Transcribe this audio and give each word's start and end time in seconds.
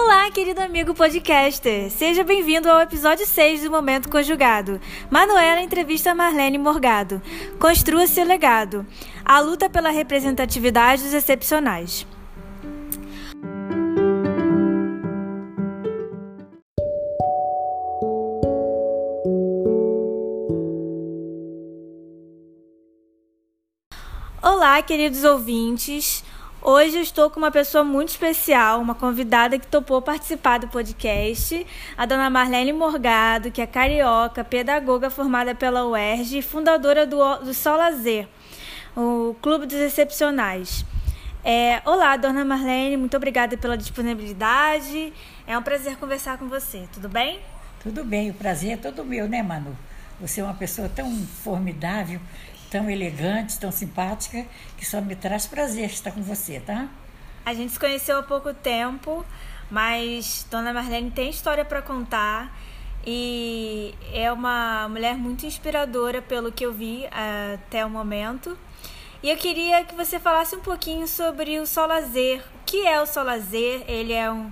Olá, 0.00 0.30
querido 0.30 0.60
amigo 0.60 0.94
podcaster! 0.94 1.90
Seja 1.90 2.22
bem-vindo 2.22 2.70
ao 2.70 2.80
episódio 2.80 3.26
6 3.26 3.64
do 3.64 3.70
Momento 3.70 4.08
Conjugado. 4.08 4.80
Manuela 5.10 5.60
entrevista 5.60 6.14
Marlene 6.14 6.56
Morgado. 6.56 7.20
Construa 7.58 8.06
seu 8.06 8.24
legado. 8.24 8.86
A 9.24 9.40
luta 9.40 9.68
pela 9.68 9.90
representatividade 9.90 11.02
dos 11.02 11.12
excepcionais. 11.12 12.06
Olá, 24.40 24.80
queridos 24.80 25.24
ouvintes. 25.24 26.22
Hoje 26.70 26.98
eu 26.98 27.02
estou 27.02 27.30
com 27.30 27.38
uma 27.38 27.50
pessoa 27.50 27.82
muito 27.82 28.10
especial, 28.10 28.78
uma 28.78 28.94
convidada 28.94 29.58
que 29.58 29.66
topou 29.66 30.02
participar 30.02 30.58
do 30.58 30.68
podcast, 30.68 31.66
a 31.96 32.04
dona 32.04 32.28
Marlene 32.28 32.74
Morgado, 32.74 33.50
que 33.50 33.62
é 33.62 33.66
carioca, 33.66 34.44
pedagoga 34.44 35.08
formada 35.08 35.54
pela 35.54 35.86
UERJ 35.86 36.40
e 36.40 36.42
fundadora 36.42 37.06
do, 37.06 37.36
do 37.36 37.54
Sol 37.54 37.78
Lazer, 37.78 38.28
o 38.94 39.34
Clube 39.40 39.64
dos 39.64 39.78
Excepcionais. 39.78 40.84
É, 41.42 41.80
olá, 41.86 42.18
dona 42.18 42.44
Marlene, 42.44 42.98
muito 42.98 43.16
obrigada 43.16 43.56
pela 43.56 43.74
disponibilidade. 43.74 45.10
É 45.46 45.56
um 45.56 45.62
prazer 45.62 45.96
conversar 45.96 46.36
com 46.36 46.50
você, 46.50 46.86
tudo 46.92 47.08
bem? 47.08 47.40
Tudo 47.82 48.04
bem, 48.04 48.28
o 48.28 48.34
prazer 48.34 48.72
é 48.72 48.76
todo 48.76 49.02
meu, 49.06 49.26
né, 49.26 49.42
Manu? 49.42 49.74
Você 50.20 50.42
é 50.42 50.44
uma 50.44 50.52
pessoa 50.52 50.86
tão 50.86 51.10
formidável 51.42 52.20
tão 52.70 52.90
elegante, 52.90 53.58
tão 53.58 53.72
simpática, 53.72 54.46
que 54.76 54.84
só 54.84 55.00
me 55.00 55.16
traz 55.16 55.46
prazer 55.46 55.86
estar 55.86 56.12
com 56.12 56.22
você, 56.22 56.60
tá? 56.60 56.88
A 57.44 57.54
gente 57.54 57.72
se 57.72 57.80
conheceu 57.80 58.18
há 58.18 58.22
pouco 58.22 58.52
tempo, 58.52 59.24
mas 59.70 60.46
Dona 60.50 60.72
Marlene 60.72 61.10
tem 61.10 61.30
história 61.30 61.64
para 61.64 61.80
contar 61.80 62.54
e 63.06 63.94
é 64.12 64.30
uma 64.30 64.88
mulher 64.88 65.16
muito 65.16 65.46
inspiradora 65.46 66.20
pelo 66.20 66.52
que 66.52 66.64
eu 66.64 66.72
vi 66.72 67.06
uh, 67.06 67.54
até 67.54 67.84
o 67.84 67.90
momento. 67.90 68.56
E 69.22 69.30
eu 69.30 69.36
queria 69.36 69.84
que 69.84 69.94
você 69.94 70.20
falasse 70.20 70.54
um 70.54 70.60
pouquinho 70.60 71.08
sobre 71.08 71.58
o 71.58 71.66
Solazer. 71.66 72.40
O 72.54 72.64
que 72.66 72.86
é 72.86 73.00
o 73.00 73.06
Solazer? 73.06 73.82
Ele 73.88 74.12
é 74.12 74.30
um 74.30 74.50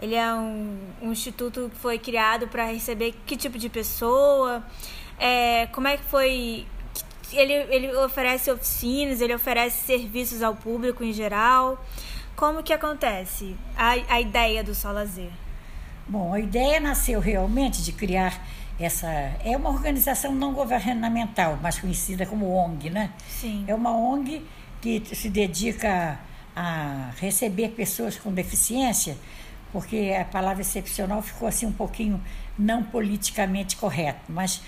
ele 0.00 0.16
é 0.16 0.34
um, 0.34 0.80
um 1.00 1.12
instituto 1.12 1.70
que 1.72 1.78
foi 1.78 1.96
criado 1.96 2.48
para 2.48 2.64
receber 2.64 3.14
que 3.24 3.36
tipo 3.36 3.56
de 3.56 3.68
pessoa? 3.68 4.64
É, 5.16 5.66
como 5.68 5.86
é 5.86 5.96
que 5.96 6.02
foi 6.02 6.66
ele, 7.32 7.52
ele 7.74 7.96
oferece 7.96 8.50
oficinas, 8.50 9.20
ele 9.20 9.34
oferece 9.34 9.86
serviços 9.86 10.42
ao 10.42 10.54
público 10.54 11.02
em 11.04 11.12
geral. 11.12 11.84
Como 12.36 12.62
que 12.62 12.72
acontece 12.72 13.56
a, 13.76 13.90
a 14.08 14.20
ideia 14.20 14.64
do 14.64 14.74
Sol 14.74 14.92
Lazer? 14.92 15.30
Bom, 16.06 16.32
a 16.32 16.40
ideia 16.40 16.80
nasceu 16.80 17.20
realmente 17.20 17.82
de 17.82 17.92
criar 17.92 18.44
essa. 18.78 19.08
É 19.44 19.56
uma 19.56 19.70
organização 19.70 20.34
não 20.34 20.52
governamental, 20.52 21.58
mais 21.62 21.78
conhecida 21.78 22.26
como 22.26 22.50
ONG, 22.52 22.90
né? 22.90 23.12
Sim. 23.28 23.64
É 23.66 23.74
uma 23.74 23.96
ONG 23.96 24.44
que 24.80 25.02
se 25.14 25.28
dedica 25.28 26.18
a 26.54 27.10
receber 27.18 27.68
pessoas 27.68 28.16
com 28.16 28.32
deficiência, 28.32 29.16
porque 29.72 30.14
a 30.20 30.24
palavra 30.24 30.62
excepcional 30.62 31.22
ficou 31.22 31.48
assim 31.48 31.66
um 31.66 31.72
pouquinho 31.72 32.22
não 32.58 32.82
politicamente 32.82 33.76
correto, 33.76 34.20
mas 34.28 34.60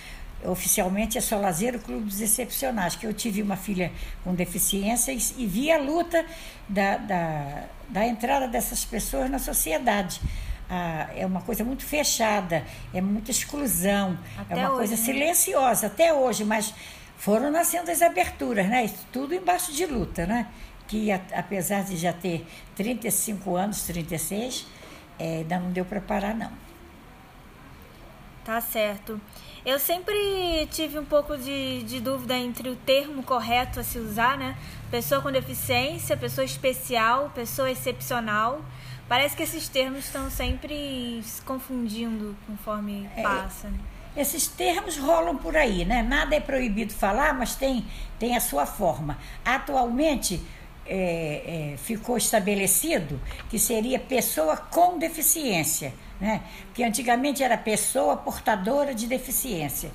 oficialmente 0.47 1.19
é 1.19 1.20
só 1.20 1.39
Lazer, 1.39 1.78
Clube 1.81 2.05
dos 2.05 2.20
Excepcionais, 2.20 2.97
que 2.97 3.06
eu 3.06 3.12
tive 3.12 3.42
uma 3.42 3.56
filha 3.56 3.92
com 4.23 4.34
deficiência 4.34 5.12
e, 5.12 5.19
e 5.39 5.47
vi 5.47 5.70
a 5.70 5.78
luta 5.78 6.25
da, 6.69 6.97
da, 6.97 7.64
da 7.89 8.06
entrada 8.06 8.48
dessas 8.48 8.84
pessoas 8.84 9.31
na 9.31 9.39
sociedade. 9.39 10.20
Ah, 10.69 11.09
é 11.15 11.27
uma 11.27 11.42
coisa 11.42 11.62
muito 11.62 11.84
fechada, 11.84 12.65
é 12.92 13.00
muita 13.00 13.31
exclusão, 13.31 14.19
até 14.37 14.55
é 14.55 14.56
uma 14.56 14.69
hoje, 14.71 14.77
coisa 14.78 14.97
né? 14.97 15.03
silenciosa 15.03 15.87
até 15.88 16.12
hoje, 16.12 16.44
mas 16.44 16.75
foram 17.19 17.50
nascendo 17.50 17.91
as 17.91 18.00
aberturas, 18.03 18.66
né? 18.66 18.84
Isso 18.84 19.06
tudo 19.12 19.34
embaixo 19.34 19.72
de 19.72 19.84
luta, 19.87 20.26
né? 20.26 20.49
Que 20.87 21.12
a, 21.12 21.21
apesar 21.34 21.84
de 21.84 21.97
já 21.97 22.12
ter 22.12 22.47
35 22.76 23.56
anos, 23.56 23.82
36, 23.82 24.66
é, 25.19 25.38
ainda 25.38 25.59
não 25.59 25.71
deu 25.71 25.84
para 25.84 26.00
parar, 26.00 26.34
não. 26.34 26.50
Tá 28.44 28.61
certo. 28.61 29.21
Eu 29.64 29.78
sempre 29.78 30.69
tive 30.70 30.98
um 30.98 31.04
pouco 31.06 31.38
de, 31.38 31.82
de 31.84 31.98
dúvida 31.98 32.36
entre 32.36 32.69
o 32.69 32.76
termo 32.76 33.22
correto 33.22 33.80
a 33.80 33.82
se 33.82 33.98
usar, 33.98 34.36
né? 34.36 34.56
Pessoa 34.91 35.22
com 35.22 35.32
deficiência, 35.32 36.16
pessoa 36.16 36.44
especial, 36.44 37.30
pessoa 37.34 37.70
excepcional. 37.70 38.60
Parece 39.08 39.34
que 39.34 39.42
esses 39.42 39.66
termos 39.69 40.04
estão 40.04 40.30
sempre 40.30 41.22
se 41.25 41.41
confundindo 41.42 42.36
conforme 42.47 43.08
É, 43.16 43.22
passa. 43.22 43.69
né? 43.69 43.78
Esses 44.16 44.47
termos 44.47 44.97
rolam 44.98 45.36
por 45.36 45.56
aí, 45.56 45.84
né? 45.84 46.02
Nada 46.02 46.36
é 46.36 46.41
proibido 46.41 46.92
falar, 46.92 47.32
mas 47.34 47.54
tem, 47.54 47.86
tem 48.19 48.36
a 48.36 48.41
sua 48.41 48.66
forma. 48.66 49.19
Atualmente 49.44 50.41
é, 50.86 51.72
é, 51.72 51.76
ficou 51.78 52.16
estabelecido 52.19 53.19
que 53.48 53.58
seria 53.58 53.98
pessoa 53.98 54.56
com 54.56 54.98
deficiência, 54.98 55.92
né? 56.25 56.41
Porque 56.67 56.83
antigamente 56.83 57.43
era 57.43 57.57
pessoa 57.59 58.17
portadora 58.17 58.95
de 58.95 59.07
deficiência. 59.07 59.91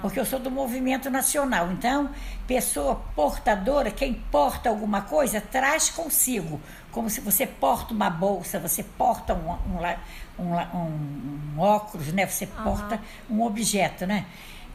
Porque 0.00 0.18
eu 0.18 0.24
sou 0.24 0.38
do 0.38 0.50
movimento 0.50 1.08
nacional. 1.10 1.70
Então, 1.72 2.10
pessoa 2.46 2.96
portadora, 3.14 3.90
quem 3.90 4.14
porta 4.14 4.68
alguma 4.68 5.02
coisa, 5.02 5.40
traz 5.40 5.88
consigo. 5.90 6.60
Como 6.90 7.08
se 7.08 7.20
você 7.20 7.46
porta 7.46 7.92
uma 7.94 8.10
bolsa, 8.10 8.58
você 8.58 8.82
porta 8.82 9.34
um, 9.34 9.50
um, 9.50 10.42
um, 10.42 10.54
um- 10.54 11.40
um 11.56 11.60
óculos, 11.60 12.12
né? 12.12 12.26
Você 12.26 12.46
porta 12.46 13.00
um 13.30 13.42
objeto, 13.42 14.06
né? 14.06 14.24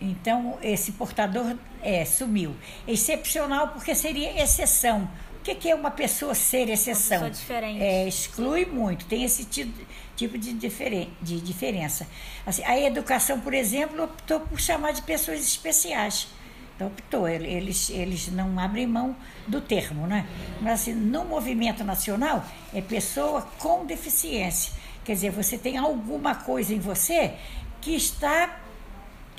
Então, 0.02 0.58
esse 0.62 0.94
portador 0.94 1.56
é, 1.84 2.06
sumiu. 2.06 2.56
Excepcional 2.88 3.68
porque 3.70 3.94
seria 3.94 4.41
exceção. 4.41 5.08
O 5.40 5.41
que, 5.41 5.56
que 5.56 5.70
é 5.70 5.76
uma 5.76 5.91
pessoa 5.91 6.34
ser 6.36 6.70
exceção? 6.70 7.20
pessoa 7.22 7.30
diferente. 7.31 7.81
É, 7.81 8.08
exclui 8.08 8.66
muito, 8.66 9.06
tem 9.06 9.24
esse 9.24 9.46
ti- 9.46 9.74
tipo 10.19 10.38
de, 10.38 10.53
diferen- 10.53 11.09
de 11.22 11.40
diferença. 11.40 12.06
Assim, 12.46 12.63
a 12.66 12.78
educação, 12.80 13.40
por 13.40 13.53
exemplo, 13.53 14.03
optou 14.03 14.40
por 14.41 14.59
chamar 14.59 14.91
de 14.91 15.02
pessoas 15.02 15.40
especiais. 15.40 16.28
Então, 16.75 16.88
optou, 16.88 17.28
ele- 17.28 17.47
eles, 17.47 17.90
eles 17.90 18.28
não 18.31 18.58
abrem 18.59 18.85
mão 18.88 19.16
do 19.47 19.59
termo, 19.62 20.08
né? 20.08 20.28
Mas 20.62 20.81
assim, 20.81 20.94
no 20.94 21.25
movimento 21.25 21.84
nacional, 21.84 22.44
é 22.74 22.81
pessoa 22.81 23.41
com 23.58 23.85
deficiência. 23.85 24.74
Quer 25.03 25.13
dizer, 25.13 25.31
você 25.31 25.58
tem 25.58 25.78
alguma 25.78 26.35
coisa 26.35 26.74
em 26.74 26.79
você 26.79 27.34
que 27.81 27.96
está 27.96 28.59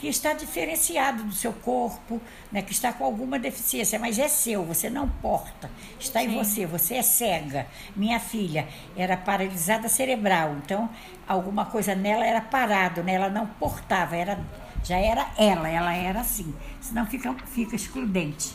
que 0.00 0.08
está 0.08 0.32
diferenciado 0.32 1.22
do 1.24 1.32
seu 1.34 1.52
corpo, 1.52 2.20
né, 2.50 2.62
que 2.62 2.72
está 2.72 2.90
com 2.90 3.04
alguma 3.04 3.38
deficiência, 3.38 3.98
mas 3.98 4.18
é 4.18 4.28
seu, 4.28 4.64
você 4.64 4.88
não 4.88 5.06
porta, 5.06 5.70
está 5.98 6.22
em 6.22 6.30
Sim. 6.30 6.36
você, 6.36 6.66
você 6.66 6.94
é 6.94 7.02
cega. 7.02 7.66
Minha 7.94 8.18
filha 8.18 8.66
era 8.96 9.14
paralisada 9.16 9.88
cerebral, 9.90 10.56
então 10.64 10.88
alguma 11.28 11.66
coisa 11.66 11.94
nela 11.94 12.24
era 12.24 12.40
parado, 12.40 13.02
né, 13.02 13.14
ela 13.14 13.28
não 13.28 13.46
portava, 13.46 14.16
era, 14.16 14.40
já 14.82 14.96
era 14.96 15.28
ela, 15.36 15.68
ela 15.68 15.94
era 15.94 16.20
assim, 16.20 16.54
senão 16.80 17.04
fica, 17.04 17.34
fica 17.46 17.76
excludente. 17.76 18.54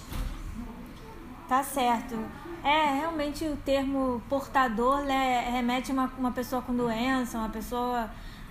Tá 1.48 1.64
certo. 1.64 2.18
É, 2.64 2.96
realmente 2.96 3.46
o 3.46 3.56
termo 3.58 4.20
portador 4.28 5.04
né, 5.04 5.48
remete 5.52 5.92
a 5.92 5.94
uma, 5.94 6.12
uma 6.18 6.32
pessoa 6.32 6.64
com 6.64 6.76
doença, 6.76 7.38
uma 7.38 7.50
pessoa 7.50 8.10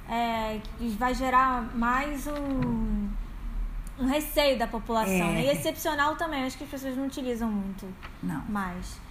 é, 0.09 0.60
que 0.78 0.88
vai 0.91 1.15
gerar 1.15 1.75
mais 1.75 2.26
um, 2.26 3.09
um 3.98 4.06
receio 4.06 4.59
da 4.59 4.66
população. 4.66 5.12
É. 5.12 5.32
né? 5.32 5.44
E 5.44 5.48
excepcional 5.50 6.16
também, 6.16 6.44
acho 6.44 6.56
que 6.59 6.65
as 6.65 6.70
pessoas 6.70 6.97
não 6.97 7.06
utilizam 7.06 7.50
muito 7.50 7.87
Não. 8.22 8.42
mais. 8.48 9.03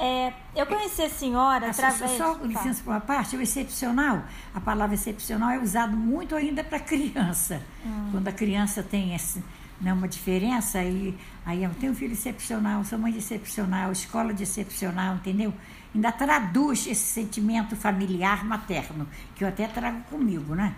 É, 0.00 0.32
eu 0.54 0.64
conheci 0.64 1.02
a 1.02 1.10
senhora 1.10 1.72
Só- 1.72 1.86
através. 1.86 2.12
Só, 2.12 2.34
Fala. 2.34 2.46
licença 2.46 2.82
por 2.84 2.90
uma 2.90 3.00
parte, 3.00 3.36
o 3.36 3.42
excepcional, 3.42 4.22
a 4.54 4.60
palavra 4.60 4.94
excepcional 4.94 5.50
é 5.50 5.58
usado 5.58 5.96
muito 5.96 6.36
ainda 6.36 6.62
para 6.62 6.78
criança. 6.78 7.60
Hum. 7.84 8.08
Quando 8.12 8.28
a 8.28 8.32
criança 8.32 8.80
tem 8.80 9.12
esse, 9.12 9.42
né, 9.80 9.92
uma 9.92 10.06
diferença, 10.06 10.78
aí, 10.78 11.18
aí 11.44 11.64
eu 11.64 11.70
tenho 11.80 11.90
um 11.92 11.96
filho 11.96 12.12
excepcional, 12.12 12.84
sou 12.84 12.96
mãe 12.96 13.10
de 13.10 13.18
excepcional, 13.18 13.90
escola 13.90 14.32
de 14.32 14.44
excepcional, 14.44 15.16
entendeu? 15.16 15.52
Ainda 15.94 16.12
traduz 16.12 16.86
esse 16.86 17.12
sentimento 17.12 17.74
familiar 17.76 18.44
materno, 18.44 19.08
que 19.34 19.42
eu 19.44 19.48
até 19.48 19.66
trago 19.66 20.00
comigo, 20.10 20.54
né? 20.54 20.74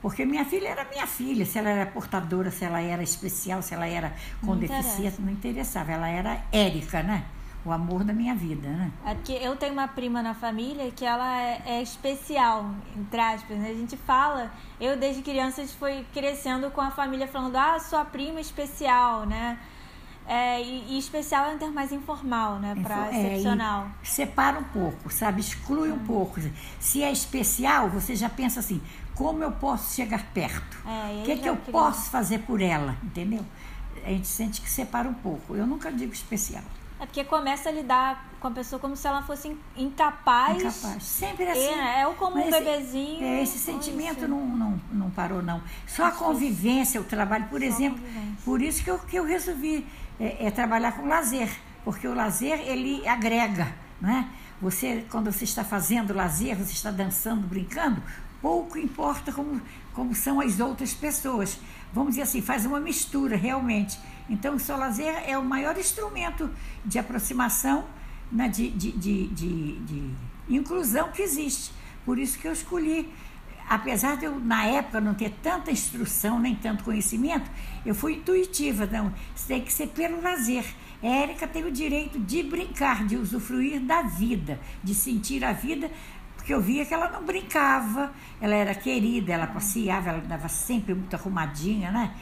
Porque 0.00 0.24
minha 0.24 0.44
filha 0.44 0.68
era 0.68 0.84
minha 0.84 1.06
filha, 1.06 1.44
se 1.44 1.58
ela 1.58 1.70
era 1.70 1.86
portadora, 1.90 2.50
se 2.50 2.64
ela 2.64 2.80
era 2.80 3.02
especial, 3.02 3.62
se 3.62 3.74
ela 3.74 3.86
era 3.86 4.12
com 4.40 4.48
Não 4.52 4.56
deficiência, 4.56 4.92
interessa. 4.98 5.22
não 5.22 5.32
interessava. 5.32 5.92
Ela 5.92 6.08
era 6.08 6.42
Érica, 6.52 7.02
né? 7.02 7.24
O 7.64 7.72
amor 7.72 8.04
da 8.04 8.12
minha 8.12 8.34
vida, 8.34 8.68
né? 8.68 8.92
Porque 9.02 9.32
eu 9.32 9.56
tenho 9.56 9.72
uma 9.72 9.88
prima 9.88 10.22
na 10.22 10.34
família 10.34 10.90
que 10.92 11.04
ela 11.04 11.40
é, 11.40 11.62
é 11.66 11.82
especial, 11.82 12.70
entre 12.96 13.20
aspas, 13.20 13.58
né? 13.58 13.70
A 13.70 13.74
gente 13.74 13.96
fala, 13.96 14.52
eu 14.80 14.96
desde 14.96 15.20
criança 15.22 15.66
foi 15.66 16.06
crescendo 16.14 16.70
com 16.70 16.80
a 16.80 16.90
família 16.92 17.26
falando, 17.26 17.56
ah, 17.56 17.78
sua 17.80 18.04
prima 18.04 18.40
especial, 18.40 19.26
né? 19.26 19.58
É, 20.28 20.60
e, 20.60 20.94
e, 20.94 20.98
especial 20.98 21.46
é 21.50 21.54
um 21.54 21.58
termo 21.58 21.74
mais 21.74 21.90
informal, 21.90 22.58
né? 22.58 22.76
Para 22.82 23.06
é, 23.10 23.32
excepcional. 23.32 23.88
separa 24.02 24.58
um 24.58 24.64
pouco, 24.64 25.10
sabe? 25.10 25.40
Exclui 25.40 25.90
hum. 25.90 25.94
um 25.94 25.98
pouco. 26.00 26.38
Se 26.78 27.02
é 27.02 27.10
especial, 27.10 27.88
você 27.88 28.14
já 28.14 28.28
pensa 28.28 28.60
assim: 28.60 28.82
como 29.14 29.42
eu 29.42 29.52
posso 29.52 29.96
chegar 29.96 30.26
perto? 30.34 30.76
É, 30.86 31.22
o 31.22 31.24
que, 31.24 31.36
que 31.38 31.48
eu 31.48 31.56
queria... 31.56 31.72
posso 31.72 32.10
fazer 32.10 32.40
por 32.40 32.60
ela? 32.60 32.94
Entendeu? 33.02 33.44
A 34.04 34.10
gente 34.10 34.26
sente 34.28 34.60
que 34.60 34.68
separa 34.68 35.08
um 35.08 35.14
pouco. 35.14 35.56
Eu 35.56 35.66
nunca 35.66 35.90
digo 35.90 36.12
especial. 36.12 36.62
É 37.00 37.06
porque 37.06 37.24
começa 37.24 37.68
a 37.68 37.72
lidar 37.72 38.28
com 38.40 38.48
a 38.48 38.50
pessoa 38.50 38.80
como 38.80 38.96
se 38.96 39.06
ela 39.06 39.22
fosse 39.22 39.56
incapaz. 39.76 40.58
Incapaz. 40.58 41.02
Sempre 41.02 41.44
é 41.44 41.52
assim. 41.52 41.80
É, 41.80 42.00
é 42.00 42.06
o 42.06 42.14
como 42.14 42.38
um 42.38 42.50
bebezinho. 42.50 43.24
É, 43.24 43.42
esse 43.42 43.58
sentimento 43.58 44.26
não, 44.26 44.44
não, 44.44 44.80
não 44.92 45.10
parou, 45.10 45.40
não. 45.40 45.62
Só 45.86 46.06
a 46.06 46.10
convivência, 46.10 47.00
o 47.00 47.04
trabalho, 47.04 47.46
por 47.48 47.62
exemplo. 47.62 48.02
Por 48.44 48.60
isso 48.60 48.82
que 48.82 48.90
eu, 48.90 48.98
que 48.98 49.16
eu 49.16 49.24
resolvi 49.24 49.86
é, 50.18 50.46
é, 50.46 50.50
trabalhar 50.50 50.92
com 50.92 51.06
lazer. 51.06 51.48
Porque 51.84 52.06
o 52.06 52.14
lazer, 52.14 52.60
ele 52.60 53.06
agrega, 53.06 53.74
né? 54.00 54.28
Você, 54.60 55.04
quando 55.10 55.30
você 55.30 55.44
está 55.44 55.62
fazendo 55.62 56.12
lazer, 56.12 56.56
você 56.56 56.72
está 56.72 56.90
dançando, 56.90 57.46
brincando, 57.46 58.02
pouco 58.42 58.76
importa 58.76 59.32
como, 59.32 59.60
como 59.94 60.14
são 60.14 60.40
as 60.40 60.58
outras 60.58 60.92
pessoas. 60.92 61.58
Vamos 61.92 62.10
dizer 62.10 62.22
assim, 62.22 62.42
faz 62.42 62.66
uma 62.66 62.80
mistura 62.80 63.36
realmente. 63.36 63.98
Então, 64.28 64.56
o 64.56 64.76
lazer 64.76 65.22
é 65.26 65.38
o 65.38 65.44
maior 65.44 65.78
instrumento 65.78 66.50
de 66.84 66.98
aproximação, 66.98 67.84
né, 68.30 68.48
de, 68.48 68.68
de, 68.70 68.92
de, 68.92 69.28
de 69.28 70.14
inclusão 70.48 71.10
que 71.10 71.22
existe. 71.22 71.72
Por 72.04 72.18
isso 72.18 72.38
que 72.38 72.48
eu 72.48 72.52
escolhi 72.52 73.12
apesar 73.68 74.16
de 74.16 74.24
eu, 74.24 74.38
na 74.40 74.64
época, 74.64 75.00
não 75.00 75.14
ter 75.14 75.30
tanta 75.42 75.70
instrução, 75.70 76.38
nem 76.38 76.54
tanto 76.54 76.84
conhecimento, 76.84 77.50
eu 77.84 77.94
fui 77.94 78.14
intuitiva. 78.14 78.86
Não, 78.86 79.12
isso 79.34 79.46
tem 79.46 79.62
que 79.62 79.72
ser 79.72 79.88
pelo 79.88 80.20
lazer. 80.20 80.64
Érica 81.02 81.46
tem 81.46 81.64
o 81.64 81.70
direito 81.70 82.18
de 82.18 82.42
brincar, 82.42 83.06
de 83.06 83.16
usufruir 83.16 83.80
da 83.80 84.02
vida, 84.02 84.58
de 84.82 84.94
sentir 84.94 85.44
a 85.44 85.52
vida, 85.52 85.90
porque 86.36 86.52
eu 86.52 86.60
via 86.60 86.84
que 86.84 86.94
ela 86.94 87.10
não 87.10 87.24
brincava, 87.24 88.12
ela 88.40 88.54
era 88.54 88.74
querida, 88.74 89.32
ela 89.32 89.46
passeava, 89.46 90.10
ela 90.10 90.20
dava 90.20 90.48
sempre 90.48 90.94
muito 90.94 91.14
arrumadinha, 91.14 91.90
né? 91.90 92.14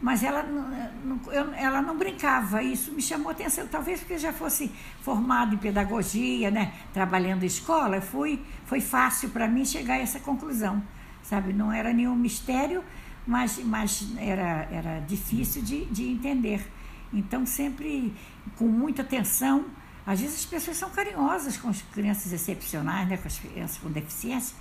Mas 0.00 0.22
ela 0.22 0.42
não, 0.42 1.20
eu, 1.32 1.52
ela 1.54 1.82
não 1.82 1.96
brincava. 1.96 2.62
Isso 2.62 2.92
me 2.92 3.02
chamou 3.02 3.28
a 3.28 3.32
atenção, 3.32 3.66
talvez 3.66 4.00
porque 4.00 4.18
já 4.18 4.32
fosse 4.32 4.70
formado 5.02 5.54
em 5.54 5.58
pedagogia, 5.58 6.50
né, 6.50 6.72
trabalhando 6.92 7.42
em 7.42 7.46
escola, 7.46 8.00
foi, 8.00 8.42
foi 8.64 8.80
fácil 8.80 9.28
para 9.30 9.46
mim 9.46 9.64
chegar 9.64 9.94
a 9.94 9.98
essa 9.98 10.18
conclusão, 10.18 10.82
sabe? 11.22 11.52
Não 11.52 11.70
era 11.72 11.92
nenhum 11.92 12.16
mistério, 12.16 12.82
mas, 13.26 13.58
mas 13.58 14.06
era, 14.16 14.66
era 14.70 15.00
difícil 15.00 15.62
de, 15.62 15.84
de 15.86 16.08
entender. 16.08 16.66
Então, 17.12 17.44
sempre 17.44 18.14
com 18.56 18.66
muita 18.66 19.02
atenção. 19.02 19.66
Às 20.06 20.20
vezes 20.20 20.40
as 20.40 20.46
pessoas 20.46 20.76
são 20.76 20.88
carinhosas 20.90 21.56
com 21.58 21.68
as 21.68 21.82
crianças 21.82 22.32
excepcionais, 22.32 23.06
né, 23.06 23.18
com 23.18 23.28
as 23.28 23.38
crianças 23.38 23.76
com 23.78 23.90
deficiência, 23.90 24.56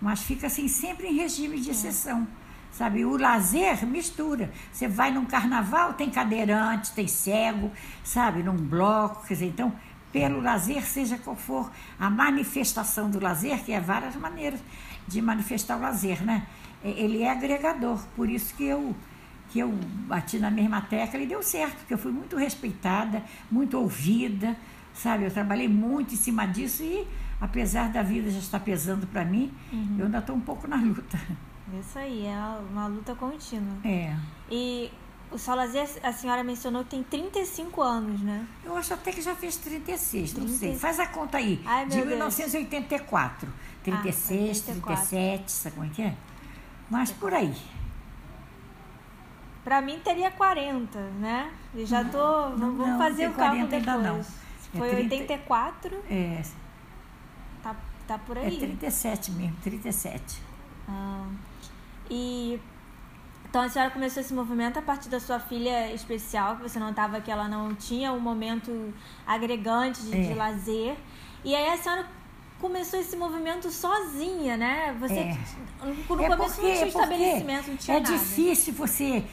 mas 0.00 0.22
fica 0.22 0.48
assim 0.48 0.66
sempre 0.66 1.06
em 1.06 1.14
regime 1.14 1.60
de 1.60 1.68
é. 1.68 1.72
exceção. 1.72 2.26
Sabe, 2.72 3.04
o 3.04 3.16
lazer 3.16 3.84
mistura. 3.86 4.50
Você 4.72 4.88
vai 4.88 5.10
num 5.10 5.26
carnaval, 5.26 5.94
tem 5.94 6.08
cadeirante, 6.08 6.92
tem 6.92 7.06
cego, 7.06 7.70
sabe, 8.02 8.42
num 8.42 8.56
bloco, 8.56 9.26
quer 9.26 9.34
dizer, 9.34 9.46
então, 9.46 9.72
pelo 10.12 10.40
lazer, 10.40 10.84
seja 10.84 11.18
qual 11.18 11.36
for 11.36 11.70
a 11.98 12.08
manifestação 12.08 13.10
do 13.10 13.20
lazer, 13.20 13.62
que 13.64 13.72
é 13.72 13.80
várias 13.80 14.16
maneiras 14.16 14.60
de 15.06 15.20
manifestar 15.20 15.76
o 15.76 15.80
lazer, 15.80 16.22
né? 16.22 16.46
Ele 16.82 17.22
é 17.22 17.30
agregador, 17.30 18.00
por 18.16 18.28
isso 18.28 18.54
que 18.54 18.64
eu 18.64 18.94
que 19.50 19.58
eu 19.58 19.68
bati 20.06 20.38
na 20.38 20.48
mesma 20.48 20.80
tecla 20.80 21.20
e 21.20 21.26
deu 21.26 21.42
certo, 21.42 21.78
porque 21.78 21.94
eu 21.94 21.98
fui 21.98 22.12
muito 22.12 22.36
respeitada, 22.36 23.20
muito 23.50 23.76
ouvida, 23.76 24.56
sabe? 24.94 25.24
Eu 25.24 25.30
trabalhei 25.30 25.66
muito 25.66 26.14
em 26.14 26.16
cima 26.16 26.46
disso 26.46 26.84
e, 26.84 27.04
apesar 27.40 27.90
da 27.90 28.00
vida 28.00 28.30
já 28.30 28.38
estar 28.38 28.60
pesando 28.60 29.08
para 29.08 29.24
mim, 29.24 29.52
uhum. 29.72 29.96
eu 29.98 30.04
ainda 30.04 30.18
estou 30.18 30.36
um 30.36 30.40
pouco 30.40 30.68
na 30.68 30.76
luta. 30.76 31.20
Isso 31.78 31.98
aí, 31.98 32.26
é 32.26 32.36
uma 32.70 32.86
luta 32.86 33.14
contínua. 33.14 33.76
É. 33.84 34.16
E 34.50 34.90
o 35.30 35.38
Salazar, 35.38 35.86
a 36.02 36.12
senhora 36.12 36.42
mencionou 36.42 36.82
que 36.84 36.90
tem 36.90 37.02
35 37.02 37.82
anos, 37.82 38.20
né? 38.20 38.46
Eu 38.64 38.76
acho 38.76 38.92
até 38.94 39.12
que 39.12 39.22
já 39.22 39.34
fez 39.34 39.56
36, 39.56 40.32
30... 40.32 40.48
não 40.48 40.58
sei. 40.58 40.78
Faz 40.78 40.98
a 40.98 41.06
conta 41.06 41.38
aí. 41.38 41.62
Ai, 41.64 41.86
de 41.86 42.04
1984. 42.04 43.52
36, 43.84 44.58
ah, 44.60 44.72
37, 44.72 45.52
sabe 45.52 45.74
como 45.76 45.86
é 45.86 45.90
que 45.90 46.02
é? 46.02 46.16
Mas 46.90 47.12
por 47.12 47.32
aí. 47.32 47.54
Pra 49.62 49.80
mim 49.80 50.00
teria 50.02 50.30
40, 50.30 50.98
né? 51.20 51.52
E 51.74 51.86
já 51.86 52.04
tô. 52.04 52.50
Não, 52.50 52.76
vamos 52.76 52.98
fazer 52.98 53.28
o 53.28 53.34
cálculo 53.34 53.68
depois. 53.68 54.02
Não. 54.02 54.24
Foi 54.72 54.88
é 54.88 54.94
30... 54.94 55.14
84? 55.14 56.04
É. 56.10 56.42
Tá, 57.62 57.76
tá 58.06 58.18
por 58.18 58.38
aí. 58.38 58.56
É 58.56 58.58
37 58.58 59.30
mesmo, 59.32 59.56
37. 59.62 60.42
Ah. 60.88 61.28
E 62.10 62.60
então 63.50 63.62
a 63.62 63.68
senhora 63.68 63.90
começou 63.90 64.20
esse 64.20 64.32
movimento 64.32 64.78
a 64.78 64.82
partir 64.82 65.08
da 65.08 65.18
sua 65.18 65.40
filha 65.40 65.92
especial, 65.92 66.56
que 66.56 66.62
você 66.62 66.78
notava 66.78 67.20
que 67.20 67.30
ela 67.30 67.48
não 67.48 67.74
tinha 67.74 68.12
um 68.12 68.20
momento 68.20 68.94
agregante 69.26 70.00
de, 70.02 70.16
é. 70.16 70.22
de 70.28 70.34
lazer. 70.34 70.96
E 71.44 71.52
aí 71.52 71.68
a 71.68 71.76
senhora 71.76 72.06
começou 72.60 73.00
esse 73.00 73.16
movimento 73.16 73.68
sozinha, 73.68 74.56
né? 74.56 74.96
Você 75.00 75.14
é. 75.14 75.38
no 75.82 75.90
é 75.90 75.94
começo 76.06 76.06
porque, 76.06 76.28
não 76.28 76.48
tinha 76.48 76.86
estabelecimento, 76.86 77.68
não 77.70 77.76
tinha 77.76 77.96
É 77.96 78.00
nada. 78.00 78.12
difícil 78.12 78.72
você 78.74 79.24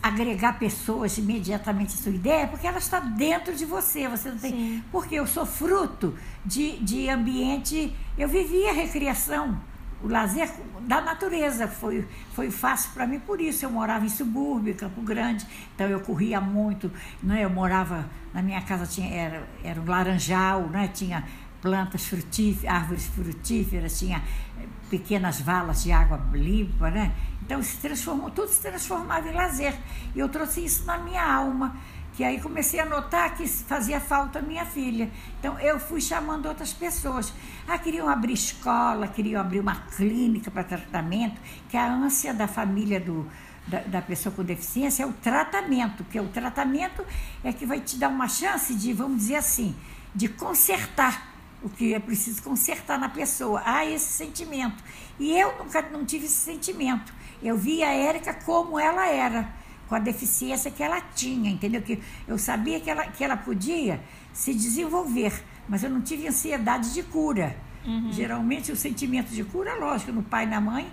agregar 0.00 0.58
pessoas 0.58 1.18
imediatamente 1.18 1.94
à 1.94 1.96
sua 1.96 2.12
ideia, 2.12 2.46
porque 2.46 2.68
ela 2.68 2.78
está 2.78 3.00
dentro 3.00 3.52
de 3.52 3.64
você. 3.64 4.06
Você 4.06 4.30
não 4.30 4.38
tem. 4.38 4.52
Sim. 4.52 4.84
Porque 4.92 5.16
eu 5.16 5.26
sou 5.26 5.44
fruto 5.44 6.16
de, 6.44 6.76
de 6.78 7.08
ambiente. 7.08 7.92
Eu 8.16 8.28
vivia 8.28 8.72
recriação 8.72 9.60
o 10.02 10.08
lazer 10.08 10.48
da 10.82 11.00
natureza 11.00 11.66
foi, 11.66 12.06
foi 12.32 12.50
fácil 12.50 12.90
para 12.92 13.06
mim 13.06 13.18
por 13.18 13.40
isso. 13.40 13.64
Eu 13.64 13.70
morava 13.70 14.04
em 14.04 14.08
subúrbio, 14.08 14.74
Campo 14.74 15.02
Grande, 15.02 15.46
então 15.74 15.88
eu 15.88 16.00
corria 16.00 16.40
muito. 16.40 16.90
Né? 17.22 17.44
Eu 17.44 17.50
morava, 17.50 18.08
na 18.32 18.40
minha 18.40 18.60
casa 18.62 18.86
tinha, 18.86 19.12
era, 19.12 19.48
era 19.64 19.80
um 19.80 19.84
laranjal, 19.84 20.68
né? 20.68 20.88
tinha 20.88 21.24
plantas 21.60 22.06
frutíferas, 22.06 22.72
árvores 22.72 23.06
frutíferas, 23.06 23.98
tinha 23.98 24.22
eh, 24.60 24.66
pequenas 24.88 25.40
valas 25.40 25.82
de 25.82 25.90
água 25.90 26.20
limpa, 26.32 26.88
né? 26.88 27.12
Então 27.42 27.60
se 27.62 27.78
transformou, 27.78 28.30
tudo 28.30 28.48
se 28.48 28.62
transformava 28.62 29.28
em 29.28 29.32
lazer. 29.32 29.74
E 30.14 30.18
eu 30.20 30.28
trouxe 30.28 30.64
isso 30.64 30.84
na 30.84 30.98
minha 30.98 31.24
alma 31.24 31.76
que 32.18 32.24
aí 32.24 32.40
comecei 32.40 32.80
a 32.80 32.84
notar 32.84 33.36
que 33.36 33.46
fazia 33.46 34.00
falta 34.00 34.42
minha 34.42 34.66
filha. 34.66 35.08
Então 35.38 35.56
eu 35.60 35.78
fui 35.78 36.00
chamando 36.00 36.46
outras 36.46 36.72
pessoas. 36.72 37.32
Ah, 37.64 37.78
queriam 37.78 38.08
abrir 38.08 38.32
escola, 38.32 39.06
queriam 39.06 39.40
abrir 39.40 39.60
uma 39.60 39.76
clínica 39.96 40.50
para 40.50 40.64
tratamento, 40.64 41.40
que 41.68 41.76
a 41.76 41.86
ânsia 41.88 42.34
da 42.34 42.48
família 42.48 42.98
do, 42.98 43.24
da, 43.68 43.82
da, 43.82 44.02
pessoa 44.02 44.34
com 44.34 44.42
deficiência 44.42 45.04
é 45.04 45.06
o 45.06 45.12
tratamento, 45.12 46.02
que 46.10 46.18
o 46.18 46.26
tratamento 46.26 47.06
é 47.44 47.52
que 47.52 47.64
vai 47.64 47.78
te 47.78 47.96
dar 47.96 48.08
uma 48.08 48.26
chance 48.26 48.74
de, 48.74 48.92
vamos 48.92 49.18
dizer 49.18 49.36
assim, 49.36 49.76
de 50.12 50.26
consertar 50.26 51.36
o 51.62 51.68
que 51.68 51.94
é 51.94 52.00
preciso 52.00 52.42
consertar 52.42 52.98
na 52.98 53.08
pessoa. 53.08 53.62
Há 53.64 53.86
esse 53.86 54.12
sentimento. 54.12 54.82
E 55.20 55.38
eu 55.38 55.56
nunca 55.56 55.82
não 55.82 56.04
tive 56.04 56.26
esse 56.26 56.34
sentimento. 56.34 57.14
Eu 57.40 57.56
vi 57.56 57.84
a 57.84 57.92
Érica 57.92 58.34
como 58.34 58.76
ela 58.76 59.06
era 59.06 59.56
com 59.88 59.94
a 59.94 59.98
deficiência 59.98 60.70
que 60.70 60.82
ela 60.82 61.00
tinha, 61.00 61.50
entendeu? 61.50 61.80
Que 61.80 62.00
eu 62.26 62.38
sabia 62.38 62.78
que 62.78 62.90
ela, 62.90 63.06
que 63.06 63.24
ela 63.24 63.36
podia 63.36 64.00
se 64.32 64.52
desenvolver, 64.52 65.32
mas 65.68 65.82
eu 65.82 65.90
não 65.90 66.00
tive 66.00 66.28
ansiedade 66.28 66.92
de 66.92 67.02
cura. 67.02 67.56
Uhum. 67.86 68.12
Geralmente 68.12 68.70
o 68.70 68.76
sentimento 68.76 69.30
de 69.30 69.42
cura, 69.44 69.74
lógico, 69.74 70.12
no 70.12 70.22
pai 70.22 70.44
e 70.44 70.48
na 70.48 70.60
mãe, 70.60 70.90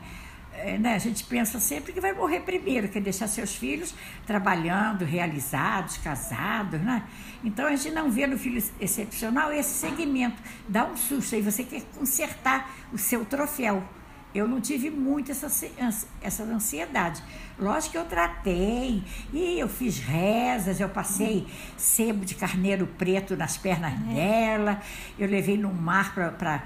é, 0.54 0.78
né, 0.78 0.96
a 0.96 0.98
gente 0.98 1.24
pensa 1.25 1.60
sempre 1.60 1.92
que 1.92 2.00
vai 2.00 2.14
morrer 2.14 2.40
primeiro, 2.40 2.88
quer 2.88 3.02
deixar 3.02 3.28
seus 3.28 3.54
filhos 3.56 3.94
trabalhando, 4.25 5.04
realizados, 5.04 5.98
casados, 5.98 6.80
né? 6.80 7.04
Então 7.44 7.68
a 7.68 7.75
gente 7.75 7.92
não 7.92 8.10
vê 8.10 8.25
no 8.25 8.38
filho 8.38 8.64
excepcional 8.80 9.52
esse 9.52 9.88
segmento, 9.88 10.42
dá 10.68 10.86
um 10.86 10.96
susto, 10.96 11.36
aí 11.36 11.42
você 11.42 11.64
quer 11.64 11.82
consertar 11.98 12.74
o 12.94 12.98
seu 12.98 13.25
troféu. 13.25 13.84
Eu 14.36 14.50
não 14.50 14.60
tive 14.60 14.89
muito 14.89 15.32
essa, 15.32 15.48
essa 16.22 16.44
ansiedade. 16.44 17.24
Lógico 17.58 17.94
que 17.94 17.98
eu 17.98 18.04
tratei, 18.04 19.01
e 19.32 19.58
eu 19.58 19.70
fiz 19.70 19.98
rezas, 19.98 20.82
eu 20.82 20.89
passei 20.89 21.48
sebo 21.77 22.25
de 22.25 22.36
carneiro 22.36 22.86
preto 22.86 23.38
nas 23.38 23.58
pernas 23.58 23.94
é. 23.94 24.13
dela, 24.13 24.82
eu 25.18 25.25
levei 25.30 25.58
no 25.58 25.74
mar 25.74 26.13
para 26.13 26.62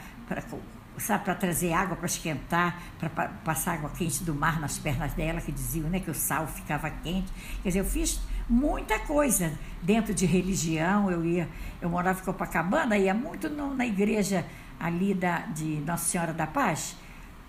sabe, 0.98 1.24
para 1.24 1.36
trazer 1.36 1.72
água 1.72 1.96
para 1.96 2.08
esquentar, 2.08 2.82
para 2.98 3.10
passar 3.46 3.76
água 3.76 3.92
quente 3.92 4.24
do 4.24 4.34
mar 4.34 4.60
nas 4.60 4.80
pernas 4.80 5.14
dela, 5.14 5.40
que 5.40 5.52
diziam 5.52 5.88
né, 5.90 6.00
que 6.00 6.10
o 6.10 6.16
sal 6.16 6.48
ficava 6.48 6.90
quente. 6.90 7.32
Quer 7.62 7.70
dizer, 7.70 7.80
eu 7.82 7.86
fiz 7.86 8.20
muita 8.50 8.98
coisa 8.98 9.54
dentro 9.84 10.12
de 10.12 10.26
religião. 10.26 11.10
Eu 11.12 11.24
ia, 11.24 11.48
eu 11.80 11.88
morava 11.88 12.20
em 12.20 12.24
Copacabana, 12.24 12.98
ia 12.98 13.14
muito 13.14 13.48
no, 13.48 13.76
na 13.76 13.86
igreja 13.86 14.44
ali 14.80 15.14
da, 15.14 15.42
de 15.42 15.82
Nossa 15.86 16.06
Senhora 16.06 16.34
da 16.34 16.48
Paz 16.48 16.98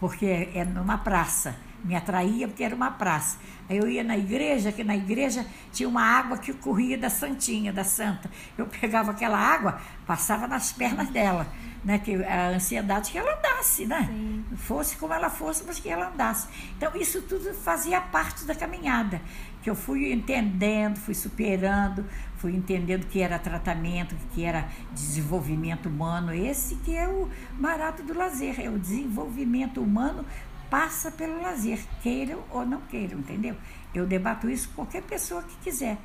porque 0.01 0.49
é 0.55 0.65
numa 0.65 0.99
praça. 0.99 1.55
me 1.85 1.95
atraía 1.95 2.47
porque 2.49 2.65
era 2.65 2.75
uma 2.75 2.91
praça. 2.91 3.39
Aí 3.69 3.77
eu 3.77 3.89
ia 3.89 4.03
na 4.03 4.17
igreja, 4.17 4.73
que 4.73 4.83
na 4.83 4.97
igreja 4.97 5.47
tinha 5.73 5.89
uma 5.89 6.03
água 6.03 6.37
que 6.39 6.53
corria 6.53 6.99
da 6.99 7.09
Santinha, 7.09 7.73
da 7.73 7.85
Santa. 7.85 8.31
Eu 8.59 8.67
pegava 8.67 9.13
aquela 9.13 9.39
água, 9.39 9.81
passava 10.07 10.47
nas 10.47 10.73
pernas 10.73 11.09
dela, 11.09 11.47
né? 11.85 11.99
Que 11.99 12.23
a 12.25 12.49
ansiedade 12.49 13.13
que 13.13 13.19
ela 13.19 13.33
andasse, 13.39 13.87
né? 13.87 14.09
Sim. 14.09 14.45
Fosse 14.57 14.97
como 14.97 15.15
ela 15.15 15.31
fosse, 15.31 15.63
mas 15.67 15.79
que 15.79 15.89
ela 15.89 16.09
andasse. 16.09 16.49
Então 16.77 16.91
isso 16.97 17.23
tudo 17.23 17.55
fazia 17.55 18.01
parte 18.01 18.45
da 18.45 18.55
caminhada, 18.55 19.23
que 19.63 19.71
eu 19.71 19.75
fui 19.75 20.13
entendendo, 20.13 20.99
fui 20.99 21.15
superando, 21.15 22.05
fui 22.41 22.57
entendendo 22.57 23.07
que 23.07 23.21
era 23.21 23.39
tratamento, 23.39 24.17
que 24.33 24.45
era 24.45 24.69
desenvolvimento 24.93 25.89
humano. 25.89 26.33
Esse 26.33 26.75
que 26.77 26.97
é 26.97 27.07
o 27.07 27.29
barato 27.53 28.03
do 28.03 28.15
lazer, 28.15 28.59
é 28.59 28.71
o 28.71 28.79
desenvolvimento 28.79 29.81
humano 29.81 30.25
passa 30.71 31.11
pelo 31.11 31.43
lazer, 31.43 31.81
queiram 32.03 32.41
ou 32.51 32.65
não 32.65 32.81
queiram, 32.83 33.19
entendeu? 33.19 33.57
Eu 33.93 34.07
debato 34.07 34.49
isso 34.49 34.69
com 34.69 34.77
qualquer 34.77 35.03
pessoa 35.03 35.43
que 35.43 35.57
quiser. 35.57 35.99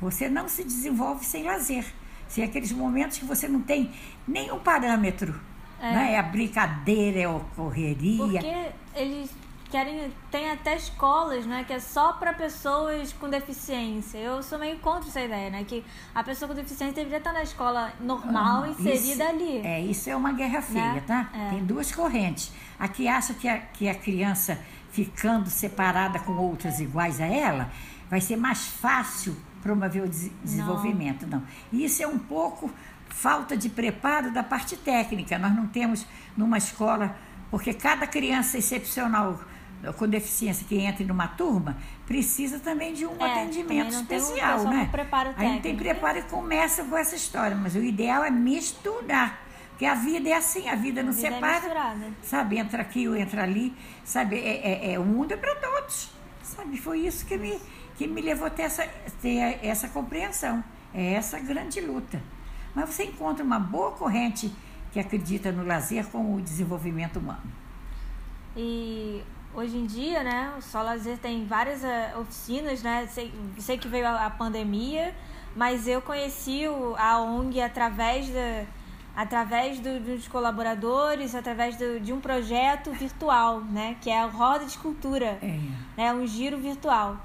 Você 0.00 0.28
não 0.28 0.48
se 0.48 0.62
desenvolve 0.62 1.24
sem 1.24 1.44
lazer. 1.44 1.84
Sem 2.28 2.44
aqueles 2.44 2.72
momentos 2.72 3.18
que 3.18 3.24
você 3.24 3.48
não 3.48 3.60
tem 3.60 3.90
nenhum 4.26 4.58
parâmetro. 4.58 5.34
É, 5.80 5.92
né? 5.92 6.12
é 6.12 6.18
a 6.18 6.22
brincadeira, 6.22 7.20
é 7.20 7.24
a 7.24 7.40
correria. 7.56 8.18
Porque 8.18 8.70
eles 8.94 9.30
querem 9.72 10.12
tem 10.30 10.50
até 10.50 10.76
escolas, 10.76 11.46
né, 11.46 11.64
que 11.64 11.72
é 11.72 11.80
só 11.80 12.12
para 12.12 12.34
pessoas 12.34 13.10
com 13.14 13.30
deficiência. 13.30 14.18
Eu 14.18 14.42
sou 14.42 14.58
meio 14.58 14.78
contra 14.80 15.08
essa 15.08 15.22
ideia, 15.22 15.48
né, 15.48 15.64
que 15.64 15.82
a 16.14 16.22
pessoa 16.22 16.46
com 16.46 16.54
deficiência 16.54 16.94
deveria 16.94 17.16
estar 17.16 17.32
na 17.32 17.42
escola 17.42 17.90
normal, 17.98 18.64
ah, 18.64 18.68
inserida 18.68 18.98
isso, 18.98 19.22
ali. 19.22 19.66
É, 19.66 19.80
isso 19.80 20.10
é 20.10 20.14
uma 20.14 20.32
guerra 20.32 20.58
né? 20.58 20.62
feia, 20.62 20.92
né? 20.92 21.02
tá? 21.06 21.30
É. 21.32 21.50
Tem 21.50 21.64
duas 21.64 21.90
correntes. 21.90 22.52
A 22.78 22.86
que 22.86 23.08
acha 23.08 23.32
que 23.32 23.48
a, 23.48 23.58
que 23.58 23.88
a 23.88 23.94
criança 23.94 24.58
ficando 24.90 25.48
separada 25.48 26.18
com 26.18 26.32
outras 26.32 26.78
iguais 26.78 27.18
a 27.18 27.24
ela, 27.26 27.70
vai 28.10 28.20
ser 28.20 28.36
mais 28.36 28.66
fácil 28.66 29.34
promover 29.62 30.02
o 30.02 30.08
desenvolvimento. 30.08 31.26
Não. 31.26 31.38
não. 31.38 31.46
Isso 31.80 32.02
é 32.02 32.06
um 32.06 32.18
pouco 32.18 32.70
falta 33.08 33.56
de 33.56 33.70
preparo 33.70 34.30
da 34.30 34.42
parte 34.42 34.76
técnica. 34.76 35.38
Nós 35.38 35.54
não 35.54 35.66
temos 35.66 36.06
numa 36.36 36.58
escola, 36.58 37.16
porque 37.50 37.72
cada 37.72 38.06
criança 38.06 38.58
excepcional 38.58 39.40
com 39.96 40.06
deficiência 40.06 40.66
que 40.68 40.76
entra 40.78 41.04
numa 41.04 41.26
turma 41.26 41.76
precisa 42.06 42.60
também 42.60 42.92
de 42.92 43.06
um 43.06 43.16
é, 43.18 43.24
atendimento 43.24 43.94
especial, 43.94 44.60
um, 44.60 44.70
né? 44.70 44.88
Preparo 44.92 45.30
Aí 45.36 45.48
não 45.48 45.60
tem 45.60 45.76
preparo 45.76 46.18
e 46.18 46.22
começa 46.22 46.84
com 46.84 46.96
essa 46.96 47.16
história, 47.16 47.56
mas 47.56 47.74
o 47.74 47.82
ideal 47.82 48.22
é 48.22 48.30
misturar. 48.30 49.42
Porque 49.70 49.86
a 49.86 49.94
vida 49.94 50.28
é 50.28 50.34
assim, 50.34 50.68
a 50.68 50.76
vida 50.76 51.02
não 51.02 51.10
a 51.10 51.12
vida 51.12 51.28
é 51.28 51.32
separa. 51.32 51.96
É 51.96 52.10
sabe, 52.22 52.58
entra 52.58 52.82
aqui 52.82 53.08
ou 53.08 53.16
entra 53.16 53.42
ali. 53.42 53.74
Sabe, 54.04 54.36
é, 54.36 54.90
é, 54.90 54.92
é 54.92 54.98
o 54.98 55.04
mundo 55.04 55.32
é 55.32 55.36
para 55.36 55.56
todos. 55.56 56.10
Sabe, 56.42 56.76
foi 56.76 57.00
isso 57.00 57.26
que 57.26 57.36
me, 57.36 57.58
que 57.96 58.06
me 58.06 58.20
levou 58.20 58.46
a 58.46 58.50
ter 58.50 58.62
essa, 58.62 58.86
ter 59.20 59.58
essa 59.62 59.88
compreensão. 59.88 60.62
É 60.94 61.14
essa 61.14 61.40
grande 61.40 61.80
luta. 61.80 62.22
Mas 62.74 62.90
você 62.90 63.04
encontra 63.04 63.44
uma 63.44 63.58
boa 63.58 63.92
corrente 63.92 64.52
que 64.92 65.00
acredita 65.00 65.50
no 65.50 65.64
lazer 65.64 66.06
como 66.06 66.36
o 66.36 66.40
desenvolvimento 66.40 67.18
humano. 67.18 67.42
E 68.56 69.22
hoje 69.54 69.76
em 69.76 69.86
dia, 69.86 70.22
né, 70.22 70.52
o 70.58 70.62
Sol 70.62 70.82
Lazer 70.82 71.18
tem 71.18 71.46
várias 71.46 71.82
uh, 71.82 72.20
oficinas, 72.20 72.82
né? 72.82 73.06
Sei, 73.10 73.32
sei 73.58 73.78
que 73.78 73.88
veio 73.88 74.06
a, 74.06 74.26
a, 74.26 74.30
pandemia, 74.30 75.14
mas 75.54 75.86
eu 75.86 76.00
conheci 76.00 76.66
o, 76.66 76.94
a 76.96 77.20
ONG 77.20 77.60
através 77.60 78.28
da 78.28 78.64
através 79.14 79.78
do, 79.78 80.00
dos 80.00 80.26
colaboradores, 80.26 81.34
através 81.34 81.76
do, 81.76 82.00
de 82.00 82.14
um 82.14 82.20
projeto 82.20 82.90
virtual, 82.92 83.60
né, 83.60 83.94
que 84.00 84.08
é 84.08 84.18
a 84.18 84.24
Roda 84.24 84.64
de 84.64 84.78
Cultura, 84.78 85.38
é. 85.42 85.58
né, 85.98 86.14
um 86.14 86.26
giro 86.26 86.56
virtual. 86.56 87.18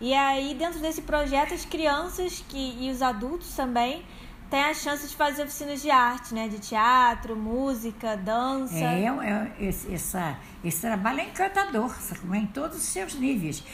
E 0.00 0.14
aí 0.14 0.54
dentro 0.54 0.80
desse 0.80 1.02
projeto 1.02 1.52
as 1.52 1.66
crianças 1.66 2.42
que, 2.48 2.78
e 2.80 2.90
os 2.90 3.02
adultos 3.02 3.54
também 3.54 4.02
tem 4.50 4.62
a 4.62 4.74
chance 4.74 5.08
de 5.08 5.16
fazer 5.16 5.42
oficinas 5.42 5.82
de 5.82 5.90
arte, 5.90 6.32
né? 6.32 6.48
De 6.48 6.58
teatro, 6.58 7.34
música, 7.34 8.16
dança. 8.16 8.76
É, 8.76 9.06
é 9.06 9.52
esse, 9.58 9.92
essa, 9.92 10.38
esse 10.62 10.80
trabalho 10.80 11.20
é 11.20 11.24
encantador, 11.24 11.90
sabe? 12.00 12.20
É 12.36 12.40
em 12.40 12.46
todos 12.46 12.76
os 12.76 12.84
seus 12.84 13.14
níveis. 13.14 13.64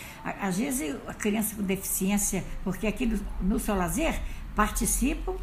Às 0.41 0.57
vezes 0.57 0.97
a 1.07 1.14
criança 1.14 1.55
com 1.55 1.62
deficiência, 1.62 2.45
porque 2.64 2.87
aqui 2.87 3.07
no, 3.07 3.21
no 3.41 3.59
Sol 3.59 3.76
Lazer 3.76 4.19
participam 4.57 5.37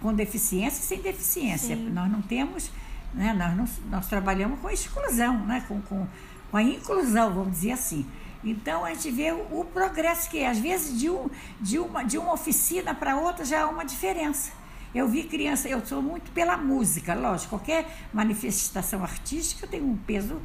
com 0.00 0.12
deficiência 0.12 0.80
e 0.80 0.84
sem 0.84 1.00
deficiência. 1.00 1.76
Sim. 1.76 1.90
Nós 1.90 2.10
não 2.10 2.20
temos, 2.20 2.70
né? 3.14 3.32
nós, 3.32 3.56
não, 3.56 3.88
nós 3.90 4.08
trabalhamos 4.08 4.58
com 4.58 4.68
exclusão, 4.68 5.46
né? 5.46 5.64
com, 5.68 5.80
com, 5.82 6.08
com 6.50 6.56
a 6.56 6.62
inclusão, 6.62 7.32
vamos 7.32 7.52
dizer 7.52 7.72
assim. 7.72 8.04
Então 8.44 8.84
a 8.84 8.92
gente 8.92 9.12
vê 9.12 9.30
o, 9.30 9.60
o 9.60 9.64
progresso 9.64 10.28
que 10.28 10.40
é. 10.40 10.48
Às 10.48 10.58
vezes 10.58 10.98
de, 10.98 11.08
um, 11.08 11.30
de, 11.60 11.78
uma, 11.78 12.02
de 12.02 12.18
uma 12.18 12.32
oficina 12.32 12.92
para 12.92 13.16
outra 13.16 13.44
já 13.44 13.62
há 13.62 13.68
uma 13.68 13.84
diferença. 13.84 14.61
Eu 14.94 15.08
vi 15.08 15.24
criança, 15.24 15.68
eu 15.68 15.84
sou 15.84 16.02
muito 16.02 16.30
pela 16.32 16.56
música, 16.56 17.14
lógico, 17.14 17.50
qualquer 17.50 17.86
manifestação 18.12 19.02
artística 19.02 19.66
tem 19.66 19.80
um 19.80 19.96
peso 19.96 20.40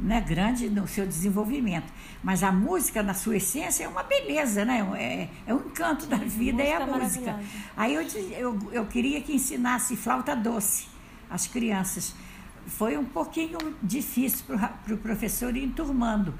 né, 0.00 0.20
grande 0.20 0.68
no 0.68 0.86
seu 0.88 1.06
desenvolvimento. 1.06 1.92
Mas 2.22 2.42
a 2.42 2.50
música, 2.50 3.02
na 3.02 3.14
sua 3.14 3.36
essência, 3.36 3.84
é 3.84 3.88
uma 3.88 4.02
beleza, 4.02 4.64
né? 4.64 4.80
É, 4.96 5.28
é 5.50 5.54
o 5.54 5.58
encanto 5.58 6.06
da 6.06 6.16
vida, 6.16 6.62
é 6.62 6.74
a 6.74 6.86
música. 6.86 7.38
Aí 7.76 7.94
eu, 7.94 8.02
eu, 8.32 8.72
eu 8.72 8.86
queria 8.86 9.20
que 9.20 9.34
ensinasse 9.34 9.96
flauta 9.96 10.34
doce 10.34 10.86
às 11.30 11.46
crianças. 11.46 12.14
Foi 12.66 12.96
um 12.96 13.04
pouquinho 13.04 13.58
difícil 13.82 14.44
para 14.46 14.56
o 14.56 14.68
pro 14.84 14.96
professor 14.96 15.56
ir 15.56 15.64
enturmando. 15.64 16.34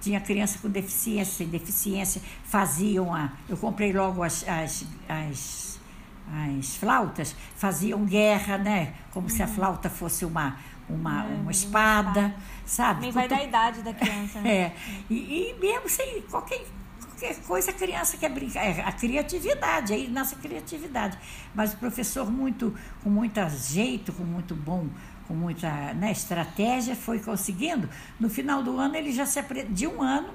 Tinha 0.00 0.20
criança 0.20 0.58
com 0.58 0.68
deficiência, 0.68 1.36
sem 1.36 1.48
deficiência, 1.48 2.20
faziam 2.44 3.14
a. 3.14 3.32
Eu 3.48 3.56
comprei 3.56 3.92
logo 3.92 4.22
as, 4.24 4.46
as, 4.48 4.84
as, 5.08 5.71
as 6.32 6.76
flautas, 6.76 7.36
faziam 7.56 8.04
guerra, 8.04 8.58
né? 8.58 8.94
Como 9.12 9.28
uhum. 9.28 9.34
se 9.34 9.42
a 9.42 9.46
uhum. 9.46 9.54
flauta 9.54 9.90
fosse 9.90 10.24
uma 10.24 10.56
uma, 10.88 11.24
é, 11.24 11.34
uma 11.34 11.50
espada, 11.50 12.34
sabe? 12.66 13.02
Nem 13.02 13.10
vai 13.10 13.28
da 13.28 13.42
idade 13.42 13.82
da 13.82 13.92
criança, 13.92 14.40
né? 14.40 14.52
É. 14.52 14.72
E, 15.08 15.14
e 15.14 15.56
mesmo 15.60 15.88
sem 15.88 16.22
qualquer, 16.22 16.64
qualquer 17.00 17.36
coisa 17.42 17.70
a 17.70 17.74
criança 17.74 18.16
quer 18.16 18.30
brincar. 18.30 18.64
É 18.64 18.82
a 18.82 18.92
criatividade, 18.92 19.92
aí 19.92 20.08
nasce 20.08 20.34
a 20.34 20.38
criatividade. 20.38 21.18
Mas 21.54 21.72
o 21.72 21.76
professor, 21.76 22.30
muito, 22.30 22.76
com 23.02 23.10
muito 23.10 23.40
jeito, 23.48 24.12
com 24.12 24.24
muito 24.24 24.54
bom, 24.54 24.88
com 25.26 25.34
muita 25.34 25.94
né, 25.94 26.12
estratégia, 26.12 26.94
foi 26.94 27.18
conseguindo. 27.20 27.88
No 28.20 28.28
final 28.28 28.62
do 28.62 28.78
ano, 28.78 28.96
ele 28.96 29.12
já 29.12 29.24
se 29.24 29.40
de 29.70 29.86
um 29.86 30.02
ano, 30.02 30.34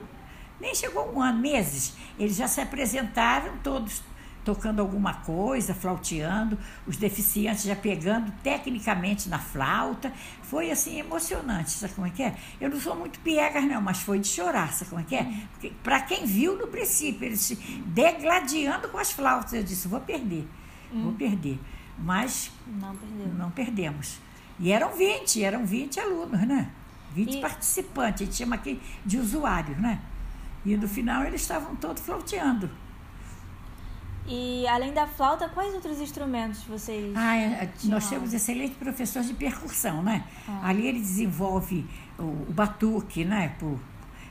nem 0.60 0.74
chegou 0.74 1.13
um 1.13 1.22
ano, 1.22 1.39
meses, 1.39 1.96
eles 2.18 2.36
já 2.36 2.48
se 2.48 2.60
apresentaram 2.60 3.58
todos 3.63 4.01
tocando 4.48 4.80
alguma 4.80 5.13
coisa, 5.13 5.74
flauteando, 5.74 6.58
os 6.86 6.96
deficientes 6.96 7.66
já 7.66 7.75
pegando 7.75 8.32
tecnicamente 8.42 9.27
na 9.27 9.38
flauta. 9.38 10.13
Foi 10.42 10.72
assim 10.72 11.00
emocionante, 11.00 11.72
sabe 11.72 11.94
como 11.94 12.08
é 12.08 12.10
que 12.10 12.24
é? 12.24 12.34
Eu 12.62 12.70
não 12.70 12.80
sou 12.80 12.96
muito 12.96 13.20
piegas, 13.20 13.66
não, 13.66 13.82
mas 13.82 14.00
foi 14.00 14.20
de 14.20 14.27
chorar, 14.30 14.72
sabe 14.72 14.89
como 14.89 15.01
é 15.01 15.04
que 15.04 15.16
é? 15.18 15.70
Para 15.84 16.00
quem 16.00 16.25
viu 16.25 16.58
no 16.58 16.68
princípio, 16.68 17.25
eles 17.25 17.42
se 17.42 17.56
degladiando 17.56 18.88
com 18.88 18.98
as 18.98 19.12
flautas, 19.12 19.51
eu 19.51 19.63
disse: 19.63 19.86
vou 19.89 20.00
perder, 20.00 20.48
hum. 20.94 21.04
vou 21.04 21.12
perder. 21.12 21.60
Mas 22.00 22.50
não, 22.66 22.94
não 23.38 23.51
perdemos. 23.51 24.18
E 24.62 24.72
eram 24.72 24.96
20, 24.96 25.44
eram 25.44 25.66
20 25.66 26.00
alunos, 26.00 26.39
né? 26.48 26.72
20 27.13 27.36
e... 27.36 27.42
participantes, 27.42 28.22
a 28.22 28.25
gente 28.25 28.38
chama 28.38 28.56
aqui 28.56 28.82
de 29.06 29.18
usuários, 29.18 29.77
né? 29.77 30.00
E 30.66 30.77
no 30.77 30.88
final 30.88 31.25
eles 31.25 31.42
estavam 31.42 31.75
todos 31.75 32.01
flauteando. 32.01 32.70
E 34.27 34.67
além 34.67 34.93
da 34.93 35.07
flauta, 35.07 35.48
quais 35.48 35.74
outros 35.74 36.01
instrumentos 36.01 36.63
vocês? 36.63 37.15
Ah, 37.15 37.67
nós 37.86 38.10
temos 38.10 38.34
excelente 38.34 38.75
professor 38.75 39.24
de 39.24 39.34
percussão, 39.34 40.03
né? 40.03 40.25
Ah. 40.48 40.67
Ali 40.67 40.86
ele 40.86 41.00
desenvolve 41.00 41.86
o, 42.19 42.24
o 42.24 42.51
batuque, 42.51 43.24
né? 43.24 43.55
Por, 43.57 43.79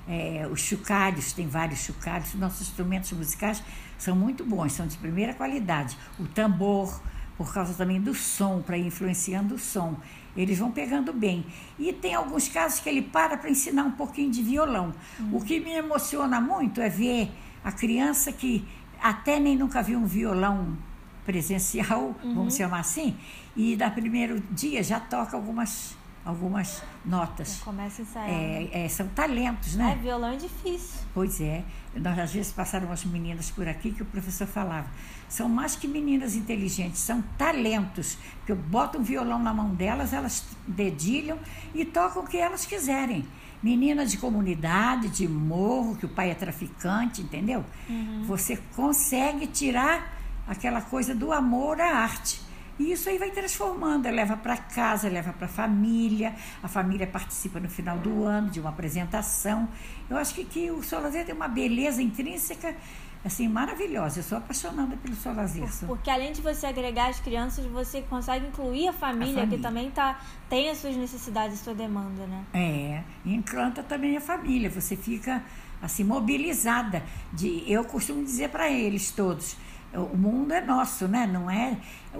é, 0.06 0.46
os 0.50 0.60
chocalhos, 0.60 1.32
tem 1.32 1.48
vários 1.48 1.80
chocalhos. 1.80 2.34
Nossos 2.34 2.68
instrumentos 2.68 3.10
musicais 3.12 3.62
são 3.98 4.14
muito 4.14 4.44
bons, 4.44 4.72
são 4.72 4.86
de 4.86 4.98
primeira 4.98 5.32
qualidade. 5.32 5.96
O 6.18 6.26
tambor, 6.26 7.00
por 7.38 7.52
causa 7.52 7.72
também 7.72 8.00
do 8.00 8.14
som, 8.14 8.60
para 8.60 8.76
ir 8.76 8.86
influenciando 8.86 9.54
o 9.54 9.58
som. 9.58 9.96
Eles 10.36 10.58
vão 10.58 10.70
pegando 10.70 11.12
bem. 11.12 11.46
E 11.78 11.90
tem 11.92 12.14
alguns 12.14 12.48
casos 12.48 12.80
que 12.80 12.88
ele 12.90 13.00
para 13.00 13.38
para 13.38 13.48
ensinar 13.48 13.84
um 13.84 13.92
pouquinho 13.92 14.30
de 14.30 14.42
violão. 14.42 14.92
Hum. 15.18 15.30
O 15.32 15.40
que 15.42 15.58
me 15.58 15.72
emociona 15.72 16.38
muito 16.38 16.82
é 16.82 16.90
ver 16.90 17.32
a 17.64 17.72
criança 17.72 18.30
que 18.30 18.64
até 19.08 19.38
nem 19.38 19.56
nunca 19.56 19.82
vi 19.82 19.96
um 19.96 20.06
violão 20.06 20.76
presencial, 21.24 22.14
uhum. 22.22 22.34
vamos 22.34 22.56
chamar 22.56 22.80
assim, 22.80 23.16
e 23.56 23.76
no 23.76 23.90
primeiro 23.90 24.40
dia 24.52 24.82
já 24.82 25.00
toca 25.00 25.36
algumas 25.36 25.96
algumas 26.24 26.82
notas. 27.04 27.58
Já 27.58 27.64
começa 27.64 28.02
a 28.02 28.04
ensaiar. 28.04 28.28
É, 28.28 28.84
é, 28.84 28.88
são 28.88 29.06
talentos, 29.06 29.76
né? 29.76 29.92
É, 29.96 30.02
violão 30.02 30.30
é 30.32 30.36
difícil. 30.36 31.00
Pois 31.14 31.40
é. 31.40 31.62
Nós 31.94 32.18
às 32.18 32.32
vezes 32.32 32.50
passaram 32.50 32.88
umas 32.88 33.04
meninas 33.04 33.48
por 33.52 33.68
aqui 33.68 33.92
que 33.92 34.02
o 34.02 34.04
professor 34.04 34.46
falava. 34.46 34.88
São 35.28 35.48
mais 35.48 35.76
que 35.76 35.86
meninas 35.86 36.34
inteligentes, 36.34 36.98
são 36.98 37.22
talentos. 37.38 38.18
Que 38.44 38.50
eu 38.50 38.56
boto 38.56 38.98
um 38.98 39.02
violão 39.04 39.38
na 39.38 39.54
mão 39.54 39.72
delas, 39.72 40.12
elas 40.12 40.44
dedilham 40.66 41.38
e 41.72 41.84
tocam 41.84 42.24
o 42.24 42.26
que 42.26 42.36
elas 42.36 42.66
quiserem. 42.66 43.24
Menina 43.62 44.04
de 44.06 44.18
comunidade, 44.18 45.08
de 45.08 45.26
morro, 45.26 45.96
que 45.96 46.06
o 46.06 46.08
pai 46.08 46.30
é 46.30 46.34
traficante, 46.34 47.22
entendeu? 47.22 47.64
Uhum. 47.88 48.24
Você 48.26 48.56
consegue 48.74 49.46
tirar 49.46 50.16
aquela 50.46 50.80
coisa 50.80 51.14
do 51.14 51.32
amor 51.32 51.80
à 51.80 51.96
arte. 51.96 52.40
E 52.78 52.92
isso 52.92 53.08
aí 53.08 53.16
vai 53.16 53.30
transformando, 53.30 54.06
leva 54.10 54.36
para 54.36 54.56
casa, 54.56 55.08
leva 55.08 55.32
para 55.32 55.46
a 55.46 55.48
família, 55.48 56.34
a 56.62 56.68
família 56.68 57.06
participa 57.06 57.58
no 57.58 57.70
final 57.70 57.96
do 57.98 58.24
ano 58.24 58.50
de 58.50 58.60
uma 58.60 58.68
apresentação. 58.68 59.66
Eu 60.10 60.18
acho 60.18 60.34
que, 60.34 60.44
que 60.44 60.70
o 60.70 60.82
Solazer 60.82 61.24
tem 61.24 61.34
uma 61.34 61.48
beleza 61.48 62.02
intrínseca 62.02 62.76
assim, 63.24 63.48
maravilhosa. 63.48 64.20
Eu 64.20 64.22
sou 64.22 64.38
apaixonada 64.38 64.96
pelo 64.96 65.14
Solazer. 65.14 65.68
Porque 65.86 66.10
além 66.10 66.32
de 66.32 66.40
você 66.40 66.66
agregar 66.66 67.08
as 67.08 67.20
crianças, 67.20 67.64
você 67.66 68.02
consegue 68.02 68.46
incluir 68.46 68.88
a 68.88 68.92
família, 68.92 69.32
a 69.32 69.36
família. 69.36 69.56
que 69.56 69.62
também 69.62 69.90
tá, 69.90 70.20
tem 70.48 70.70
as 70.70 70.78
suas 70.78 70.96
necessidades, 70.96 71.60
a 71.60 71.64
sua 71.64 71.74
demanda, 71.74 72.26
né? 72.26 72.44
É, 72.54 73.02
encanta 73.24 73.82
também 73.82 74.16
a 74.16 74.20
família. 74.20 74.70
Você 74.70 74.96
fica 74.96 75.42
assim 75.82 76.04
mobilizada 76.04 77.02
de 77.32 77.64
eu 77.70 77.84
costumo 77.84 78.24
dizer 78.24 78.48
para 78.48 78.70
eles 78.70 79.10
todos 79.10 79.56
o 79.96 80.16
mundo 80.16 80.52
é 80.52 80.60
nosso, 80.60 81.08
né? 81.08 81.26
Não 81.26 81.50
é 81.50 81.78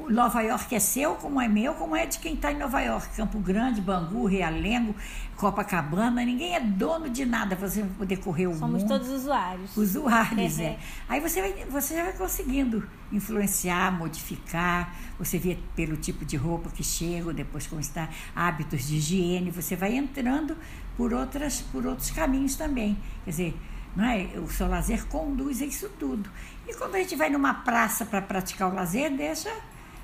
Nova 0.08 0.40
York 0.42 0.74
é 0.74 0.78
seu, 0.78 1.14
como 1.14 1.40
é 1.40 1.48
meu, 1.48 1.74
como 1.74 1.94
é 1.94 2.06
de 2.06 2.18
quem 2.18 2.34
está 2.34 2.50
em 2.50 2.58
Nova 2.58 2.80
York, 2.80 3.14
Campo 3.16 3.38
Grande, 3.38 3.80
Bangu, 3.80 4.26
Realengo, 4.26 4.94
Copacabana. 5.36 6.24
Ninguém 6.24 6.54
é 6.54 6.60
dono 6.60 7.10
de 7.10 7.24
nada. 7.24 7.54
Você 7.56 7.82
vai 7.82 7.90
poder 7.90 8.16
correr 8.18 8.46
o 8.46 8.54
Somos 8.54 8.82
mundo. 8.82 8.88
todos 8.88 9.08
usuários. 9.08 9.76
Usuários, 9.76 10.58
é. 10.58 10.78
Aí 11.08 11.20
você 11.20 11.40
vai, 11.40 11.64
você 11.66 12.02
vai 12.02 12.12
conseguindo 12.12 12.86
influenciar, 13.12 13.92
modificar. 13.92 14.94
Você 15.18 15.38
vê 15.38 15.58
pelo 15.74 15.96
tipo 15.96 16.24
de 16.24 16.36
roupa 16.36 16.70
que 16.70 16.82
chega, 16.82 17.32
depois 17.32 17.66
como 17.66 17.80
está 17.80 18.08
hábitos 18.34 18.86
de 18.86 18.96
higiene. 18.96 19.50
Você 19.50 19.76
vai 19.76 19.94
entrando 19.94 20.56
por 20.96 21.12
outras, 21.12 21.60
por 21.60 21.86
outros 21.86 22.10
caminhos 22.10 22.56
também. 22.56 22.96
Quer 23.24 23.30
dizer 23.30 23.56
não 23.96 24.04
é? 24.04 24.28
O 24.38 24.48
seu 24.48 24.68
lazer 24.68 25.06
conduz 25.06 25.62
a 25.62 25.64
isso 25.64 25.88
tudo. 25.98 26.28
E 26.68 26.74
quando 26.74 26.96
a 26.96 26.98
gente 26.98 27.14
vai 27.14 27.30
numa 27.30 27.54
praça 27.54 28.04
para 28.04 28.20
praticar 28.20 28.70
o 28.70 28.74
lazer, 28.74 29.10
deixa, 29.10 29.52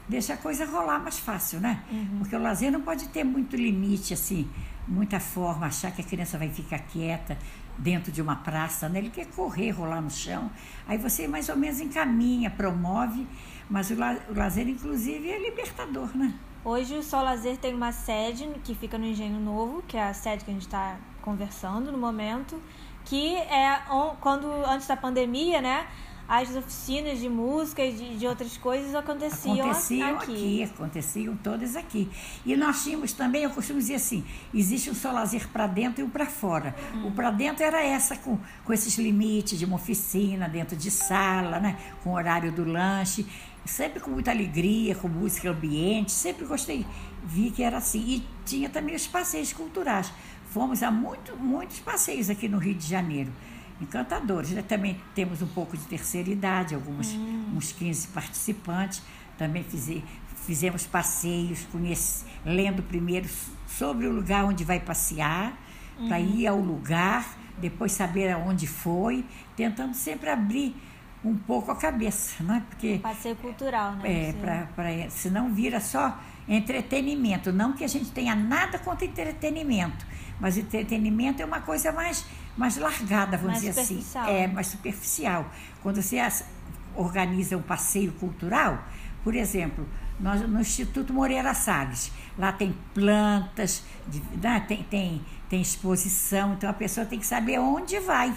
deixa 0.09 0.35
a 0.35 0.37
coisa 0.37 0.64
rolar 0.64 0.99
mais 1.00 1.19
fácil, 1.19 1.61
né? 1.61 1.83
Uhum. 1.90 2.19
Porque 2.19 2.37
o 2.37 2.40
lazer 2.40 2.71
não 2.71 2.81
pode 2.81 3.09
ter 3.09 3.25
muito 3.25 3.57
limite, 3.57 4.14
assim, 4.14 4.49
muita 4.87 5.19
forma, 5.19 5.66
achar 5.66 5.90
que 5.90 6.00
a 6.00 6.04
criança 6.04 6.38
vai 6.38 6.49
ficar 6.49 6.78
quieta 6.78 7.37
dentro 7.76 8.12
de 8.12 8.23
uma 8.23 8.37
praça, 8.37 8.88
né? 8.88 9.00
Ele 9.00 9.11
quer 9.11 9.26
correr, 9.26 9.71
rolar 9.71 10.00
no 10.00 10.11
chão. 10.11 10.50
Aí 10.87 10.99
você 10.99 11.26
mais 11.26 11.49
ou 11.49 11.57
menos 11.57 11.81
encaminha, 11.81 12.50
promove, 12.50 13.26
mas 13.69 13.90
o, 13.90 13.97
la 13.97 14.16
o 14.28 14.35
lazer, 14.35 14.69
inclusive, 14.69 15.31
é 15.31 15.38
libertador, 15.38 16.16
né? 16.16 16.33
Hoje 16.64 16.95
o 16.97 17.02
Sol 17.02 17.25
Lazer 17.25 17.57
tem 17.57 17.75
uma 17.75 17.90
sede 17.90 18.49
que 18.62 18.73
fica 18.73 18.97
no 18.97 19.04
Engenho 19.04 19.40
Novo, 19.40 19.83
que 19.83 19.97
é 19.97 20.04
a 20.04 20.14
sede 20.14 20.45
que 20.45 20.50
a 20.52 20.54
gente 20.54 20.66
está 20.66 20.97
conversando 21.21 21.90
no 21.90 21.99
momento 21.99 22.61
que 23.04 23.35
é 23.37 23.83
quando 24.21 24.47
antes 24.66 24.87
da 24.87 24.97
pandemia, 24.97 25.61
né? 25.61 25.87
As 26.29 26.55
oficinas 26.55 27.19
de 27.19 27.29
música 27.29 27.85
e 27.85 27.93
de, 27.93 28.17
de, 28.17 28.26
outras 28.26 28.57
coisas 28.57 28.95
aconteciam, 28.95 29.71
aconteciam 29.71 30.17
aqui. 30.17 30.33
aqui. 30.33 30.62
Aconteciam 30.62 31.37
todas 31.37 31.76
aqui. 31.76 32.11
E 32.47 32.57
nós 32.57 32.83
tínhamos 32.85 33.12
também, 33.12 33.43
eu 33.43 33.50
costumo 33.50 33.79
dizer 33.79 33.97
assim, 33.97 34.25
existe 34.55 34.91
um 34.91 34.95
solazer 34.95 35.49
para 35.49 35.67
dentro 35.67 36.00
e 36.00 36.05
um 36.05 36.11
para 36.11 36.26
fora. 36.26 36.75
Hum. 36.95 37.09
O 37.09 37.12
para 37.12 37.31
dentro 37.31 37.64
era 37.64 37.83
essa, 37.83 38.17
com, 38.17 38.38
com 38.64 38.73
esses 38.73 38.97
limites 38.97 39.59
de 39.59 39.64
uma 39.64 39.76
oficina 39.76 40.49
dentro 40.49 40.76
de 40.76 40.91
sala, 40.91 41.61
né? 41.61 41.76
com 42.02 42.14
horário 42.14 42.50
do 42.50 42.64
lanche, 42.64 43.26
sempre 43.64 44.00
com 44.00 44.11
muita 44.11 44.31
alegria, 44.31 44.95
com 44.95 45.09
música 45.09 45.50
ambiente, 45.50 46.12
sempre 46.12 46.47
gostei, 46.47 46.87
vi 47.25 47.50
que 47.50 47.62
era 47.62 47.76
assim. 47.76 48.00
E 48.00 48.26
tinha 48.47 48.69
também 48.69 48.95
os 48.95 49.07
passeios 49.07 49.52
culturais 49.52 50.12
Fomos 50.52 50.83
a 50.83 50.91
muito, 50.91 51.35
muitos 51.35 51.81
passeios 51.81 52.29
aqui 52.29 52.47
no 52.47 52.59
Rio 52.59 52.75
de 52.75 52.87
Janeiro, 52.87 53.33
encantadores. 53.83 54.51
Né? 54.51 54.62
Também 54.62 55.01
temos 55.15 55.43
um 55.43 55.47
pouco 55.47 55.77
de 55.77 55.85
terceira 55.85 56.31
idade, 56.31 56.75
alguns 56.75 57.12
hum. 57.12 57.55
uns 57.57 57.73
15 57.73 58.09
participantes. 58.09 59.03
Também 59.37 59.65
fize, 59.65 60.05
fizemos 60.47 60.87
passeios, 60.87 61.65
conhece, 61.71 62.25
lendo 62.45 62.83
primeiro 62.83 63.29
sobre 63.67 64.07
o 64.07 64.12
lugar 64.12 64.45
onde 64.45 64.65
vai 64.65 64.81
passear, 64.81 65.59
uhum. 65.99 66.09
para 66.09 66.21
ir 66.21 66.47
ao 66.47 66.59
lugar, 66.59 67.37
depois 67.59 67.92
saber 67.92 68.31
aonde 68.31 68.66
foi, 68.66 69.25
tentando 69.57 69.95
sempre 69.95 70.31
abrir 70.31 70.77
um 71.25 71.37
pouco 71.37 71.71
a 71.71 71.77
cabeça, 71.77 72.42
não 72.42 72.57
é? 72.57 72.61
Porque 72.61 72.99
passeio 72.99 73.37
cultural, 73.37 73.92
né? 73.95 74.31
É, 74.31 74.33
para 74.33 74.66
para 74.75 75.11
senão 75.11 75.53
vira 75.53 75.81
só 75.81 76.18
entretenimento, 76.49 77.53
não 77.53 77.73
que 77.73 77.85
a 77.85 77.88
gente 77.88 78.11
tenha 78.11 78.35
nada 78.35 78.79
contra 78.79 79.05
entretenimento, 79.05 80.05
mas 80.40 80.59
entretenimento 80.59 81.40
é 81.40 81.45
uma 81.45 81.61
coisa 81.61 81.92
mais, 81.92 82.27
mais 82.57 82.77
largada, 82.77 83.37
vamos 83.37 83.62
mais 83.62 83.62
dizer 83.62 83.81
assim. 83.81 84.05
É, 84.29 84.47
mais 84.47 84.67
superficial. 84.69 85.51
Quando 85.83 86.03
você 86.03 86.19
organiza 86.95 87.57
um 87.57 87.62
passeio 87.62 88.12
cultural, 88.12 88.83
por 89.25 89.35
exemplo, 89.35 89.87
nós, 90.21 90.41
no 90.43 90.61
Instituto 90.61 91.12
Moreira 91.12 91.55
Salles, 91.55 92.12
lá 92.38 92.53
tem 92.53 92.75
plantas, 92.95 93.85
né, 94.41 94.61
tem, 94.67 94.83
tem, 94.85 95.25
tem 95.49 95.61
exposição, 95.61 96.55
então 96.55 96.69
a 96.69 96.73
pessoa 96.73 97.07
tem 97.07 97.19
que 97.19 97.27
saber 97.27 97.59
onde 97.59 97.99
vai. 98.01 98.35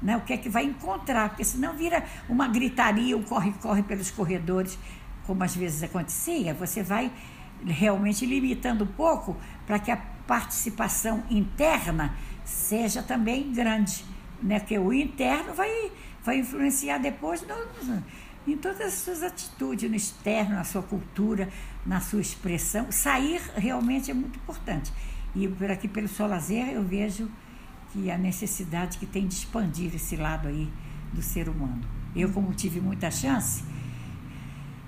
Né, 0.00 0.16
o 0.16 0.20
que 0.22 0.32
é 0.32 0.36
que 0.36 0.48
vai 0.48 0.64
encontrar, 0.64 1.28
porque 1.28 1.44
senão 1.44 1.76
vira 1.76 2.04
uma 2.28 2.48
gritaria, 2.48 3.16
um 3.16 3.22
corre-corre 3.22 3.84
pelos 3.84 4.10
corredores, 4.10 4.76
como 5.24 5.44
às 5.44 5.54
vezes 5.54 5.80
acontecia, 5.80 6.52
você 6.54 6.82
vai 6.82 7.12
realmente 7.64 8.26
limitando 8.26 8.82
um 8.82 8.88
pouco 8.88 9.36
para 9.64 9.78
que 9.78 9.92
a 9.92 9.96
participação 10.26 11.22
interna 11.30 12.16
seja 12.44 13.02
também 13.02 13.52
grande, 13.52 14.04
né? 14.42 14.60
Que 14.60 14.78
o 14.78 14.92
interno 14.92 15.54
vai, 15.54 15.90
vai 16.24 16.38
influenciar 16.38 16.98
depois 16.98 17.42
no, 17.42 18.02
em 18.46 18.56
todas 18.56 18.80
as 18.80 18.94
suas 18.94 19.22
atitudes, 19.22 19.88
no 19.88 19.96
externo, 19.96 20.54
na 20.54 20.64
sua 20.64 20.82
cultura, 20.82 21.48
na 21.86 22.00
sua 22.00 22.20
expressão. 22.20 22.90
Sair 22.90 23.40
realmente 23.56 24.10
é 24.10 24.14
muito 24.14 24.38
importante. 24.38 24.92
E 25.34 25.48
por 25.48 25.70
aqui 25.70 25.88
pelo 25.88 26.08
Solazer 26.08 26.68
eu 26.68 26.82
vejo 26.82 27.30
que 27.92 28.10
a 28.10 28.18
necessidade 28.18 28.98
que 28.98 29.06
tem 29.06 29.26
de 29.26 29.34
expandir 29.34 29.94
esse 29.94 30.16
lado 30.16 30.48
aí 30.48 30.68
do 31.12 31.22
ser 31.22 31.48
humano. 31.48 31.82
Eu, 32.14 32.30
como 32.30 32.52
tive 32.52 32.80
muita 32.80 33.10
chance, 33.10 33.62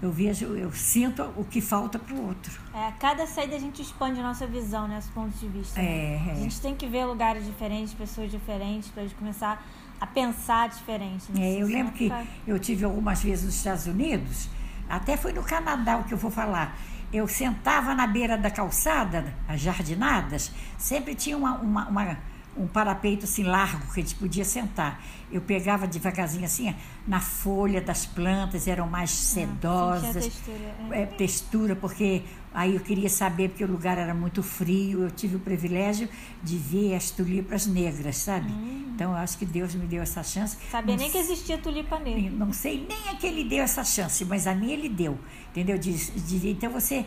eu 0.04 0.12
vejo, 0.12 0.46
eu 0.56 0.70
sinto 0.72 1.22
o 1.36 1.44
que 1.44 1.60
falta 1.60 1.98
para 1.98 2.14
o 2.14 2.26
outro. 2.26 2.60
É, 2.74 2.88
a 2.88 2.92
cada 2.92 3.26
saída 3.26 3.56
a 3.56 3.58
gente 3.58 3.80
expande 3.80 4.20
a 4.20 4.22
nossa 4.22 4.46
visão, 4.46 4.86
né, 4.86 4.98
os 4.98 5.08
pontos 5.08 5.40
de 5.40 5.48
vista. 5.48 5.80
Né? 5.80 5.86
É, 5.86 6.28
é. 6.28 6.32
A 6.32 6.34
gente 6.34 6.60
tem 6.60 6.74
que 6.74 6.86
ver 6.86 7.04
lugares 7.04 7.44
diferentes, 7.44 7.94
pessoas 7.94 8.30
diferentes, 8.30 8.90
para 8.90 9.02
a 9.02 9.06
gente 9.06 9.16
começar 9.16 9.64
a 10.00 10.06
pensar 10.06 10.68
diferente. 10.68 11.32
Né? 11.32 11.54
É, 11.54 11.62
eu 11.62 11.66
lembro 11.66 11.92
que 11.92 12.10
eu 12.46 12.58
tive 12.58 12.84
algumas 12.84 13.22
vezes 13.22 13.44
nos 13.44 13.54
Estados 13.54 13.86
Unidos, 13.86 14.48
até 14.88 15.16
foi 15.16 15.32
no 15.32 15.42
Canadá 15.42 15.96
o 15.96 16.04
que 16.04 16.12
eu 16.12 16.18
vou 16.18 16.30
falar. 16.30 16.76
Eu 17.12 17.26
sentava 17.28 17.94
na 17.94 18.06
beira 18.06 18.36
da 18.36 18.50
calçada, 18.50 19.34
as 19.48 19.60
jardinadas, 19.60 20.50
sempre 20.76 21.14
tinha 21.14 21.36
uma, 21.36 21.52
uma, 21.58 21.88
uma 21.88 22.18
um 22.56 22.66
parapeito 22.66 23.24
assim 23.24 23.42
largo 23.42 23.92
que 23.92 24.00
a 24.00 24.02
gente 24.02 24.14
podia 24.14 24.44
sentar. 24.44 25.02
Eu 25.30 25.40
pegava 25.40 25.86
devagarzinho 25.86 26.44
assim, 26.44 26.74
na 27.06 27.20
folha 27.20 27.80
das 27.80 28.06
plantas, 28.06 28.68
eram 28.68 28.88
mais 28.88 29.10
ah, 29.10 29.14
sedosas. 29.14 30.16
Ah, 30.16 30.20
textura, 30.20 30.74
é. 30.90 31.02
É, 31.02 31.06
textura, 31.06 31.76
porque 31.76 32.22
aí 32.52 32.74
eu 32.74 32.80
queria 32.80 33.08
saber, 33.08 33.48
porque 33.48 33.64
o 33.64 33.66
lugar 33.66 33.98
era 33.98 34.14
muito 34.14 34.42
frio, 34.42 35.02
eu 35.02 35.10
tive 35.10 35.36
o 35.36 35.40
privilégio 35.40 36.08
de 36.42 36.56
ver 36.56 36.94
as 36.94 37.10
tulipas 37.10 37.66
negras, 37.66 38.16
sabe? 38.16 38.50
Hum. 38.52 38.92
Então 38.94 39.10
eu 39.10 39.16
acho 39.16 39.36
que 39.36 39.44
Deus 39.44 39.74
me 39.74 39.86
deu 39.86 40.02
essa 40.02 40.22
chance. 40.22 40.56
Sabia 40.70 40.96
nem 40.96 41.10
que 41.10 41.18
existia 41.18 41.58
tulipa 41.58 41.98
negra. 41.98 42.30
Não 42.30 42.52
sei 42.52 42.86
nem 42.88 43.08
a 43.08 43.16
que 43.16 43.26
ele 43.26 43.44
deu 43.44 43.64
essa 43.64 43.82
chance, 43.82 44.24
mas 44.24 44.46
a 44.46 44.54
mim 44.54 44.70
ele 44.70 44.88
deu, 44.88 45.18
entendeu? 45.50 45.76
De, 45.76 45.92
de, 45.92 46.50
então 46.50 46.70
você 46.70 47.04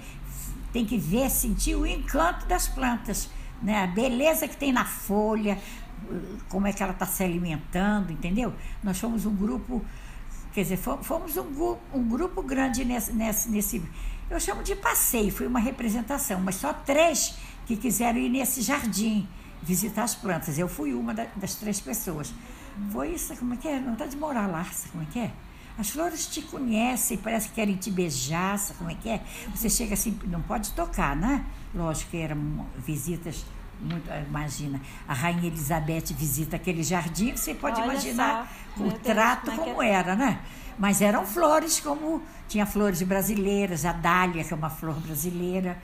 tem 0.74 0.86
que 0.86 0.98
ver, 0.98 1.30
sentir 1.30 1.76
o 1.76 1.86
encanto 1.86 2.46
das 2.46 2.68
plantas 2.68 3.30
né? 3.62 3.84
A 3.84 3.88
beleza 3.88 4.48
que 4.48 4.56
tem 4.56 4.72
na 4.72 4.86
folha, 4.86 5.58
como 6.50 6.68
é 6.68 6.74
que 6.74 6.82
ela 6.82 6.94
está 6.94 7.06
se 7.06 7.24
alimentando, 7.24 8.12
entendeu? 8.12 8.54
Nós 8.84 9.00
fomos 9.00 9.26
um 9.26 9.36
grupo, 9.36 9.84
quer 10.54 10.62
dizer, 10.62 10.78
fomos 10.78 11.38
um, 11.38 11.78
um 11.94 12.08
grupo 12.08 12.42
grande 12.42 12.86
nesse, 12.86 13.12
nesse, 13.14 13.50
nesse, 13.50 13.84
eu 14.30 14.40
chamo 14.40 14.64
de 14.64 14.76
passeio, 14.76 15.32
foi 15.32 15.48
uma 15.48 15.60
representação, 15.60 16.40
mas 16.40 16.56
só 16.56 16.74
três 16.74 17.38
que 17.66 17.76
quiseram 17.76 18.20
ir 18.20 18.30
nesse 18.30 18.62
jardim 18.62 19.28
visitar 19.62 20.04
as 20.04 20.16
plantas. 20.16 20.58
Eu 20.58 20.68
fui 20.68 20.94
uma 20.94 21.14
das 21.14 21.56
três 21.56 21.82
pessoas. 21.82 22.34
Foi 22.92 23.10
isso, 23.10 23.36
como 23.36 23.54
é 23.54 23.58
que 23.58 23.68
é? 23.68 23.80
Não 23.80 23.94
está 23.94 24.06
de 24.06 24.16
morar 24.16 24.48
lá, 24.48 24.66
como 24.92 25.04
é 25.04 25.08
que 25.12 25.20
é? 25.20 25.32
As 25.78 25.90
flores 25.90 26.26
te 26.28 26.42
conhecem, 26.42 27.18
parece 27.18 27.50
que 27.50 27.56
querem 27.56 27.76
te 27.76 27.92
beijar, 27.92 28.58
sabe 28.58 28.80
como 28.80 28.90
é 28.92 28.96
que 28.96 29.10
é? 29.10 29.22
Você 29.54 29.70
chega 29.70 29.94
assim, 29.94 30.20
não 30.26 30.42
pode 30.42 30.72
tocar, 30.72 31.16
né? 31.16 31.46
Lógico 31.74 32.12
que 32.12 32.18
eram 32.18 32.66
visitas 32.78 33.46
muito, 33.80 34.10
imagina, 34.28 34.82
a 35.08 35.14
Rainha 35.14 35.46
Elizabeth 35.48 36.06
visita 36.18 36.56
aquele 36.56 36.82
jardim, 36.82 37.36
você 37.36 37.54
pode 37.54 37.80
Olha 37.80 37.92
imaginar 37.92 38.52
só. 38.76 38.84
o 38.84 38.88
Meu 38.88 38.98
trato 39.00 39.52
Deus, 39.52 39.56
como, 39.56 39.70
é 39.70 39.74
como 39.74 39.84
é? 39.84 39.90
era, 39.92 40.16
né? 40.16 40.42
Mas 40.80 41.02
eram 41.02 41.26
flores 41.26 41.80
como 41.80 42.22
tinha 42.48 42.66
flores 42.66 43.02
brasileiras, 43.04 43.86
a 43.86 43.92
dália, 43.94 44.44
que 44.44 44.54
é 44.54 44.58
uma 44.58 44.70
flor 44.70 45.00
brasileira, 45.00 45.80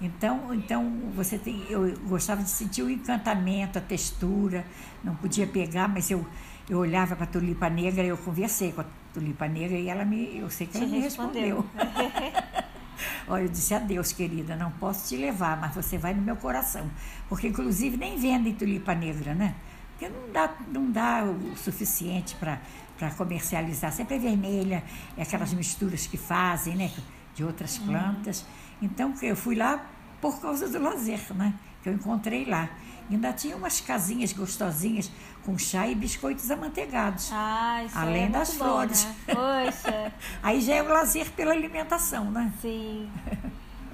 Então, 0.00 0.54
então 0.54 1.10
você 1.14 1.38
tem, 1.38 1.64
eu 1.68 1.96
gostava 2.06 2.42
de 2.42 2.50
sentir 2.50 2.82
o 2.82 2.90
encantamento, 2.90 3.78
a 3.78 3.80
textura, 3.80 4.64
não 5.02 5.14
podia 5.16 5.46
pegar, 5.46 5.88
mas 5.88 6.10
eu, 6.10 6.24
eu 6.68 6.78
olhava 6.78 7.16
para 7.16 7.24
a 7.24 7.28
tulipa 7.28 7.68
negra, 7.68 8.04
eu 8.04 8.16
conversei 8.16 8.72
com 8.72 8.82
a 8.82 8.84
tulipa 9.18 9.48
negra 9.48 9.76
e 9.76 9.88
ela 9.88 10.04
me, 10.04 10.38
eu 10.38 10.48
sei 10.48 10.66
que 10.66 10.76
ela 10.76 10.86
me 10.86 11.00
respondeu. 11.00 11.66
Olha, 13.26 13.42
eu 13.42 13.48
disse, 13.48 13.74
adeus, 13.74 14.12
querida, 14.12 14.56
não 14.56 14.70
posso 14.72 15.08
te 15.08 15.16
levar, 15.16 15.60
mas 15.60 15.74
você 15.74 15.98
vai 15.98 16.14
no 16.14 16.22
meu 16.22 16.36
coração. 16.36 16.88
Porque, 17.28 17.48
inclusive, 17.48 17.96
nem 17.96 18.18
vendem 18.18 18.54
tulipa 18.54 18.94
negra, 18.94 19.34
né? 19.34 19.54
Porque 19.90 20.08
não 20.08 20.32
dá, 20.32 20.54
não 20.68 20.90
dá 20.90 21.24
o 21.24 21.56
suficiente 21.56 22.36
para 22.36 23.10
comercializar. 23.16 23.92
Sempre 23.92 24.16
é 24.16 24.18
vermelha, 24.18 24.82
é 25.16 25.22
aquelas 25.22 25.52
misturas 25.52 26.06
que 26.06 26.16
fazem, 26.16 26.74
né? 26.74 26.90
De 27.34 27.44
outras 27.44 27.78
plantas. 27.78 28.44
Então, 28.80 29.14
eu 29.22 29.36
fui 29.36 29.54
lá 29.54 29.84
por 30.20 30.40
causa 30.40 30.68
do 30.68 30.80
lazer, 30.80 31.20
né? 31.34 31.54
Que 31.82 31.88
eu 31.90 31.92
encontrei 31.92 32.44
lá. 32.44 32.68
Ainda 33.10 33.32
tinha 33.32 33.56
umas 33.56 33.80
casinhas 33.80 34.32
gostosinhas 34.32 35.10
com 35.44 35.56
chá 35.56 35.86
e 35.88 35.94
biscoitos 35.94 36.50
amanteigados. 36.50 37.30
Ah, 37.32 37.82
isso 37.84 37.98
além 37.98 38.24
é 38.24 38.28
das 38.28 38.54
flores. 38.54 39.04
Bom, 39.26 39.34
né? 39.34 39.70
Poxa. 39.70 40.12
Aí 40.42 40.60
já 40.60 40.74
é 40.74 40.82
o 40.82 40.88
lazer 40.88 41.30
pela 41.32 41.52
alimentação, 41.52 42.30
né? 42.30 42.52
Sim. 42.60 43.10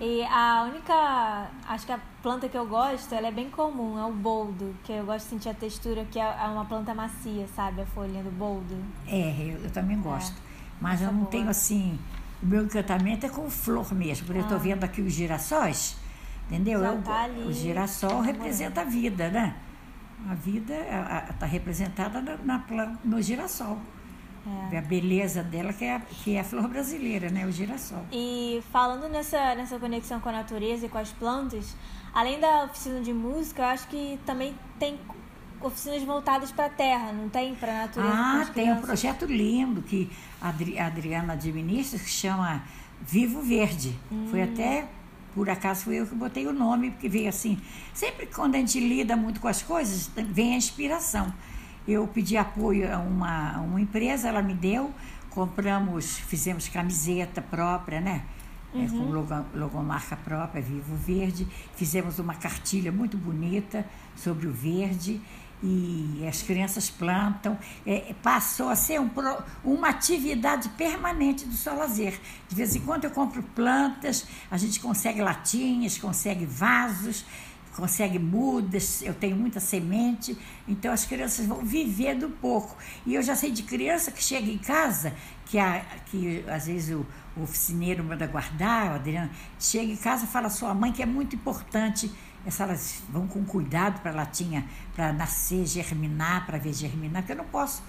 E 0.01 0.25
a 0.25 0.65
única, 0.69 1.49
acho 1.69 1.87
que 1.87 1.93
a 1.93 2.01
planta 2.21 2.49
que 2.49 2.59
eu 2.59 2.67
gosto, 2.67 3.15
ela 3.15 3.29
é 3.29 3.31
bem 3.31 3.49
comum, 3.49 3.97
é 3.97 4.05
o 4.05 4.13
boldo, 4.13 4.75
que 4.83 4.93
eu 4.93 5.05
gosto 5.05 5.27
de 5.27 5.31
sentir 5.31 5.49
a 5.49 5.55
textura, 5.55 6.05
que 6.11 6.19
é 6.19 6.27
uma 6.49 6.65
planta 6.65 6.93
macia, 6.93 7.47
sabe? 7.55 7.83
A 7.83 7.87
folhinha 7.87 8.23
do 8.23 8.31
boldo. 8.33 8.77
É, 9.07 9.31
eu, 9.39 9.63
eu 9.63 9.71
também 9.71 9.99
gosto. 10.01 10.37
É, 10.37 10.43
Mas 10.81 11.01
eu 11.01 11.07
essa 11.07 11.13
não 11.13 11.21
boa. 11.21 11.31
tenho 11.31 11.49
assim. 11.49 11.99
O 12.43 12.47
meu 12.47 12.65
encantamento 12.65 13.25
é 13.25 13.29
com 13.29 13.49
flor 13.49 13.95
mesmo. 13.95 14.27
Porque 14.27 14.41
eu 14.41 14.43
estou 14.43 14.59
vendo 14.59 14.83
aqui 14.83 15.01
os 15.01 15.13
girassóis, 15.13 15.97
entendeu? 16.51 16.81
Tá 17.03 17.29
o 17.47 17.53
girassol 17.53 18.11
namorando. 18.11 18.33
representa 18.35 18.81
a 18.81 18.85
vida, 18.85 19.29
né? 19.31 19.55
A 20.31 20.35
vida 20.35 20.75
está 21.31 21.45
representada 21.47 22.21
na, 22.21 22.37
na 22.65 22.97
no 23.05 23.21
girassol. 23.21 23.79
É. 24.73 24.79
A 24.79 24.83
beleza 24.83 25.43
dela, 25.43 25.73
que 25.73 25.85
é, 25.85 25.97
a, 25.97 26.01
que 26.01 26.37
é 26.37 26.41
a 26.41 26.45
flor 26.45 26.69
brasileira, 26.69 27.31
né? 27.31 27.47
O 27.47 27.53
girassol. 27.53 28.05
E 28.13 28.63
falando 28.71 29.09
nessa, 29.09 29.55
nessa 29.55 29.79
conexão 29.79 30.21
com 30.21 30.29
a 30.29 30.33
natureza 30.33 30.85
e 30.87 30.89
com 30.89 30.99
as 30.99 31.11
plantas, 31.13 31.75
além 32.13 32.39
da 32.41 32.65
oficina 32.65 33.01
de 33.01 33.13
música, 33.13 33.63
eu 33.63 33.67
acho 33.67 33.89
que 33.89 34.19
também 34.27 34.55
tem 34.79 34.99
oficinas 35.63 36.03
voltadas 36.03 36.53
para 36.53 36.67
a 36.67 36.69
terra, 36.71 37.11
não 37.13 37.29
tem? 37.31 37.55
Para 37.55 37.73
a 37.73 37.79
natureza. 37.87 38.15
Ah, 38.15 38.47
tem 38.53 38.71
um 38.71 38.81
projeto 38.83 39.25
lindo 39.25 39.81
que 39.81 40.11
a 40.41 40.51
Adri- 40.51 40.79
a 40.79 40.87
Adriana 40.89 41.33
administra, 41.33 41.99
que 41.99 42.11
chama 42.11 42.63
Vivo 43.01 43.41
Verde. 43.41 43.99
Foi 44.31 44.41
Hum. 44.43 44.45
até, 44.53 44.87
por 45.35 45.51
acaso, 45.51 45.85
fui 45.85 45.97
eu 45.97 46.07
que 46.07 46.15
botei 46.15 46.47
o 46.47 46.53
nome, 46.53 46.93
porque 46.93 47.09
veio 47.09 47.29
assim. 47.29 47.61
Sempre 47.93 48.27
quando 48.27 48.55
a 48.55 48.59
gente 48.59 48.79
lida 48.79 49.17
muito 49.17 49.41
com 49.41 49.49
as 49.49 49.63
coisas, 49.63 50.11
vem 50.31 50.55
a 50.55 50.57
inspiração. 50.57 51.33
Eu 51.87 52.07
pedi 52.07 52.37
apoio 52.37 52.93
a 52.93 52.99
uma, 52.99 53.59
uma 53.59 53.81
empresa, 53.81 54.29
ela 54.29 54.41
me 54.41 54.55
deu, 54.55 54.93
compramos, 55.31 56.17
fizemos 56.19 56.69
camiseta 56.69 57.43
própria, 57.43 58.01
né? 58.01 58.23
É, 58.75 58.89
com 58.89 59.11
logo, 59.11 59.35
logomarca 59.55 60.17
própria, 60.17 60.63
Vivo 60.63 60.97
Verde. 60.97 61.47
Fizemos 61.77 62.19
uma 62.19 62.35
cartilha 62.35 62.91
muito 62.91 63.17
bonita 63.17 63.85
sobre 64.17 64.47
o 64.47 64.53
verde 64.53 65.21
e 65.63 66.25
as 66.29 66.43
crianças 66.43 66.91
plantam. 66.91 67.59
É, 67.87 68.15
passou 68.23 68.69
a 68.69 68.77
ser 68.77 69.01
um 69.01 69.11
uma 69.65 69.89
atividade 69.89 70.69
permanente 70.71 71.45
do 71.47 71.55
Solazer. 71.55 72.19
De 72.49 72.55
vez 72.55 72.75
em 72.77 72.81
quando 72.81 73.05
eu 73.05 73.11
compro 73.11 73.43
plantas, 73.43 74.27
a 74.51 74.57
gente 74.57 74.81
consegue 74.81 75.23
latinhas, 75.23 75.97
consegue 75.97 76.45
vasos, 76.45 77.25
consegue 77.77 78.19
mudas, 78.19 79.03
eu 79.03 79.15
tenho 79.15 79.37
muita 79.37 79.59
semente, 79.59 80.37
então 80.67 80.93
as 80.93 81.05
crianças 81.05 81.45
vão 81.47 81.59
viver 81.59 82.15
do 82.15 82.29
pouco. 82.29 82.77
E 83.05 83.15
eu 83.15 83.23
já 83.23 83.35
sei 83.35 83.51
de 83.51 83.63
criança 83.63 84.11
que 84.11 84.23
chega 84.23 84.51
em 84.51 84.59
casa, 84.59 85.13
que, 85.47 85.59
a, 85.59 85.85
que 86.07 86.45
às 86.49 86.67
vezes 86.67 86.95
o, 86.95 87.07
o 87.37 87.43
oficineiro 87.43 88.05
manda 88.05 88.27
guardar, 88.27 88.93
o 88.93 88.95
Adriano, 88.95 89.31
chega 89.59 89.93
em 89.93 89.97
casa 89.97 90.25
e 90.25 90.29
fala 90.29 90.47
à 90.47 90.51
sua 90.51 90.73
mãe 90.73 90.93
que 90.93 91.03
é 91.03 91.07
muito 91.07 91.35
importante, 91.35 92.11
elas 92.63 93.03
vão 93.09 93.27
com 93.27 93.45
cuidado 93.45 94.01
para 94.01 94.13
a 94.13 94.15
latinha, 94.15 94.65
para 94.95 95.13
nascer, 95.13 95.67
germinar, 95.67 96.47
para 96.47 96.59
ver 96.59 96.73
germinar, 96.73 97.23
porque 97.23 97.33
eu 97.33 97.37
não 97.37 97.45
posso 97.45 97.83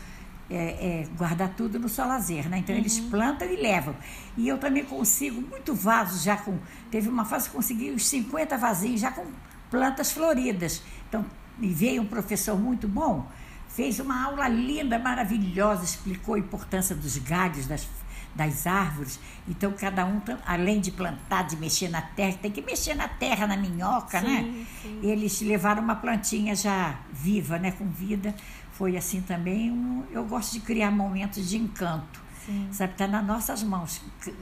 é, 0.49 0.55
é, 0.55 1.07
guardar 1.17 1.49
tudo 1.55 1.79
no 1.79 1.89
solazer, 1.89 2.47
né? 2.47 2.59
Então 2.59 2.75
eles 2.75 2.99
plantam 2.99 3.49
e 3.49 3.55
levam. 3.55 3.95
E 4.37 4.47
eu 4.47 4.57
também 4.57 4.85
consigo 4.85 5.41
muito 5.41 5.73
vasos 5.73 6.23
já 6.23 6.37
com. 6.37 6.57
Teve 6.91 7.09
uma 7.09 7.25
fase 7.25 7.49
que 7.49 7.55
consegui 7.55 7.91
uns 7.91 8.07
50 8.07 8.57
vasinhos 8.57 9.01
já 9.01 9.11
com 9.11 9.25
plantas 9.69 10.11
floridas. 10.11 10.81
Então, 11.09 11.25
e 11.59 11.67
veio 11.67 12.01
um 12.01 12.05
professor 12.05 12.59
muito 12.59 12.87
bom, 12.87 13.27
fez 13.69 13.99
uma 13.99 14.25
aula 14.25 14.47
linda, 14.47 14.99
maravilhosa, 14.99 15.83
explicou 15.83 16.35
a 16.35 16.39
importância 16.39 16.95
dos 16.95 17.17
galhos, 17.17 17.65
das, 17.65 17.87
das 18.35 18.67
árvores. 18.67 19.19
Então, 19.47 19.71
cada 19.71 20.05
um, 20.05 20.21
além 20.45 20.79
de 20.81 20.91
plantar, 20.91 21.43
de 21.43 21.55
mexer 21.55 21.87
na 21.89 22.01
terra, 22.01 22.37
tem 22.41 22.51
que 22.51 22.61
mexer 22.61 22.93
na 22.93 23.07
terra, 23.07 23.47
na 23.47 23.55
minhoca, 23.55 24.19
Sim, 24.19 24.25
né? 24.27 24.65
sim. 24.81 24.99
Eles 25.01 25.39
levaram 25.41 25.81
uma 25.81 25.95
plantinha 25.95 26.53
já 26.55 26.99
viva, 27.13 27.57
né? 27.57 27.71
Com 27.71 27.87
vida. 27.89 28.35
Foi 28.73 28.97
assim 28.97 29.21
também. 29.21 29.71
um- 29.71 30.03
eu 30.11 30.25
gosto 30.25 30.51
de 30.51 30.59
criar 30.59 30.91
momentos 30.91 31.47
de 31.49 31.57
encanto. 31.57 32.19
Sim. 32.45 32.67
Sabe, 32.71 32.91
está 32.91 33.07
nas 33.07 33.25
nossas 33.25 33.63
mãos. 33.63 34.01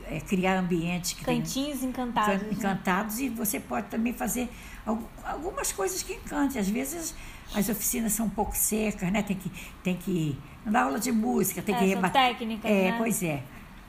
é, 0.09 0.19
criar 0.19 0.57
ambientes 0.57 1.13
que 1.13 1.23
tem- 1.23 1.39
Cantinhos 1.41 1.83
encantados. 1.83 2.39
Can- 2.41 2.47
né? 2.47 2.53
encantados 2.53 3.19
e 3.19 3.29
você 3.29 3.59
pode 3.59 3.87
também 3.87 4.11
fazer 4.11 4.49
al- 4.85 5.09
algumas 5.23 5.71
coisas 5.71 6.01
que 6.03 6.13
encantem. 6.13 6.59
Às 6.59 6.67
vezes 6.67 7.15
as 7.55 7.69
oficinas 7.69 8.11
são 8.13 8.25
um 8.25 8.29
pouco 8.29 8.55
secas, 8.57 9.09
né? 9.11 9.21
Tem 9.21 9.37
que, 9.37 9.51
tem 9.83 9.95
que 9.95 10.37
não 10.65 10.71
dá 10.73 10.81
aula 10.83 10.99
de 10.99 11.11
música, 11.11 11.61
tem 11.61 11.75
É, 11.75 11.77
que 11.79 11.85
rebater. 11.85 12.21
técnicas, 12.29 12.69
É, 12.71 12.91
né? 12.91 12.95
pois 12.97 13.21
é. 13.23 13.43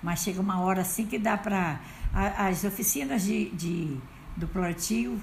Mas 0.04 0.20
chega 0.20 0.38
uma 0.38 0.60
hora 0.60 0.82
assim 0.82 1.06
que 1.06 1.18
dá 1.18 1.36
para 1.38 1.80
as 2.36 2.62
oficinas 2.62 3.22
de, 3.22 3.48
de- 3.50 3.96
do 4.36 4.46
plantio 4.46 5.18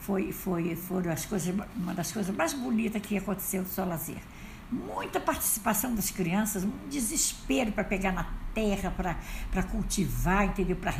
foi, 0.00 0.32
foi, 0.32 0.74
foram 0.74 1.12
as 1.12 1.26
coisas, 1.26 1.54
uma 1.76 1.92
das 1.92 2.10
coisas 2.10 2.34
mais 2.34 2.54
bonitas 2.54 3.00
que 3.02 3.16
aconteceu 3.16 3.60
no 3.62 3.68
Solazer. 3.68 4.16
Muita 4.70 5.20
participação 5.20 5.94
das 5.94 6.10
crianças, 6.10 6.64
um 6.64 6.72
desespero 6.88 7.70
para 7.72 7.84
pegar 7.84 8.10
na 8.10 8.26
terra, 8.54 8.90
para 8.90 9.62
cultivar, 9.64 10.46
entendeu? 10.46 10.76
Para 10.76 10.94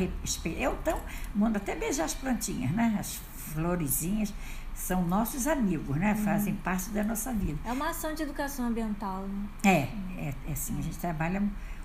Eu 0.45 0.77
então 0.79 1.01
mando 1.33 1.57
até 1.57 1.75
beijar 1.75 2.05
as 2.05 2.13
plantinhas, 2.13 2.69
né? 2.71 2.95
As 2.99 3.19
florezinhas 3.51 4.31
são 4.75 5.03
nossos 5.07 5.47
amigos, 5.47 5.97
né? 5.97 6.13
Fazem 6.13 6.53
parte 6.53 6.91
da 6.91 7.03
nossa 7.03 7.33
vida. 7.33 7.57
É 7.65 7.71
uma 7.71 7.89
ação 7.89 8.13
de 8.13 8.21
educação 8.21 8.67
ambiental. 8.67 9.23
Né? 9.27 9.47
É, 9.63 10.21
é, 10.21 10.33
é 10.49 10.51
assim, 10.51 10.77
a 10.77 10.81
gente 10.81 10.97
trabalha, 10.99 11.41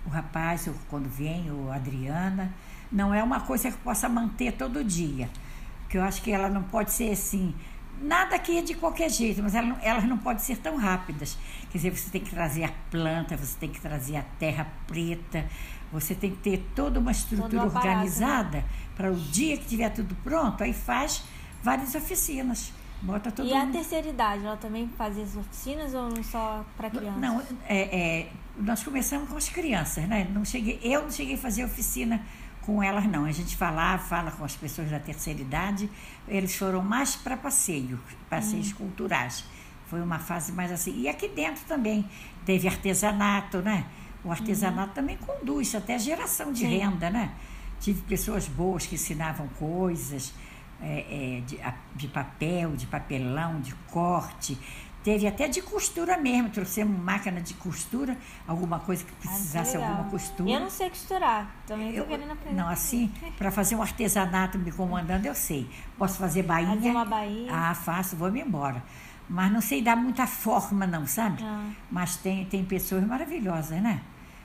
o 0.09 0.11
rapaz, 0.11 0.69
quando 0.89 1.09
vem, 1.09 1.51
o 1.51 1.71
Adriana, 1.71 2.53
não 2.91 3.13
é 3.15 3.23
uma 3.23 3.41
coisa 3.41 3.71
que 3.71 3.77
possa 3.79 4.09
manter 4.09 4.53
todo 4.53 4.83
dia. 4.83 5.29
Porque 5.83 5.99
eu 5.99 6.03
acho 6.03 6.23
que 6.23 6.31
ela 6.31 6.49
não 6.49 6.63
pode 6.63 6.93
ser 6.93 7.11
assim, 7.13 7.55
nada 8.01 8.37
aqui 8.37 8.59
é 8.59 8.63
de 8.63 8.75
qualquer 8.75 9.11
jeito, 9.11 9.43
mas 9.43 9.55
ela 9.55 9.67
não- 9.67 9.79
elas 9.83 10.05
não 10.05 10.19
podem 10.19 10.43
ser 10.43 10.57
tão 10.59 10.77
rápidas. 10.77 11.37
Quer 11.71 11.79
dizer, 11.79 11.91
você 11.97 12.11
tem 12.11 12.21
que 12.23 12.31
trazer 12.31 12.65
a 12.65 12.73
planta, 12.91 13.37
você 13.37 13.57
tem 13.59 13.69
que 13.71 13.81
trazer 13.81 14.17
a 14.17 14.23
terra 14.39 14.67
preta, 14.87 15.45
você 15.93 16.15
tem 16.15 16.31
que 16.31 16.39
ter 16.39 16.59
toda 16.75 16.99
uma 17.01 17.11
estrutura 17.11 17.65
aparato, 17.65 17.87
né? 17.87 17.93
organizada 17.95 18.65
para 18.97 19.11
o 19.11 19.15
dia 19.15 19.57
que 19.57 19.67
tiver 19.67 19.91
tudo 19.91 20.15
pronto, 20.25 20.63
aí 20.65 20.73
faz 20.73 21.23
várias 21.63 21.95
oficinas. 21.95 22.73
Bota 23.01 23.31
todo 23.31 23.47
E 23.47 23.53
a 23.55 23.61
mundo. 23.61 23.73
terceira 23.73 24.09
idade, 24.09 24.45
ela 24.45 24.57
também 24.57 24.89
fazia 24.99 25.23
as 25.23 25.37
oficinas 25.37 25.95
ou 25.95 26.09
não 26.11 26.23
só 26.23 26.65
para 26.77 26.91
crianças? 26.91 27.21
Não, 27.21 27.41
é, 27.69 27.79
é, 28.19 28.29
nós 28.59 28.83
começamos 28.83 29.29
com 29.29 29.37
as 29.37 29.49
crianças, 29.49 30.07
né? 30.09 30.29
Não 30.33 30.45
cheguei, 30.45 30.81
eu 30.83 31.03
não 31.03 31.11
cheguei 31.11 31.35
a 31.35 31.39
fazer 31.39 31.65
oficina 31.65 32.21
com 32.63 32.83
elas, 32.83 33.07
não. 33.07 33.25
A 33.25 33.33
gente 33.33 33.57
falava, 33.57 34.03
fala 34.03 34.31
com 34.31 34.45
as 34.45 34.57
pessoas 34.57 34.91
da 34.91 34.99
terceira 34.99 35.41
idade, 35.41 35.89
eles 36.27 36.55
foram 36.57 36.83
mais 36.83 37.17
para 37.17 37.37
passeio, 37.37 37.99
passeios 38.29 38.73
culturais. 38.73 39.45
Foi 39.87 40.03
uma 40.03 40.19
fase 40.19 40.53
mais 40.53 40.71
assim. 40.71 41.01
E 41.01 41.09
aqui 41.09 41.29
dentro 41.29 41.65
também 41.67 42.09
teve 42.45 42.69
artesanato, 42.69 43.59
né? 43.63 43.87
O 44.23 44.31
artesanato 44.31 44.93
também 44.93 45.17
conduz 45.17 45.75
até 45.75 45.95
a 45.95 45.99
geração 45.99 46.53
de 46.53 46.61
Sim. 46.61 46.79
renda, 46.79 47.09
né? 47.09 47.33
Tive 47.81 48.03
pessoas 48.03 48.47
boas 48.47 48.85
que 48.85 48.97
ensinavam 48.97 49.49
coisas 49.59 50.35
é, 50.83 51.39
é, 51.39 51.41
de, 51.41 51.59
de 51.95 52.09
papel, 52.09 52.77
de 52.77 52.87
papelão, 52.87 53.61
de 53.61 53.75
corte. 53.91 54.59
Teve 55.09 55.27
até 55.27 55.49
de 55.49 55.63
costura 55.63 56.19
mesmo. 56.19 56.51
Trouxemos 56.51 57.01
máquina 57.03 57.41
de 57.41 57.55
costura, 57.55 58.15
alguma 58.47 58.79
coisa 58.79 59.03
que 59.03 59.11
Ah, 59.11 59.17
precisasse 59.21 59.75
legal. 59.79 59.93
alguma 59.93 60.11
costura. 60.11 60.51
Eu 60.51 60.61
não 60.61 60.69
sei 60.69 60.91
costurar, 60.91 61.51
também 61.67 61.95
Eu- 61.95 62.05
querendo 62.05 62.31
aprender. 62.33 62.55
não, 62.55 62.69
assim, 62.69 63.11
para 63.39 63.51
fazer 63.51 63.75
um 63.75 63.81
artesanato 63.81 64.59
me 64.59 64.71
comandando, 64.71 65.27
eu 65.27 65.35
sei. 65.35 65.67
Posso 65.97 66.19
fazer 66.19 66.43
bainha. 66.43 66.75
Fazer 66.77 66.91
uma 66.91 67.07
bainha. 67.07 67.51
Ah, 67.51 67.75
faço, 67.75 68.17
vou-me 68.17 68.43
embora. 68.43 68.83
Mas 69.27 69.51
não 69.51 69.63
sei 69.63 69.81
dar 69.81 69.97
muita 69.97 70.27
forma, 70.27 70.87
não, 70.87 71.07
sabe? 71.07 71.43
Ah. 71.43 71.71
Mas 71.91 72.17
tem, 72.17 72.45
tem 72.45 72.63
pessoas 72.63 73.03
maravilhosas, 73.07 73.81
né? 73.81 74.03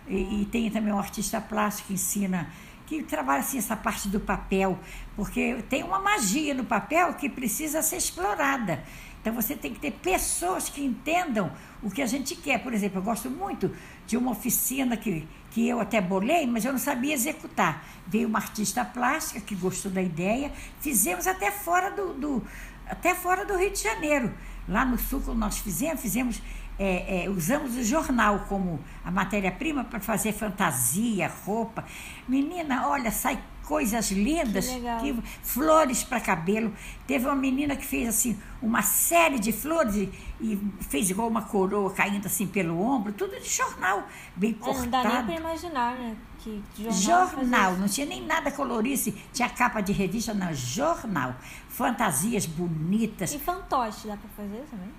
E, 0.07 0.43
e 0.43 0.45
tem 0.45 0.71
também 0.71 0.93
um 0.93 0.97
artista 0.99 1.41
plástico 1.41 1.89
que 1.89 1.95
ensina 1.95 2.47
que 2.85 3.01
trabalha 3.03 3.39
assim 3.39 3.57
essa 3.57 3.75
parte 3.77 4.07
do 4.09 4.19
papel, 4.19 4.77
porque 5.15 5.63
tem 5.69 5.83
uma 5.83 5.99
magia 5.99 6.53
no 6.53 6.65
papel 6.65 7.13
que 7.15 7.29
precisa 7.29 7.81
ser 7.81 7.95
explorada. 7.97 8.83
Então 9.23 9.33
você 9.33 9.55
tem 9.55 9.73
que 9.73 9.79
ter 9.79 9.91
pessoas 9.91 10.67
que 10.67 10.83
entendam 10.83 11.49
o 11.81 11.89
que 11.89 12.01
a 12.01 12.05
gente 12.05 12.35
quer. 12.35 12.61
Por 12.61 12.73
exemplo, 12.73 12.99
eu 12.99 13.01
gosto 13.01 13.29
muito 13.29 13.73
de 14.05 14.17
uma 14.17 14.31
oficina 14.31 14.97
que, 14.97 15.25
que 15.49 15.65
eu 15.65 15.79
até 15.79 16.01
bolei, 16.01 16.45
mas 16.45 16.65
eu 16.65 16.73
não 16.73 16.79
sabia 16.79 17.13
executar. 17.13 17.85
Veio 18.05 18.27
uma 18.27 18.39
artista 18.39 18.83
plástica 18.83 19.39
que 19.39 19.55
gostou 19.55 19.89
da 19.89 20.01
ideia, 20.01 20.51
fizemos 20.81 21.25
até 21.25 21.49
fora 21.51 21.89
do, 21.89 22.13
do 22.13 22.43
até 22.85 23.15
fora 23.15 23.45
do 23.45 23.57
Rio 23.57 23.71
de 23.71 23.81
Janeiro. 23.81 24.29
Lá 24.67 24.83
no 24.83 24.99
sul, 24.99 25.21
quando 25.21 25.39
nós 25.39 25.57
fizemos, 25.57 26.01
fizemos 26.01 26.41
é, 26.77 27.23
é, 27.23 27.29
usamos 27.29 27.77
o 27.77 27.83
jornal 27.83 28.45
como 28.49 28.77
a 29.05 29.11
matéria-prima 29.11 29.85
para 29.85 30.01
fazer 30.01 30.33
fantasia, 30.33 31.31
roupa. 31.45 31.85
Menina, 32.27 32.89
olha, 32.89 33.09
sai 33.09 33.39
coisas 33.65 34.11
lindas, 34.11 34.67
que 34.67 35.13
que, 35.13 35.21
flores 35.41 36.03
para 36.03 36.19
cabelo. 36.19 36.73
Teve 37.07 37.25
uma 37.25 37.35
menina 37.35 37.75
que 37.75 37.85
fez 37.85 38.07
assim 38.07 38.39
uma 38.61 38.81
série 38.81 39.39
de 39.39 39.51
flores 39.51 39.95
e, 39.95 40.09
e, 40.39 40.71
fez 40.81 41.09
igual 41.09 41.27
uma 41.27 41.41
coroa 41.43 41.91
caindo 41.91 42.25
assim 42.25 42.47
pelo 42.47 42.79
ombro, 42.79 43.11
tudo 43.13 43.39
de 43.39 43.49
jornal, 43.49 44.07
bem 44.35 44.53
cortado. 44.53 44.79
É, 44.79 44.85
não 44.85 44.89
dá 44.89 45.23
nem 45.23 45.25
para 45.25 45.35
imaginar, 45.35 45.95
né? 45.95 46.15
Que 46.39 46.61
jornal, 46.91 47.29
jornal 47.29 47.77
não 47.77 47.87
tinha 47.87 48.05
nem 48.05 48.25
nada 48.25 48.51
colorice, 48.51 49.11
tinha 49.31 49.49
capa 49.49 49.79
de 49.81 49.93
revista, 49.93 50.33
não, 50.33 50.53
jornal. 50.53 51.35
Fantasias 51.69 52.45
bonitas. 52.45 53.33
E 53.33 53.39
fantoche 53.39 54.07
dá 54.07 54.17
para 54.17 54.29
fazer 54.29 54.63
também? 54.69 54.89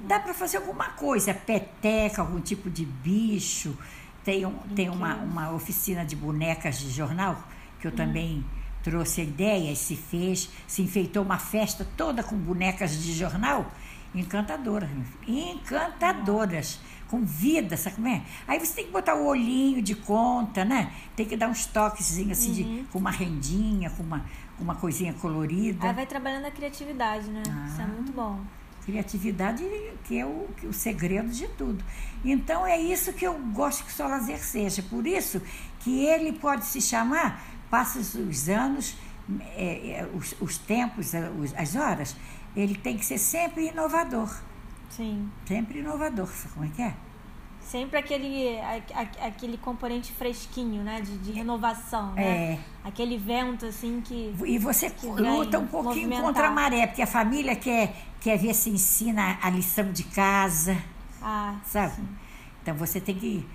Dá 0.00 0.18
para 0.18 0.34
fazer 0.34 0.56
alguma 0.56 0.90
coisa, 0.90 1.32
peteca, 1.32 2.22
algum 2.22 2.40
tipo 2.40 2.68
de 2.70 2.84
bicho. 2.84 3.76
Tem, 4.24 4.44
um, 4.44 4.56
tem 4.74 4.88
uma, 4.88 5.14
uma 5.16 5.52
oficina 5.52 6.04
de 6.04 6.14
bonecas 6.16 6.78
de 6.78 6.90
jornal, 6.90 7.42
que 7.80 7.86
eu 7.86 7.92
também 7.92 8.44
trouxe 8.82 9.20
a 9.20 9.24
ideia, 9.24 9.74
se 9.74 9.96
fez, 9.96 10.50
se 10.66 10.82
enfeitou 10.82 11.22
uma 11.22 11.38
festa 11.38 11.86
toda 11.96 12.22
com 12.22 12.36
bonecas 12.36 13.02
de 13.02 13.12
jornal. 13.12 13.70
Encantadoras, 14.14 14.90
encantadoras, 15.26 16.80
com 17.08 17.24
vida, 17.24 17.76
sabe 17.76 17.96
como 17.96 18.08
é? 18.08 18.22
Aí 18.46 18.58
você 18.58 18.74
tem 18.74 18.86
que 18.86 18.90
botar 18.90 19.14
o 19.14 19.26
olhinho 19.26 19.80
de 19.82 19.94
conta, 19.94 20.64
né? 20.64 20.92
Tem 21.14 21.26
que 21.26 21.36
dar 21.36 21.48
uns 21.48 21.66
toquezinhos 21.66 22.38
assim, 22.38 22.48
uhum. 22.48 22.54
de, 22.54 22.84
com 22.84 22.98
uma 22.98 23.10
rendinha, 23.10 23.90
com 23.90 24.02
uma, 24.02 24.24
uma 24.58 24.74
coisinha 24.74 25.12
colorida. 25.12 25.88
Aí 25.88 25.94
vai 25.94 26.06
trabalhando 26.06 26.46
a 26.46 26.50
criatividade, 26.50 27.28
né? 27.28 27.42
Ah. 27.48 27.66
Isso 27.66 27.80
é 27.80 27.86
muito 27.86 28.12
bom. 28.12 28.40
Criatividade 28.84 29.64
que 30.04 30.18
é 30.18 30.26
o, 30.26 30.48
que 30.56 30.66
é 30.66 30.68
o 30.68 30.72
segredo 30.72 31.28
de 31.28 31.46
tudo. 31.48 31.84
Então 32.24 32.66
é 32.66 32.80
isso 32.80 33.12
que 33.12 33.26
eu 33.26 33.34
gosto 33.52 33.84
que 33.84 33.90
o 33.90 33.94
Solazer 33.94 34.38
seja. 34.38 34.82
Por 34.82 35.06
isso 35.06 35.40
que 35.80 36.04
ele 36.04 36.32
pode 36.32 36.64
se 36.66 36.80
chamar, 36.80 37.44
passa 37.70 37.98
os 38.00 38.48
anos, 38.48 38.96
é, 39.56 40.00
é, 40.00 40.10
os, 40.12 40.34
os, 40.40 40.58
tempos, 40.58 41.14
é, 41.14 41.30
as 41.56 41.76
horas, 41.76 42.16
ele 42.56 42.74
tem 42.74 42.98
que 42.98 43.06
ser 43.06 43.18
sempre 43.18 43.68
inovador. 43.68 44.28
Sim. 44.88 45.30
Sempre 45.46 45.78
inovador, 45.78 46.28
como 46.52 46.66
é 46.66 46.68
que 46.68 46.82
é? 46.82 46.94
Sempre 47.60 47.98
aquele, 47.98 48.58
aquele 49.22 49.56
componente 49.56 50.12
fresquinho, 50.12 50.82
né? 50.82 51.00
De, 51.02 51.18
de 51.18 51.30
renovação, 51.30 52.12
né? 52.14 52.24
É. 52.24 52.58
Aquele 52.82 53.16
vento, 53.16 53.66
assim, 53.66 54.00
que. 54.00 54.34
E 54.44 54.58
você 54.58 54.90
que 54.90 55.06
luta 55.06 55.58
um 55.58 55.66
pouquinho 55.66 55.94
movimentar. 55.94 56.24
contra 56.24 56.48
a 56.48 56.50
maré, 56.50 56.86
porque 56.88 57.02
a 57.02 57.06
família 57.06 57.54
quer, 57.54 57.94
quer 58.20 58.38
ver 58.38 58.54
se 58.54 58.70
ensina 58.70 59.38
a 59.40 59.50
lição 59.50 59.92
de 59.92 60.02
casa. 60.04 60.76
Ah, 61.22 61.60
sabe? 61.64 61.94
Sim. 61.96 62.08
Então 62.62 62.74
você 62.74 63.00
tem 63.00 63.14
que 63.14 63.46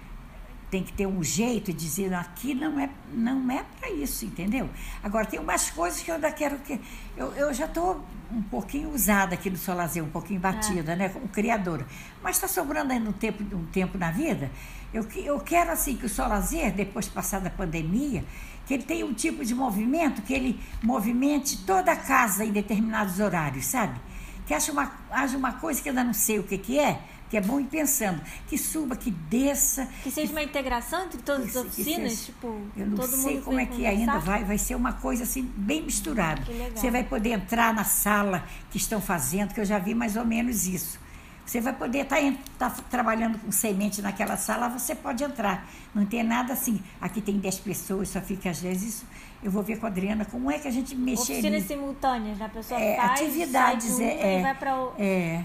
tem 0.76 0.84
que 0.84 0.92
ter 0.92 1.08
um 1.08 1.24
jeito 1.24 1.72
de 1.72 1.80
dizer 1.80 2.14
aqui 2.14 2.54
não 2.54 2.78
é 2.78 2.90
não 3.14 3.50
é 3.50 3.64
para 3.80 3.90
isso, 3.92 4.26
entendeu? 4.26 4.70
Agora 5.02 5.26
tem 5.26 5.40
umas 5.40 5.70
coisas 5.70 6.02
que 6.02 6.12
eu 6.12 6.16
ainda 6.16 6.30
quero 6.34 6.60
que 6.60 6.78
eu, 7.16 7.32
eu 7.32 7.54
já 7.54 7.64
estou 7.64 8.04
um 8.30 8.42
pouquinho 8.42 8.90
usada 8.92 9.36
aqui 9.36 9.50
no 9.50 9.56
Solazer, 9.56 10.04
um 10.04 10.10
pouquinho 10.10 10.38
batida, 10.38 10.92
é. 10.92 10.96
né, 10.98 11.08
como 11.08 11.30
criadora. 11.30 11.88
Mas 12.22 12.36
está 12.36 12.50
sobrando 12.50 12.92
ainda 12.92 13.10
um 13.10 13.14
tempo 13.14 13.42
um 13.56 13.66
tempo 13.68 13.98
na 13.98 14.12
vida. 14.12 14.52
Eu 14.94 15.08
eu 15.16 15.40
quero 15.40 15.72
assim 15.72 15.96
que 15.96 16.08
o 16.08 16.10
Solazer 16.10 16.74
depois 16.74 17.06
de 17.06 17.12
passar 17.12 17.40
da 17.40 17.50
pandemia 17.50 18.26
que 18.68 18.74
ele 18.74 18.84
tenha 18.84 19.06
um 19.06 19.14
tipo 19.14 19.46
de 19.46 19.56
movimento 19.56 20.24
que 20.24 20.34
ele 20.34 20.60
movimente 20.84 21.60
toda 21.66 21.94
a 21.94 21.96
casa 21.96 22.44
em 22.44 22.52
determinados 22.52 23.22
horários, 23.22 23.66
sabe? 23.66 23.98
Que 24.46 24.54
haja 24.54 24.74
uma, 24.74 24.92
haja 25.10 25.38
uma 25.38 25.54
coisa 25.54 25.82
que 25.82 25.88
eu 25.88 25.92
ainda 25.92 26.04
não 26.04 26.14
sei 26.14 26.38
o 26.38 26.44
que, 26.44 26.58
que 26.58 26.78
é, 26.78 27.00
que 27.36 27.40
é 27.40 27.42
bom 27.42 27.60
ir 27.60 27.66
pensando, 27.66 28.22
que 28.48 28.58
suba, 28.58 28.96
que 28.96 29.12
desça. 29.12 29.90
Que 30.04 30.10
seja 30.10 30.32
uma 30.32 30.42
integração 30.42 31.04
entre 31.04 31.22
todas 31.22 31.54
as 31.54 31.66
oficinas, 31.66 32.14
seja, 32.14 32.26
tipo, 32.28 32.62
eu 32.78 32.88
não 32.88 33.04
sei 33.04 33.42
como 33.42 33.60
é 33.60 33.66
que 33.66 33.86
ainda 33.86 34.18
vai, 34.20 34.46
vai 34.46 34.58
ser 34.58 34.74
uma 34.74 34.94
coisa 34.94 35.24
assim 35.24 35.44
bem 35.58 35.82
misturada. 35.82 36.42
Você 36.74 36.90
vai 36.90 37.04
poder 37.04 37.32
entrar 37.32 37.74
na 37.74 37.84
sala 37.84 38.46
que 38.72 38.78
estão 38.78 39.02
fazendo, 39.02 39.54
que 39.54 39.60
eu 39.60 39.66
já 39.66 39.78
vi 39.78 39.94
mais 39.94 40.16
ou 40.16 40.24
menos 40.24 40.66
isso. 40.66 40.98
Você 41.46 41.60
vai 41.60 41.74
poder 41.74 42.04
estar 42.04 42.16
tá, 42.58 42.70
tá 42.70 42.84
trabalhando 42.90 43.38
com 43.38 43.52
semente 43.52 44.02
naquela 44.02 44.38
sala, 44.38 44.70
você 44.70 44.96
pode 44.96 45.22
entrar. 45.22 45.68
Não 45.94 46.06
tem 46.06 46.24
nada 46.24 46.54
assim, 46.54 46.82
aqui 47.02 47.20
tem 47.20 47.38
10 47.38 47.60
pessoas, 47.60 48.08
só 48.10 48.22
fica 48.22 48.50
às 48.50 48.62
vezes 48.62 48.96
isso. 48.96 49.06
Eu 49.44 49.52
vou 49.52 49.62
ver 49.62 49.78
com 49.78 49.86
a 49.86 49.90
Adriana 49.90 50.24
como 50.24 50.50
é 50.50 50.58
que 50.58 50.70
a 50.70 50.72
gente 50.72 50.96
mexeria. 50.96 51.42
Oficinas 51.42 51.64
simultâneas, 51.66 52.38
né? 52.38 52.46
a 52.46 52.50
pessoa 52.50 52.80
é, 52.80 52.96
faz, 52.96 53.12
atividades, 53.22 54.00
é, 54.00 54.38
é, 54.38 54.42
vai 54.42 54.56
para 54.56 54.80
o... 54.80 54.94
é, 54.98 55.44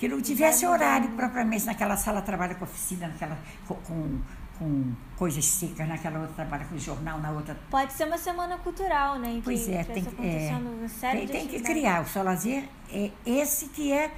que 0.00 0.08
não 0.08 0.18
tivesse 0.22 0.64
horário 0.64 1.10
propriamente 1.10 1.66
naquela 1.66 1.94
sala 1.94 2.22
trabalha 2.22 2.54
com 2.54 2.64
oficina, 2.64 3.06
naquela 3.06 3.38
com, 3.68 4.18
com, 4.58 4.92
coisas 5.14 5.44
secas, 5.44 5.86
naquela 5.86 6.20
outra 6.20 6.36
trabalha 6.36 6.64
com 6.64 6.78
jornal, 6.78 7.20
na 7.20 7.30
outra. 7.30 7.54
Pode 7.70 7.92
ser 7.92 8.06
uma 8.06 8.16
semana 8.16 8.56
cultural, 8.56 9.18
né? 9.18 9.34
Em 9.34 9.42
pois 9.42 9.66
que 9.66 9.74
é, 9.74 9.84
tem, 9.84 10.06
é, 10.18 10.48
tem, 11.02 11.26
tem 11.26 11.46
que 11.46 11.60
criar. 11.60 12.00
O 12.02 12.06
Solazer 12.06 12.64
é 12.90 13.10
esse 13.26 13.66
que 13.66 13.92
é 13.92 14.10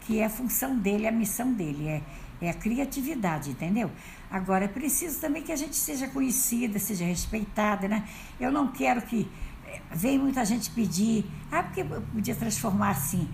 que 0.00 0.18
é 0.18 0.24
a 0.24 0.30
função 0.30 0.76
dele, 0.76 1.06
a 1.06 1.12
missão 1.12 1.52
dele, 1.52 1.86
é, 1.86 2.02
é 2.42 2.50
a 2.50 2.54
criatividade, 2.54 3.50
entendeu? 3.50 3.88
Agora, 4.28 4.64
é 4.64 4.68
preciso 4.68 5.20
também 5.20 5.44
que 5.44 5.52
a 5.52 5.56
gente 5.56 5.76
seja 5.76 6.08
conhecida, 6.08 6.80
seja 6.80 7.04
respeitada, 7.04 7.86
né? 7.86 8.04
Eu 8.40 8.50
não 8.50 8.66
quero 8.72 9.00
que. 9.02 9.30
Eh, 9.64 9.80
vem 9.92 10.18
muita 10.18 10.44
gente 10.44 10.70
pedir, 10.70 11.24
ah, 11.52 11.62
porque 11.62 11.84
podia 11.84 12.34
transformar 12.34 12.90
assim 12.90 13.28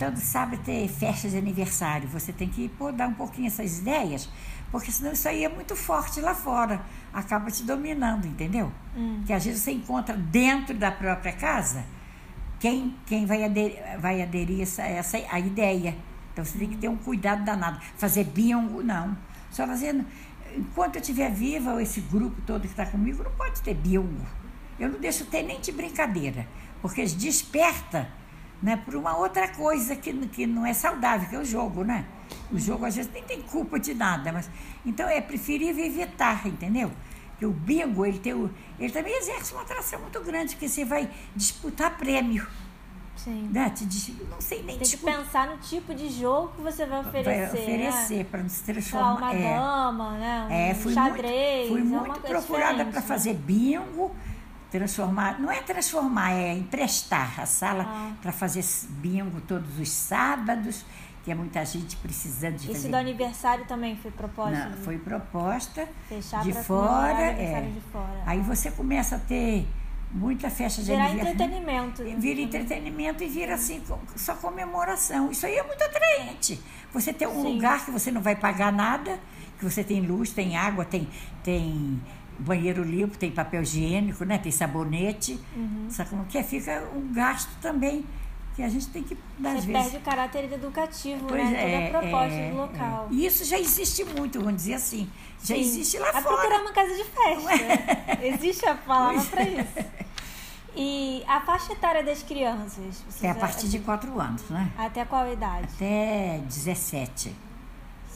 todo 0.00 0.16
sábado 0.16 0.62
ter 0.64 0.88
festa 0.88 1.28
de 1.28 1.36
aniversário. 1.36 2.08
Você 2.08 2.32
tem 2.32 2.48
que 2.48 2.70
pô, 2.70 2.90
dar 2.90 3.06
um 3.06 3.12
pouquinho 3.12 3.48
essas 3.48 3.80
ideias, 3.80 4.30
porque 4.72 4.90
senão 4.90 5.12
isso 5.12 5.28
aí 5.28 5.44
é 5.44 5.48
muito 5.48 5.76
forte 5.76 6.22
lá 6.22 6.34
fora. 6.34 6.80
Acaba 7.12 7.50
te 7.50 7.62
dominando, 7.64 8.26
entendeu? 8.26 8.72
Hum. 8.96 9.22
Que 9.26 9.34
às 9.34 9.44
vezes 9.44 9.60
você 9.60 9.72
encontra 9.72 10.16
dentro 10.16 10.74
da 10.74 10.90
própria 10.90 11.32
casa 11.32 11.84
quem, 12.58 12.96
quem 13.04 13.26
vai, 13.26 13.44
aderir, 13.44 13.78
vai 14.00 14.22
aderir 14.22 14.62
essa, 14.62 14.82
essa 14.82 15.18
a 15.30 15.38
ideia. 15.38 15.94
Então 16.32 16.46
você 16.46 16.56
tem 16.56 16.70
que 16.70 16.78
ter 16.78 16.88
um 16.88 16.96
cuidado 16.96 17.44
danado. 17.44 17.78
Fazer 17.98 18.24
bingo, 18.24 18.82
não. 18.82 19.14
Só 19.50 19.66
fazendo. 19.66 20.06
Enquanto 20.56 20.96
eu 20.96 21.00
estiver 21.02 21.30
viva, 21.30 21.80
esse 21.82 22.00
grupo 22.00 22.40
todo 22.46 22.62
que 22.62 22.68
está 22.68 22.86
comigo, 22.86 23.22
não 23.22 23.32
pode 23.32 23.60
ter 23.60 23.74
bingo. 23.74 24.24
Eu 24.78 24.88
não 24.88 24.98
deixo 24.98 25.26
ter 25.26 25.42
nem 25.42 25.60
de 25.60 25.70
brincadeira, 25.72 26.48
porque 26.80 27.04
desperta 27.04 28.08
né, 28.62 28.76
por 28.76 28.94
uma 28.94 29.16
outra 29.16 29.48
coisa 29.48 29.96
que, 29.96 30.12
que 30.28 30.46
não 30.46 30.66
é 30.66 30.72
saudável, 30.72 31.28
que 31.28 31.36
é 31.36 31.38
o 31.38 31.44
jogo, 31.44 31.82
né? 31.82 32.04
O 32.52 32.58
jogo 32.58 32.84
às 32.84 32.94
vezes 32.94 33.10
nem 33.12 33.22
tem 33.22 33.40
culpa 33.42 33.78
de 33.78 33.94
nada, 33.94 34.32
mas 34.32 34.50
então 34.84 35.08
é 35.08 35.20
preferível 35.20 35.84
evitar, 35.84 36.46
entendeu? 36.46 36.90
Que 37.38 37.46
o 37.46 37.50
bingo 37.50 38.04
ele 38.04 38.18
tem 38.18 38.34
o, 38.34 38.50
ele 38.78 38.92
também 38.92 39.16
exerce 39.16 39.52
uma 39.52 39.62
atração 39.62 40.00
muito 40.00 40.20
grande, 40.20 40.54
porque 40.54 40.68
você 40.68 40.84
vai 40.84 41.10
disputar 41.34 41.96
prêmio. 41.96 42.46
Sim. 43.16 43.50
Né? 43.52 43.68
Te, 43.70 43.84
não 44.30 44.40
sei 44.40 44.62
nem 44.62 44.78
Tem 44.78 44.88
que 44.88 44.96
pensar 44.96 45.46
no 45.46 45.58
tipo 45.58 45.94
de 45.94 46.08
jogo 46.08 46.52
que 46.56 46.62
você 46.62 46.86
vai 46.86 47.00
oferecer. 47.00 47.50
Vai 47.50 47.62
oferecer 47.62 48.18
né? 48.18 48.24
para 48.24 48.42
não 48.42 48.48
se 48.48 48.62
transformar. 48.62 49.16
Uma 49.18 49.34
é, 49.34 49.58
dama, 49.58 50.12
né? 50.12 50.46
Um 50.48 50.52
é, 50.52 50.74
fui 50.74 50.94
xadrez. 50.94 51.70
Muito, 51.70 51.88
fui 51.88 51.96
é 51.96 52.00
muito 52.00 52.20
procurada 52.20 52.84
para 52.86 53.02
fazer 53.02 53.34
bingo 53.34 54.14
transformar, 54.70 55.40
não 55.40 55.50
é 55.50 55.60
transformar, 55.60 56.32
é 56.32 56.52
emprestar 56.54 57.40
a 57.40 57.46
sala 57.46 57.84
ah. 57.86 58.12
para 58.22 58.32
fazer 58.32 58.64
bingo 58.88 59.40
todos 59.40 59.78
os 59.78 59.90
sábados, 59.90 60.84
que 61.24 61.30
é 61.30 61.34
muita 61.34 61.64
gente 61.64 61.96
precisando 61.96 62.56
de 62.56 62.64
Esse 62.66 62.74
fazer. 62.74 62.88
do 62.88 62.96
aniversário 62.96 63.64
também 63.66 63.96
foi 63.96 64.10
proposta? 64.10 64.68
Não, 64.68 64.76
foi 64.78 64.98
proposta 64.98 65.88
Fechar 66.08 66.42
de 66.42 66.52
fora, 66.52 67.20
é. 67.20 67.70
de 67.72 67.80
fora. 67.92 68.22
Aí 68.24 68.40
você 68.40 68.70
começa 68.70 69.16
a 69.16 69.18
ter 69.18 69.66
muita 70.12 70.50
festa 70.50 70.82
de 70.82 70.90
Virar 70.90 71.06
aniversário. 71.06 71.34
entretenimento. 71.34 72.02
Né? 72.02 72.16
Vira 72.18 72.40
entretenimento 72.40 73.22
e 73.22 73.28
vira 73.28 73.54
assim, 73.54 73.82
só 74.16 74.34
comemoração. 74.34 75.30
Isso 75.30 75.46
aí 75.46 75.56
é 75.56 75.62
muito 75.62 75.82
atraente. 75.82 76.60
Você 76.92 77.12
tem 77.12 77.28
um 77.28 77.42
Sim. 77.42 77.54
lugar 77.54 77.84
que 77.84 77.90
você 77.90 78.10
não 78.10 78.20
vai 78.20 78.34
pagar 78.34 78.72
nada, 78.72 79.18
que 79.58 79.64
você 79.64 79.84
tem 79.84 80.00
luz, 80.00 80.30
tem 80.30 80.56
água, 80.56 80.84
tem, 80.84 81.08
tem 81.44 82.00
banheiro 82.40 82.82
limpo, 82.82 83.16
tem 83.16 83.30
papel 83.30 83.62
higiênico, 83.62 84.24
né? 84.24 84.38
tem 84.38 84.50
sabonete. 84.50 85.38
Uhum. 85.54 85.86
Sabe 85.88 86.10
como 86.10 86.24
que 86.24 86.38
é? 86.38 86.42
Fica 86.42 86.88
um 86.94 87.12
gasto 87.12 87.50
também, 87.60 88.04
que 88.56 88.62
a 88.62 88.68
gente 88.68 88.88
tem 88.88 89.02
que, 89.02 89.16
das 89.38 89.64
Você 89.64 89.72
vezes... 89.72 89.82
perde 89.82 89.96
o 89.96 90.00
caráter 90.00 90.52
educativo, 90.52 91.26
pois 91.28 91.50
né? 91.50 91.86
É, 91.86 91.86
Toda 91.86 91.98
a 91.98 92.00
proposta 92.00 92.34
é, 92.34 92.50
do 92.50 92.56
local. 92.56 93.08
É. 93.10 93.14
E 93.14 93.26
isso 93.26 93.44
já 93.44 93.58
existe 93.58 94.04
muito, 94.04 94.38
vamos 94.40 94.56
dizer 94.56 94.74
assim. 94.74 95.08
Já 95.42 95.54
Sim. 95.54 95.60
existe 95.60 95.98
lá 95.98 96.10
a 96.10 96.12
fora. 96.20 96.36
procurar 96.36 96.60
uma 96.60 96.72
casa 96.72 96.94
de 96.94 97.04
festa. 97.04 98.20
existe 98.26 98.66
a 98.66 98.74
palavra 98.74 99.22
para 99.22 99.42
isso. 99.42 99.90
E 100.76 101.24
a 101.26 101.40
faixa 101.40 101.72
etária 101.72 102.02
das 102.02 102.22
crianças? 102.22 103.04
É 103.22 103.30
a 103.30 103.34
partir 103.34 103.68
de 103.68 103.80
4 103.80 104.20
anos, 104.20 104.48
né? 104.48 104.70
Até 104.78 105.04
qual 105.04 105.30
idade? 105.30 105.68
Até 105.74 106.38
17. 106.44 107.34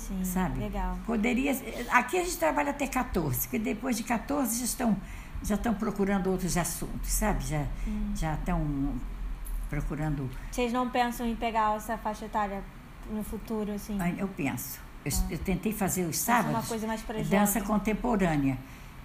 Sim, 0.09 0.25
sabe? 0.25 0.61
legal. 0.61 0.99
Poderia. 1.07 1.53
Aqui 1.90 2.19
a 2.19 2.25
gente 2.25 2.37
trabalha 2.37 2.71
até 2.71 2.87
14, 2.87 3.43
porque 3.43 3.59
depois 3.59 3.97
de 3.97 4.03
14 4.03 4.59
já 4.59 4.64
estão, 4.64 4.97
já 5.43 5.55
estão 5.55 5.75
procurando 5.75 6.31
outros 6.31 6.57
assuntos, 6.57 7.11
sabe? 7.11 7.45
Já, 7.45 7.67
hum. 7.87 8.12
já 8.14 8.35
estão 8.35 8.95
procurando. 9.71 10.29
Vocês 10.51 10.73
não 10.73 10.90
pensam 10.90 11.27
em 11.27 11.35
pegar 11.35 11.77
essa 11.77 11.97
faixa 11.97 12.27
etária 12.27 12.62
no 13.11 13.23
futuro, 13.25 13.73
assim? 13.73 13.99
Eu 14.19 14.29
penso. 14.29 14.79
Eu, 15.05 15.12
ah. 15.12 15.27
eu 15.31 15.38
tentei 15.38 15.73
fazer 15.73 16.05
os 16.05 16.19
sábados. 16.19 16.51
Uma 16.51 16.62
coisa 16.62 16.87
mais 16.87 17.03
dança 17.29 17.61
contemporânea. 17.61 18.59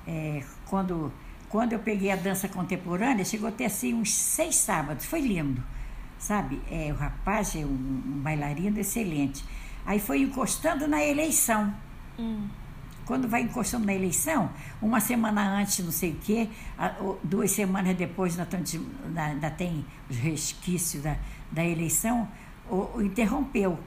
É, 0.07 0.43
quando, 0.65 1.11
quando 1.49 1.73
eu 1.73 1.79
peguei 1.79 2.11
a 2.11 2.15
dança 2.15 2.47
contemporânea, 2.47 3.23
chegou 3.23 3.47
a 3.47 3.51
ter 3.51 3.65
assim 3.65 3.93
uns 3.93 4.13
seis 4.13 4.55
sábados. 4.55 5.05
Foi 5.05 5.21
lindo. 5.21 5.63
Sabe? 6.17 6.61
É, 6.69 6.91
o 6.91 6.95
rapaz 6.95 7.55
é 7.55 7.59
um, 7.59 7.71
um 7.71 8.19
bailarino 8.21 8.79
excelente. 8.79 9.45
Aí 9.89 9.99
foi 9.99 10.21
encostando 10.21 10.87
na 10.87 11.03
eleição. 11.03 11.73
Hum. 12.19 12.47
Quando 13.07 13.27
vai 13.27 13.41
encostando 13.41 13.87
na 13.87 13.93
eleição, 13.95 14.51
uma 14.79 14.99
semana 14.99 15.41
antes, 15.59 15.83
não 15.83 15.91
sei 15.91 16.11
o 16.11 16.15
quê, 16.17 16.47
duas 17.23 17.49
semanas 17.49 17.97
depois, 17.97 18.37
ainda 18.39 19.49
tem 19.49 19.83
os 20.07 20.15
resquícios 20.15 21.01
da, 21.01 21.17
da 21.51 21.65
eleição, 21.65 22.27
o, 22.69 23.01
interrompeu. 23.01 23.79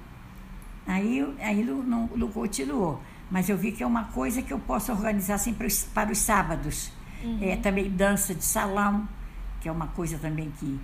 Aí, 0.88 1.24
aí 1.38 1.62
não, 1.62 1.84
não, 1.84 2.10
não, 2.16 2.28
continuou. 2.32 3.00
Mas 3.30 3.48
eu 3.48 3.56
vi 3.56 3.70
que 3.70 3.84
é 3.84 3.86
uma 3.86 4.06
coisa 4.06 4.42
que 4.42 4.52
eu 4.52 4.58
posso 4.58 4.90
organizar 4.90 5.34
assim 5.34 5.54
para 5.54 5.68
os, 5.68 5.84
para 5.84 6.10
os 6.10 6.18
sábados. 6.18 6.90
Uhum. 7.22 7.38
É, 7.40 7.54
também 7.54 7.88
dança 7.88 8.34
de 8.34 8.44
salão, 8.44 9.08
que 9.60 9.68
é 9.68 9.72
uma 9.72 9.86
coisa 9.86 10.18
também 10.18 10.52
que, 10.58 10.80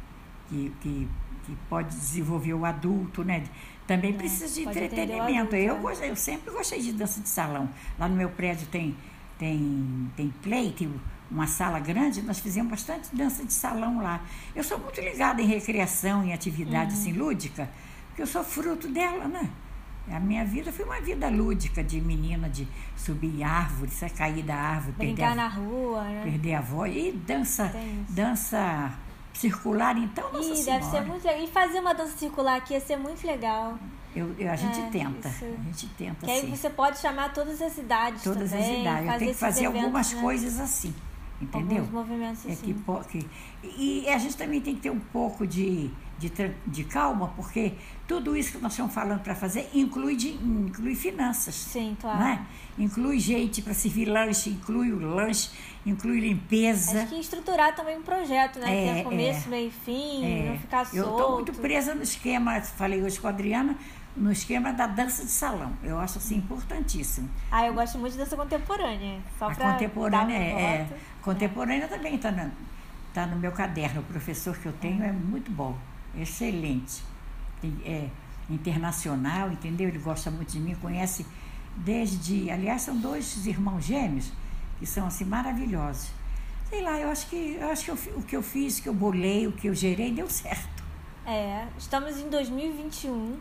que, 0.48 0.72
que, 0.81 1.09
que 1.48 1.56
pode 1.68 1.88
desenvolver 1.88 2.52
o 2.52 2.64
adulto, 2.64 3.24
né? 3.24 3.42
Também 3.87 4.11
é, 4.11 4.16
precisa 4.16 4.52
de 4.54 4.68
entretenimento. 4.68 5.54
Adulto, 5.54 5.56
eu, 5.56 5.74
né? 5.74 5.80
gostei, 5.80 6.11
eu 6.11 6.16
sempre 6.16 6.50
gostei 6.50 6.80
de 6.80 6.92
dança 6.92 7.20
de 7.20 7.28
salão. 7.28 7.68
Lá 7.98 8.06
no 8.06 8.14
meu 8.14 8.28
prédio 8.28 8.66
tem, 8.68 8.94
tem, 9.38 10.11
tem 10.14 10.28
play, 10.42 10.72
tem 10.72 10.92
uma 11.30 11.46
sala 11.46 11.78
grande, 11.78 12.20
nós 12.22 12.38
fizemos 12.38 12.70
bastante 12.70 13.14
dança 13.14 13.44
de 13.44 13.52
salão 13.52 14.02
lá. 14.02 14.22
Eu 14.54 14.62
sou 14.62 14.78
muito 14.78 15.00
ligada 15.00 15.40
em 15.40 15.46
recreação, 15.46 16.22
em 16.22 16.34
atividade 16.34 16.92
uhum. 16.92 17.00
assim, 17.00 17.12
lúdica, 17.12 17.70
porque 18.08 18.20
eu 18.20 18.26
sou 18.26 18.44
fruto 18.44 18.88
dela, 18.88 19.26
né? 19.26 19.50
A 20.11 20.20
minha 20.20 20.42
vida 20.42 20.72
foi 20.72 20.87
uma 20.87 21.00
vida 21.00 21.28
lúdica 21.28 21.84
de 21.84 22.00
menina, 22.00 22.48
de 22.48 22.66
subir 22.96 23.42
árvores, 23.42 24.00
cair 24.16 24.42
da 24.42 24.54
árvore, 24.54 24.92
brincar 24.92 25.16
perder 25.16 25.32
a, 25.32 25.34
na 25.34 25.48
rua, 25.48 26.04
né? 26.04 26.22
perder 26.24 26.54
a 26.54 26.61
voz 26.62 26.96
e 26.96 27.12
dança, 27.12 27.70
dança 28.08 28.98
circular, 29.38 29.96
então, 29.96 30.33
nossa 30.33 30.53
Ih, 30.53 30.64
deve 30.64 30.85
ser 30.85 31.01
muito 31.03 31.24
legal. 31.24 31.42
E 31.42 31.46
fazer 31.46 31.81
uma 31.81 31.94
dança 31.94 32.16
circular 32.16 32.57
aqui 32.57 32.74
ia 32.74 32.81
ser 32.81 32.96
muito 32.96 33.27
legal. 33.27 33.79
Eu, 34.14 34.35
eu 34.38 34.51
a 34.51 34.57
gente 34.57 34.81
é, 34.81 34.90
tenta, 34.90 35.29
isso. 35.29 35.44
a 35.44 35.62
gente 35.64 35.87
tenta. 35.90 36.27
Que 36.27 36.33
aí 36.33 36.51
você 36.51 36.68
pode 36.68 36.98
chamar 36.98 37.33
todas 37.33 37.61
as 37.62 37.77
idades 37.79 38.22
Todas 38.22 38.51
também, 38.51 38.74
as 38.74 38.81
idades. 38.81 39.12
Eu 39.12 39.18
tenho 39.18 39.33
que 39.33 39.38
fazer 39.38 39.64
eventos, 39.64 39.85
algumas 39.85 40.12
né? 40.12 40.20
coisas 40.20 40.61
assim, 40.61 40.94
entendeu? 41.40 41.79
Alguns 41.79 41.92
movimentos 41.92 42.46
é 42.46 42.53
assim. 42.53 42.74
Que, 43.11 43.20
que, 43.20 43.31
e 43.62 44.09
a 44.09 44.18
gente 44.18 44.37
também 44.37 44.61
tem 44.61 44.74
que 44.74 44.81
ter 44.81 44.90
um 44.90 44.98
pouco 44.98 45.46
de, 45.46 45.90
de, 46.18 46.33
de 46.66 46.85
calma, 46.85 47.29
porque 47.37 47.74
tudo 48.09 48.35
isso 48.35 48.53
que 48.53 48.59
nós 48.59 48.73
estamos 48.73 48.92
falando 48.92 49.21
para 49.21 49.35
fazer 49.35 49.68
inclui, 49.75 50.16
de, 50.16 50.31
inclui 50.31 50.94
finanças. 50.94 51.55
Sim, 51.55 51.94
claro. 52.01 52.18
Né? 52.18 52.47
Inclui 52.79 53.21
gente 53.21 53.61
para 53.61 53.75
servir 53.75 54.07
lanche, 54.07 54.49
inclui 54.49 54.90
o 54.90 54.99
lanche, 54.99 55.51
inclui 55.85 56.18
limpeza. 56.21 57.03
Acho 57.03 57.09
que 57.11 57.21
estruturar 57.21 57.77
também 57.77 57.99
um 57.99 58.03
projeto, 58.03 58.59
né? 58.61 58.87
É, 58.87 58.94
Ter 58.94 59.05
começo, 59.05 59.49
é, 59.49 59.51
meio 59.51 59.68
e 59.68 59.71
fim, 59.71 60.25
é. 60.25 60.51
não 60.51 60.59
ficar 60.59 60.87
solto. 60.87 60.97
Eu 60.97 61.11
estou 61.11 61.33
muito 61.35 61.53
presa 61.53 61.94
no 61.94 62.03
esquema, 62.03 62.59
falei 62.62 63.03
hoje 63.03 63.21
com 63.21 63.27
a 63.27 63.31
Adriana, 63.31 63.77
no 64.16 64.33
esquema 64.33 64.73
da 64.73 64.87
dança 64.87 65.23
de 65.23 65.31
salão. 65.31 65.73
Eu 65.83 65.99
acho 65.99 66.16
assim 66.16 66.37
importantíssimo. 66.37 67.29
Ah, 67.51 67.66
eu 67.66 67.75
gosto 67.75 67.99
muito 67.99 68.12
de 68.12 68.18
dança 68.21 68.35
contemporânea. 68.35 69.21
Só 69.38 69.51
a 69.51 69.55
contemporânea 69.55 70.35
é, 70.35 70.62
é, 70.62 70.88
contemporânea 71.21 71.87
também 71.87 72.14
está 72.14 72.33
no, 72.33 72.51
tá 73.12 73.27
no 73.27 73.37
meu 73.37 73.53
caderno. 73.53 74.01
O 74.01 74.05
professor 74.05 74.57
que 74.57 74.64
eu 74.64 74.73
tenho 74.73 75.05
é 75.05 75.12
muito 75.12 75.51
bom, 75.51 75.77
excelente. 76.16 77.03
É 77.85 78.09
internacional, 78.51 79.51
entendeu? 79.51 79.88
Ele 79.88 79.99
gosta 79.99 80.31
muito 80.31 80.53
de 80.53 80.61
mim, 80.61 80.75
conhece 80.77 81.27
desde, 81.77 82.51
aliás, 82.51 82.83
são 82.83 82.97
dois 82.97 83.47
irmãos 83.47 83.85
gêmeos 83.85 84.33
que 84.79 84.87
são 84.87 85.07
assim 85.07 85.25
maravilhosos. 85.25 86.11
Sei 86.68 86.83
lá, 86.83 86.99
eu 86.99 87.11
acho 87.11 87.27
que, 87.29 87.57
eu 87.61 87.71
acho 87.71 87.85
que 87.85 87.90
eu, 87.90 87.99
o 88.16 88.23
que 88.23 88.37
eu 88.37 88.42
fiz, 88.42 88.79
o 88.79 88.83
que 88.83 88.88
eu 88.88 88.94
bolei, 88.94 89.47
o 89.47 89.53
que 89.53 89.68
eu 89.68 89.75
gerei, 89.75 90.12
deu 90.12 90.29
certo. 90.29 90.83
É, 91.27 91.66
estamos 91.79 92.18
em 92.18 92.29
2021. 92.29 93.38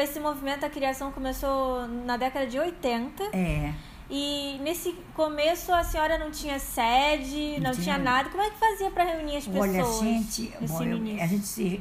Esse 0.00 0.18
movimento 0.18 0.60
da 0.60 0.70
criação 0.70 1.12
começou 1.12 1.86
na 1.86 2.16
década 2.16 2.46
de 2.46 2.58
80. 2.58 3.24
É. 3.32 3.72
E 4.10 4.58
nesse 4.62 4.92
começo 5.14 5.72
a 5.72 5.84
senhora 5.84 6.18
não 6.18 6.30
tinha 6.30 6.58
sede, 6.58 7.60
não, 7.60 7.68
não 7.68 7.72
tinha... 7.72 7.84
tinha... 7.84 7.98
nada. 7.98 8.30
Como 8.30 8.42
é 8.42 8.50
que 8.50 8.58
fazia 8.58 8.90
para 8.90 9.04
reunir 9.04 9.36
as 9.36 9.46
pessoas? 9.46 9.70
Olha, 9.70 9.84
gente, 10.02 10.52
bom, 10.66 10.82
eu, 10.82 11.22
a 11.22 11.26
gente 11.26 11.80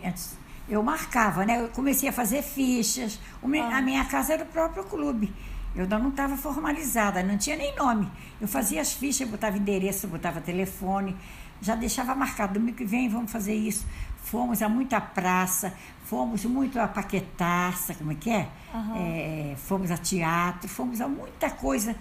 eu 0.69 0.83
marcava, 0.83 1.45
né? 1.45 1.61
Eu 1.61 1.69
comecei 1.69 2.09
a 2.09 2.11
fazer 2.11 2.41
fichas. 2.41 3.19
Ah. 3.43 3.77
A 3.77 3.81
minha 3.81 4.03
casa 4.05 4.33
era 4.33 4.43
o 4.43 4.47
próprio 4.47 4.83
clube. 4.83 5.33
Eu 5.75 5.83
ainda 5.83 5.99
não 5.99 6.09
estava 6.09 6.35
formalizada, 6.35 7.21
não 7.21 7.37
tinha 7.37 7.55
nem 7.55 7.75
nome. 7.75 8.09
Eu 8.41 8.47
fazia 8.47 8.81
as 8.81 8.93
fichas, 8.93 9.29
botava 9.29 9.57
endereço, 9.57 10.07
botava 10.07 10.41
telefone, 10.41 11.15
já 11.61 11.75
deixava 11.75 12.15
marcado. 12.15 12.55
Domingo 12.55 12.77
que 12.77 12.85
vem 12.85 13.07
vamos 13.07 13.31
fazer 13.31 13.53
isso. 13.53 13.85
Fomos 14.23 14.61
a 14.61 14.67
muita 14.67 14.99
praça, 14.99 15.73
fomos 16.03 16.43
muito 16.45 16.79
a 16.79 16.87
Paquetaça, 16.87 17.93
como 17.93 18.11
é 18.11 18.15
que 18.15 18.29
é? 18.29 18.49
Uhum. 18.73 18.95
é? 18.95 19.55
Fomos 19.55 19.89
a 19.89 19.97
teatro, 19.97 20.67
fomos 20.67 20.99
a 20.99 21.07
muita 21.07 21.49
coisa 21.49 21.95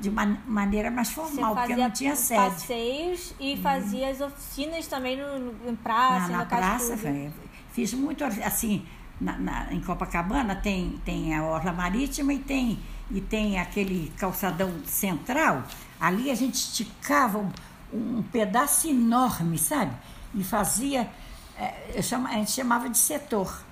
de 0.00 0.08
uma 0.08 0.26
maneira 0.46 0.90
mais 0.90 1.10
formal, 1.10 1.54
porque 1.56 1.74
não 1.74 1.90
tinha 1.90 2.14
sede. 2.14 2.40
passeios 2.40 3.34
e 3.40 3.56
fazia 3.56 4.10
as 4.10 4.20
oficinas 4.20 4.86
também 4.86 5.16
no, 5.16 5.38
no 5.38 5.70
em 5.70 5.76
praça, 5.76 6.28
na, 6.28 6.38
na 6.38 6.46
praça. 6.46 6.96
Foi, 6.96 7.30
fiz 7.72 7.94
muito 7.94 8.22
assim 8.24 8.84
na, 9.20 9.38
na, 9.38 9.72
em 9.72 9.80
Copacabana 9.80 10.56
tem, 10.56 11.00
tem 11.04 11.34
a 11.34 11.42
Orla 11.42 11.72
Marítima 11.72 12.32
e 12.32 12.38
tem, 12.38 12.78
e 13.10 13.20
tem 13.20 13.58
aquele 13.58 14.12
calçadão 14.18 14.72
central. 14.84 15.64
Ali 16.00 16.30
a 16.30 16.34
gente 16.34 16.54
esticava 16.54 17.38
um, 17.38 17.50
um 17.92 18.22
pedaço 18.22 18.88
enorme, 18.88 19.58
sabe? 19.58 19.92
E 20.34 20.42
fazia. 20.42 21.08
É, 21.56 21.92
eu 21.94 22.02
chama, 22.02 22.28
a 22.28 22.34
gente 22.34 22.50
chamava 22.50 22.88
de 22.88 22.98
setor. 22.98 23.62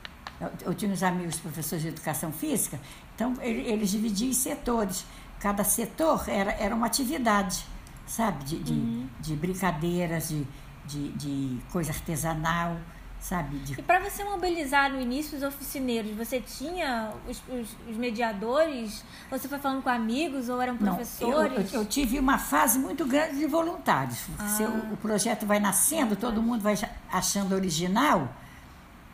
Eu, 0.40 0.50
eu, 0.66 0.74
tinha 0.74 0.90
uns 0.90 1.02
amigos 1.02 1.36
professores 1.36 1.82
de 1.82 1.88
educação 1.88 2.32
física, 2.32 2.80
então 3.14 3.34
eles 3.40 3.90
dividiam 3.90 4.30
em 4.30 4.34
setores. 4.34 5.04
Cada 5.42 5.64
setor 5.64 6.24
era, 6.28 6.52
era 6.52 6.72
uma 6.72 6.86
atividade, 6.86 7.66
sabe? 8.06 8.44
De, 8.44 8.58
de, 8.62 8.72
uhum. 8.72 9.08
de 9.18 9.34
brincadeiras, 9.34 10.28
de, 10.28 10.46
de, 10.86 11.08
de 11.12 11.60
coisa 11.72 11.90
artesanal 11.90 12.76
sabe? 13.22 13.56
De... 13.58 13.78
E 13.78 13.82
para 13.82 14.00
você 14.00 14.24
mobilizar 14.24 14.90
no 14.90 15.00
início 15.00 15.38
os 15.38 15.44
oficineiros, 15.44 16.10
você 16.16 16.40
tinha 16.40 17.12
os, 17.28 17.40
os, 17.48 17.76
os, 17.88 17.96
mediadores? 17.96 19.04
Você 19.30 19.48
foi 19.48 19.58
falando 19.58 19.82
com 19.82 19.88
amigos 19.88 20.48
ou 20.48 20.60
eram 20.60 20.76
professores? 20.76 21.52
Não, 21.52 21.56
eu, 21.56 21.62
eu, 21.62 21.80
eu, 21.80 21.84
tive 21.86 22.18
uma 22.18 22.36
fase 22.36 22.78
muito 22.78 23.06
grande 23.06 23.38
de 23.38 23.46
voluntários. 23.46 24.26
Ah. 24.38 24.48
Se 24.48 24.64
o, 24.64 24.94
o 24.94 24.96
projeto 24.96 25.46
vai 25.46 25.60
nascendo, 25.60 26.16
todo 26.16 26.42
mundo 26.42 26.60
vai 26.62 26.74
achando 27.10 27.54
original. 27.54 28.28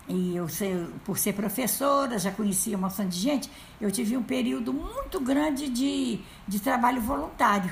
E 0.08 0.34
eu, 0.34 0.46
por 1.04 1.18
ser 1.18 1.34
professora, 1.34 2.18
já 2.18 2.30
conhecia 2.30 2.76
uma 2.76 2.88
montão 2.88 3.06
de 3.06 3.18
gente, 3.18 3.50
eu 3.78 3.90
tive 3.90 4.16
um 4.16 4.22
período 4.22 4.72
muito 4.72 5.20
grande 5.20 5.68
de, 5.68 6.20
de 6.46 6.58
trabalho 6.60 7.00
voluntário, 7.00 7.70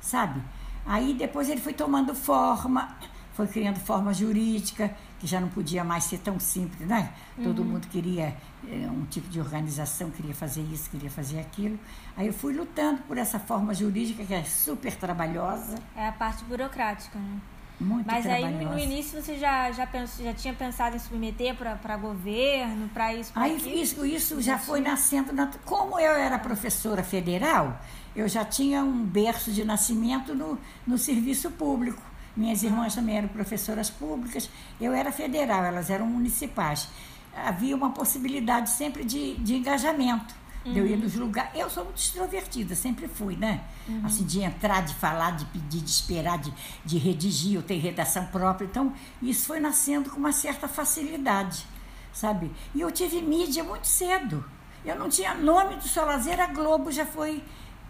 sabe? 0.00 0.42
Aí 0.84 1.14
depois 1.14 1.48
ele 1.48 1.60
foi 1.60 1.72
tomando 1.72 2.14
forma, 2.14 2.96
foi 3.32 3.46
criando 3.46 3.78
forma 3.78 4.12
jurídica, 4.12 4.94
que 5.18 5.26
já 5.26 5.40
não 5.40 5.48
podia 5.48 5.82
mais 5.82 6.04
ser 6.04 6.18
tão 6.18 6.38
simples, 6.38 6.86
né? 6.86 7.14
Todo 7.42 7.60
uhum. 7.60 7.68
mundo 7.68 7.86
queria 7.88 8.36
é, 8.68 8.86
um 8.90 9.06
tipo 9.06 9.28
de 9.28 9.40
organização, 9.40 10.10
queria 10.10 10.34
fazer 10.34 10.62
isso, 10.62 10.90
queria 10.90 11.10
fazer 11.10 11.40
aquilo. 11.40 11.78
Aí 12.14 12.26
eu 12.26 12.32
fui 12.32 12.54
lutando 12.54 13.02
por 13.02 13.16
essa 13.16 13.38
forma 13.38 13.72
jurídica 13.72 14.22
que 14.24 14.34
é 14.34 14.44
super 14.44 14.94
trabalhosa. 14.96 15.76
É 15.96 16.08
a 16.08 16.12
parte 16.12 16.44
burocrática, 16.44 17.18
né? 17.18 17.40
Muito 17.80 18.06
Mas 18.06 18.26
aí 18.26 18.44
no 18.44 18.78
início 18.78 19.22
você 19.22 19.38
já, 19.38 19.72
já, 19.72 19.86
pensou, 19.86 20.24
já 20.24 20.34
tinha 20.34 20.52
pensado 20.52 20.96
em 20.96 20.98
submeter 20.98 21.54
para 21.54 21.96
governo, 21.96 22.88
para 22.90 23.14
isso? 23.14 23.32
Pra 23.32 23.44
aí 23.44 23.82
isso, 23.82 24.04
isso 24.04 24.42
já 24.42 24.58
foi 24.58 24.80
nascendo. 24.80 25.32
Na, 25.32 25.50
como 25.64 25.98
eu 25.98 26.12
era 26.12 26.38
professora 26.38 27.02
federal, 27.02 27.80
eu 28.14 28.28
já 28.28 28.44
tinha 28.44 28.84
um 28.84 29.02
berço 29.02 29.50
de 29.50 29.64
nascimento 29.64 30.34
no, 30.34 30.58
no 30.86 30.98
serviço 30.98 31.50
público 31.52 32.10
Minhas 32.36 32.62
irmãs 32.62 32.94
também 32.94 33.16
eram 33.16 33.28
professoras 33.28 33.90
públicas, 33.90 34.48
eu 34.80 34.92
era 34.92 35.10
federal, 35.10 35.64
elas 35.64 35.90
eram 35.90 36.06
municipais. 36.06 36.88
Havia 37.34 37.76
uma 37.76 37.90
possibilidade 37.90 38.70
sempre 38.70 39.04
de, 39.04 39.34
de 39.36 39.56
engajamento. 39.56 40.34
Uhum. 40.64 40.76
Eu 40.76 40.86
ia 40.86 40.96
nos 40.96 41.14
lugares. 41.14 41.50
Eu 41.54 41.70
sou 41.70 41.84
muito 41.84 41.98
extrovertida, 41.98 42.74
sempre 42.74 43.08
fui, 43.08 43.36
né? 43.36 43.62
Uhum. 43.88 44.02
Assim, 44.04 44.24
de 44.24 44.42
entrar, 44.42 44.82
de 44.82 44.94
falar, 44.94 45.32
de 45.32 45.44
pedir, 45.46 45.80
de 45.80 45.90
esperar, 45.90 46.38
de, 46.38 46.52
de 46.84 46.98
redigir, 46.98 47.54
eu 47.54 47.62
tenho 47.62 47.80
redação 47.80 48.26
própria. 48.26 48.66
Então, 48.66 48.92
isso 49.22 49.46
foi 49.46 49.60
nascendo 49.60 50.10
com 50.10 50.18
uma 50.18 50.32
certa 50.32 50.68
facilidade, 50.68 51.64
sabe? 52.12 52.50
E 52.74 52.80
eu 52.80 52.90
tive 52.90 53.22
mídia 53.22 53.64
muito 53.64 53.86
cedo. 53.86 54.44
Eu 54.84 54.96
não 54.96 55.08
tinha 55.08 55.34
nome 55.34 55.76
do 55.76 55.88
Solazeira, 55.88 56.44
a 56.44 56.46
Globo 56.46 56.90
já 56.90 57.06
foi 57.06 57.42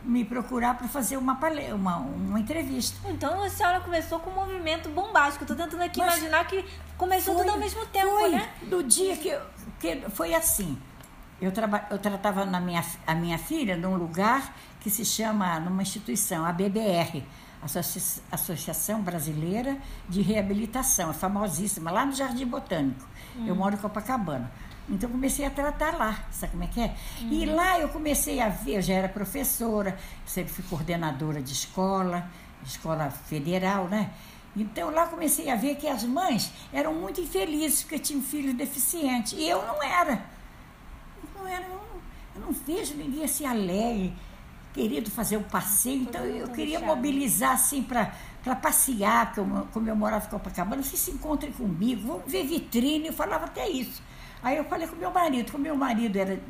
me 0.02 0.24
procurar 0.24 0.76
para 0.76 0.88
fazer 0.88 1.16
uma, 1.16 1.38
uma, 1.74 1.96
uma 1.96 2.40
entrevista. 2.40 2.96
Então 3.08 3.42
a 3.42 3.50
senhora 3.50 3.80
começou 3.80 4.18
com 4.20 4.30
um 4.30 4.34
movimento 4.34 4.88
bombástico. 4.88 5.44
Estou 5.44 5.56
tentando 5.56 5.82
aqui 5.82 5.98
Mas 5.98 6.16
imaginar 6.16 6.46
que 6.46 6.64
começou 6.96 7.34
foi, 7.34 7.44
tudo 7.44 7.54
ao 7.54 7.58
mesmo 7.58 7.84
tempo, 7.86 8.08
foi, 8.08 8.30
né? 8.30 8.48
No 8.62 8.82
dia 8.82 9.16
que, 9.16 9.38
que 9.78 10.10
foi 10.10 10.34
assim. 10.34 10.78
Eu, 11.40 11.52
traba, 11.52 11.86
eu 11.90 11.98
tratava 11.98 12.44
na 12.44 12.60
minha, 12.60 12.84
a 13.06 13.14
minha 13.14 13.38
filha 13.38 13.76
num 13.76 13.96
lugar 13.96 14.54
que 14.80 14.90
se 14.90 15.04
chama, 15.04 15.58
numa 15.58 15.82
instituição, 15.82 16.44
a 16.44 16.52
BBR, 16.52 17.24
Associa 17.62 18.22
Associação 18.32 19.02
Brasileira 19.02 19.76
de 20.08 20.22
Reabilitação, 20.22 21.10
é 21.10 21.12
famosíssima, 21.12 21.90
lá 21.90 22.06
no 22.06 22.12
Jardim 22.12 22.46
Botânico. 22.46 23.06
Hum. 23.36 23.46
Eu 23.46 23.54
moro 23.54 23.74
em 23.74 23.78
Copacabana. 23.78 24.50
Então 24.88 25.08
comecei 25.08 25.44
a 25.44 25.50
tratar 25.50 25.96
lá, 25.96 26.24
sabe 26.30 26.52
como 26.52 26.64
é 26.64 26.66
que 26.66 26.80
é? 26.80 26.94
Hum. 27.22 27.28
E 27.30 27.46
lá 27.46 27.78
eu 27.78 27.88
comecei 27.90 28.40
a 28.40 28.48
ver, 28.48 28.76
eu 28.76 28.82
já 28.82 28.94
era 28.94 29.08
professora, 29.08 29.96
sempre 30.26 30.52
fui 30.52 30.64
coordenadora 30.68 31.40
de 31.40 31.52
escola, 31.52 32.28
escola 32.64 33.10
federal, 33.10 33.88
né? 33.88 34.10
Então 34.56 34.90
lá 34.90 35.06
comecei 35.06 35.48
a 35.48 35.54
ver 35.54 35.76
que 35.76 35.86
as 35.86 36.02
mães 36.02 36.52
eram 36.72 36.92
muito 36.92 37.20
infelizes 37.20 37.82
porque 37.82 37.98
tinham 37.98 38.22
filhos 38.22 38.54
deficientes. 38.54 39.34
E 39.34 39.48
eu 39.48 39.64
não 39.64 39.82
era 39.82 40.22
não 41.40 41.48
era, 41.48 41.64
eu 42.34 42.40
não, 42.40 42.52
vejo 42.52 42.94
ninguém 42.94 43.24
assim 43.24 43.46
alegre, 43.46 44.12
querido 44.72 45.10
fazer 45.10 45.36
o 45.36 45.40
um 45.40 45.44
passeio. 45.44 46.02
Então 46.02 46.24
eu 46.24 46.48
queria 46.48 46.80
mobilizar 46.80 47.52
assim 47.52 47.82
para 47.82 48.14
para 48.42 48.56
passear, 48.56 49.26
porque 49.26 49.40
eu, 49.40 49.68
como 49.70 49.88
eu 49.88 49.94
morava 49.94 50.26
em 50.26 50.30
Copacabana, 50.30 50.82
vocês 50.82 50.98
se 50.98 51.10
encontrem 51.10 51.52
comigo, 51.52 52.06
vamos 52.06 52.30
ver 52.30 52.42
vitrine, 52.46 53.08
eu 53.08 53.12
falava 53.12 53.44
até 53.44 53.68
isso. 53.68 54.02
Aí 54.42 54.56
eu 54.56 54.64
falei 54.64 54.88
com 54.88 54.96
meu 54.96 55.10
marido, 55.10 55.52
como 55.52 55.62
meu 55.62 55.76
marido 55.76 56.16
era 56.16 56.40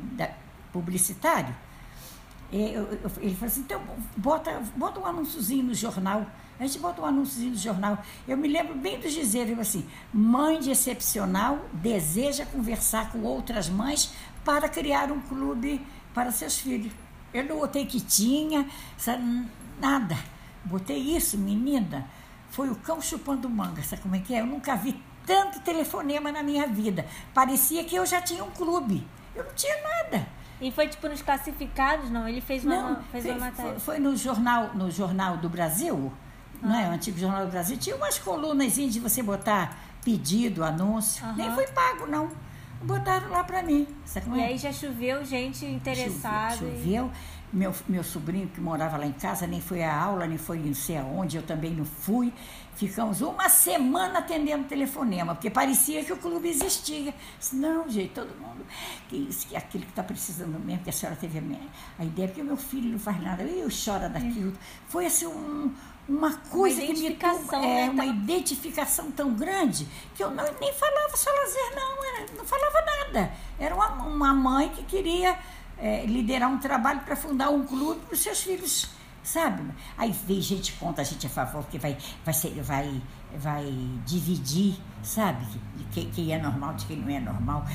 publicitário, 0.71 1.53
eu, 2.51 2.83
eu, 2.83 3.11
ele 3.21 3.33
falou 3.35 3.47
assim, 3.47 3.61
então 3.61 3.81
bota, 4.17 4.61
bota 4.75 4.99
um 4.99 5.05
anúnciozinho 5.05 5.63
no 5.63 5.73
jornal. 5.73 6.25
A 6.59 6.65
gente 6.65 6.79
bota 6.79 7.01
um 7.01 7.05
anúnciozinho 7.05 7.51
no 7.51 7.57
jornal. 7.57 7.97
Eu 8.27 8.37
me 8.37 8.47
lembro 8.47 8.75
bem 8.75 8.99
do 8.99 9.09
dizer, 9.09 9.57
assim, 9.59 9.85
mãe 10.13 10.59
de 10.59 10.69
excepcional 10.69 11.59
deseja 11.73 12.45
conversar 12.45 13.11
com 13.11 13.23
outras 13.23 13.67
mães 13.69 14.13
para 14.43 14.67
criar 14.69 15.11
um 15.11 15.19
clube 15.21 15.85
para 16.13 16.31
seus 16.31 16.59
filhos. 16.59 16.93
Eu 17.33 17.45
não 17.45 17.59
botei 17.59 17.85
que 17.85 18.01
tinha, 18.01 18.67
nada. 19.79 20.17
Botei 20.63 20.97
isso, 20.97 21.37
menina. 21.37 22.07
Foi 22.49 22.69
o 22.69 22.75
cão 22.75 23.01
chupando 23.01 23.49
manga, 23.49 23.81
sabe 23.81 24.01
como 24.01 24.15
é 24.15 24.19
que 24.19 24.33
é? 24.33 24.41
Eu 24.41 24.45
nunca 24.45 24.75
vi 24.75 25.01
tanto 25.25 25.61
telefonema 25.61 26.31
na 26.31 26.43
minha 26.43 26.67
vida. 26.67 27.05
Parecia 27.33 27.83
que 27.83 27.95
eu 27.95 28.05
já 28.05 28.21
tinha 28.21 28.43
um 28.43 28.51
clube. 28.51 29.07
Eu 29.33 29.45
não 29.45 29.53
tinha 29.53 29.75
nada. 29.81 30.27
E 30.59 30.69
foi 30.71 30.87
tipo 30.87 31.07
nos 31.07 31.21
classificados, 31.21 32.11
não? 32.11 32.27
Ele 32.27 32.41
fez 32.41 32.65
uma, 32.65 32.75
não, 32.75 33.03
fez 33.03 33.25
uma 33.25 33.35
matéria. 33.35 33.71
Foi, 33.71 33.79
foi, 33.79 33.99
no 33.99 34.15
jornal, 34.15 34.71
no 34.75 34.91
jornal 34.91 35.37
do 35.37 35.49
Brasil, 35.49 36.11
ah. 36.61 36.67
não 36.67 36.75
é? 36.75 36.89
O 36.89 36.91
antigo 36.91 37.17
jornal 37.17 37.45
do 37.45 37.51
Brasil 37.51 37.77
tinha 37.77 37.95
umas 37.95 38.19
colunas 38.19 38.75
de 38.75 38.99
você 38.99 39.23
botar 39.23 39.77
pedido, 40.03 40.63
anúncio. 40.63 41.25
Nem 41.35 41.51
foi 41.53 41.67
pago, 41.67 42.05
não 42.05 42.29
botaram 42.83 43.29
lá 43.29 43.43
para 43.43 43.61
mim. 43.61 43.87
E 44.33 44.39
é? 44.39 44.45
aí 44.45 44.57
já 44.57 44.71
choveu 44.71 45.23
gente 45.23 45.65
interessada. 45.65 46.57
Choveu. 46.57 46.77
choveu. 46.77 47.11
E... 47.27 47.41
Meu, 47.53 47.73
meu 47.85 48.01
sobrinho 48.01 48.47
que 48.47 48.61
morava 48.61 48.95
lá 48.95 49.05
em 49.05 49.11
casa 49.11 49.45
nem 49.45 49.59
foi 49.59 49.83
à 49.83 49.93
aula, 49.93 50.25
nem 50.25 50.37
foi 50.37 50.57
não 50.57 50.73
sei 50.73 50.97
aonde, 50.97 51.35
eu 51.35 51.43
também 51.43 51.71
não 51.71 51.83
fui. 51.83 52.31
Ficamos 52.75 53.19
uma 53.19 53.49
semana 53.49 54.19
atendendo 54.19 54.63
telefonema, 54.63 55.35
porque 55.35 55.49
parecia 55.49 56.01
que 56.05 56.13
o 56.13 56.17
clube 56.17 56.47
existia. 56.47 57.13
Não, 57.51 57.89
gente, 57.89 58.13
todo 58.13 58.29
mundo. 58.39 58.65
Que 59.09 59.17
isso, 59.17 59.47
que 59.47 59.57
aquilo 59.57 59.83
que 59.83 59.89
está 59.89 60.01
precisando 60.01 60.57
mesmo, 60.59 60.81
que 60.83 60.89
a 60.89 60.93
senhora 60.93 61.17
teve 61.19 61.39
a, 61.39 61.41
minha, 61.41 61.59
a 61.99 62.05
ideia, 62.05 62.29
porque 62.29 62.41
o 62.41 62.45
meu 62.45 62.55
filho 62.55 62.89
não 62.89 62.99
faz 62.99 63.21
nada, 63.21 63.43
eu 63.43 63.69
choro 63.69 64.09
daquilo. 64.09 64.53
É. 64.53 64.55
Foi 64.87 65.05
assim 65.05 65.27
um 65.27 65.73
uma 66.07 66.33
coisa 66.33 66.81
uma 66.81 66.93
que 66.93 66.99
me 67.01 67.17
é 67.53 67.59
né? 67.59 67.89
uma 67.89 68.05
identificação 68.05 69.11
tão 69.11 69.33
grande 69.33 69.87
que 70.15 70.23
eu 70.23 70.31
não, 70.31 70.43
nem 70.59 70.73
falava 70.73 71.15
só 71.15 71.29
lazer 71.31 71.75
não 71.75 72.05
era, 72.05 72.25
não 72.37 72.45
falava 72.45 72.81
nada. 72.81 73.31
Era 73.59 73.75
uma, 73.75 73.87
uma 74.07 74.33
mãe 74.33 74.69
que 74.69 74.83
queria 74.83 75.37
é, 75.77 76.05
liderar 76.05 76.49
um 76.49 76.57
trabalho 76.57 77.01
para 77.01 77.15
fundar 77.15 77.49
um 77.49 77.65
clube 77.65 78.01
para 78.01 78.13
os 78.13 78.21
seus 78.21 78.41
filhos 78.41 78.89
sabe? 79.23 79.63
Aí 79.97 80.11
vem 80.11 80.41
gente 80.41 80.73
contra 80.73 81.01
a 81.01 81.05
gente 81.05 81.25
a 81.27 81.29
favor 81.29 81.65
que 81.67 81.77
vai 81.77 81.97
vai 82.25 82.33
ser 82.33 82.49
vai 82.61 83.01
vai 83.37 83.65
dividir 84.05 84.75
sabe? 85.03 85.45
Quem, 85.91 86.33
é 86.33 86.39
normal 86.39 86.73
de 86.73 86.85
quem 86.85 86.97
não 86.97 87.09
é 87.09 87.19
normal. 87.19 87.65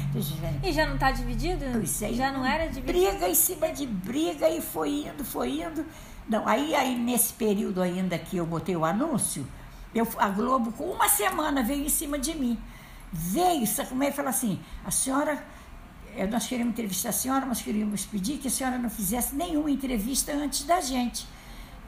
E 0.62 0.72
já 0.72 0.86
não 0.86 0.94
está 0.94 1.10
dividido? 1.10 1.64
Pois 1.72 2.02
é, 2.02 2.12
já 2.12 2.32
não 2.32 2.44
era 2.44 2.66
dividido? 2.66 3.10
briga 3.10 3.28
em 3.28 3.34
cima 3.34 3.72
de 3.72 3.86
briga 3.86 4.48
e 4.48 4.60
foi 4.60 5.06
indo 5.06 5.24
foi 5.24 5.60
indo 5.62 5.84
não, 6.28 6.46
aí, 6.46 6.74
aí 6.74 6.96
nesse 6.96 7.32
período 7.32 7.80
ainda 7.80 8.18
que 8.18 8.36
eu 8.36 8.46
botei 8.46 8.76
o 8.76 8.84
anúncio, 8.84 9.46
eu, 9.94 10.06
a 10.18 10.28
Globo, 10.28 10.72
com 10.72 10.84
uma 10.84 11.08
semana, 11.08 11.62
veio 11.62 11.84
em 11.84 11.88
cima 11.88 12.18
de 12.18 12.34
mim. 12.34 12.58
Veio, 13.12 13.64
como 13.88 14.02
é? 14.02 14.12
Falou 14.12 14.30
assim, 14.30 14.60
a 14.84 14.90
senhora, 14.90 15.42
eh, 16.14 16.26
nós 16.26 16.46
queríamos 16.46 16.72
entrevistar 16.72 17.10
a 17.10 17.12
senhora, 17.12 17.46
mas 17.46 17.62
queríamos 17.62 18.04
pedir 18.04 18.38
que 18.38 18.48
a 18.48 18.50
senhora 18.50 18.76
não 18.76 18.90
fizesse 18.90 19.34
nenhuma 19.34 19.70
entrevista 19.70 20.32
antes 20.32 20.64
da 20.64 20.80
gente. 20.80 21.26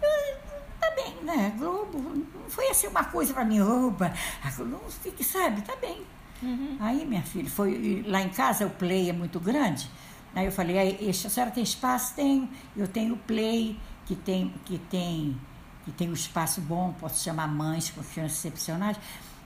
Eu, 0.01 0.37
tá 0.81 0.91
bem, 0.93 1.15
né? 1.23 1.53
Globo, 1.59 1.99
não 1.99 2.49
foi 2.49 2.69
assim 2.69 2.87
uma 2.87 3.05
coisa 3.05 3.35
para 3.35 3.45
mim, 3.45 3.61
opa, 3.61 4.13
não 4.61 4.81
fique, 4.89 5.25
sabe, 5.25 5.61
tá 5.63 5.75
bem. 5.77 6.07
Uhum. 6.41 6.77
Aí, 6.81 7.05
minha 7.05 7.23
filha, 7.23 7.51
foi 7.51 8.05
lá 8.07 8.23
em 8.23 8.29
casa 8.29 8.65
o 8.65 8.71
play 8.71 9.11
é 9.11 9.13
muito 9.13 9.41
grande. 9.41 9.91
Aí 10.35 10.47
eu 10.47 10.53
falei, 10.53 10.97
a 11.11 11.13
senhora 11.13 11.51
tem 11.51 11.65
espaço? 11.65 12.15
Tenho, 12.15 12.49
eu 12.77 12.87
tenho 12.87 13.17
play 13.17 13.77
que 14.09 14.17
tem, 14.17 14.49
que 14.65 14.79
tem, 14.79 15.39
que 15.85 15.93
tem 15.93 16.09
um 16.09 16.15
espaço 16.15 16.63
bom, 16.63 16.95
posso 16.99 17.23
chamar 17.23 17.47
mães 17.47 17.93
excepcionais. 18.25 18.97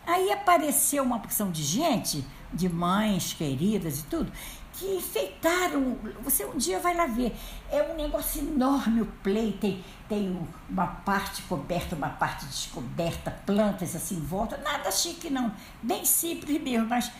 Aí 0.06 0.30
apareceu 0.32 1.02
uma 1.02 1.18
porção 1.18 1.50
de 1.50 1.64
gente, 1.64 2.24
de 2.52 2.68
mães 2.68 3.34
queridas 3.34 3.98
e 3.98 4.04
tudo, 4.04 4.30
que 4.74 4.86
enfeitaram. 4.96 5.98
Você 6.22 6.44
um 6.44 6.56
dia 6.56 6.78
vai 6.78 6.96
lá 6.96 7.06
ver. 7.06 7.36
É 7.72 7.82
um 7.92 7.96
negócio 7.96 8.40
enorme 8.40 9.02
o 9.02 9.06
play, 9.06 9.52
tem, 9.60 9.84
tem 10.08 10.40
uma 10.70 10.86
parte 10.86 11.42
coberta, 11.42 11.96
uma 11.96 12.10
parte 12.10 12.46
descoberta, 12.46 13.32
plantas 13.44 13.96
assim 13.96 14.14
em 14.14 14.20
volta. 14.20 14.56
Nada 14.58 14.92
chique, 14.92 15.28
não. 15.28 15.52
Bem 15.82 16.04
simples 16.04 16.62
mesmo, 16.62 16.86
mas 16.86 17.10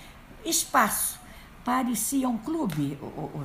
espaço. 0.45 1.21
Parecia 1.65 2.29
um 2.29 2.39
clube, 2.39 2.99
o, 3.01 3.07
o, 3.07 3.45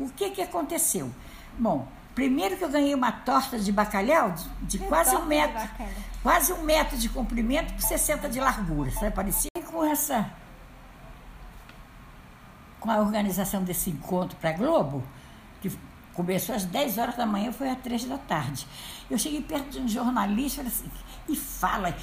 o, 0.00 0.04
o 0.04 0.10
que, 0.10 0.30
que 0.30 0.42
aconteceu? 0.42 1.10
Bom, 1.58 1.88
Primeiro 2.14 2.56
que 2.56 2.64
eu 2.64 2.68
ganhei 2.68 2.94
uma 2.94 3.10
torta 3.10 3.58
de 3.58 3.72
bacalhau 3.72 4.32
de, 4.32 4.78
de 4.78 4.78
quase 4.78 5.16
um 5.16 5.26
metro. 5.26 5.68
Quase 6.22 6.52
um 6.52 6.62
metro 6.62 6.96
de 6.96 7.08
comprimento 7.08 7.74
por 7.74 7.82
60 7.82 8.28
de 8.28 8.40
largura. 8.40 8.90
Sabe? 8.92 9.10
Parecia 9.10 9.50
com 9.70 9.84
essa. 9.84 10.30
Com 12.78 12.90
a 12.90 12.98
organização 12.98 13.64
desse 13.64 13.90
encontro 13.90 14.36
para 14.36 14.50
a 14.50 14.52
Globo, 14.52 15.02
que 15.60 15.76
começou 16.14 16.54
às 16.54 16.64
10 16.64 16.98
horas 16.98 17.16
da 17.16 17.26
manhã, 17.26 17.50
foi 17.52 17.68
às 17.68 17.78
3 17.78 18.04
da 18.04 18.18
tarde. 18.18 18.66
Eu 19.10 19.18
cheguei 19.18 19.42
perto 19.42 19.70
de 19.70 19.80
um 19.80 19.88
jornalista 19.88 20.62
e 20.62 20.70
falei 20.70 20.72
assim, 20.72 20.90
e 21.28 21.36
fala, 21.36 21.96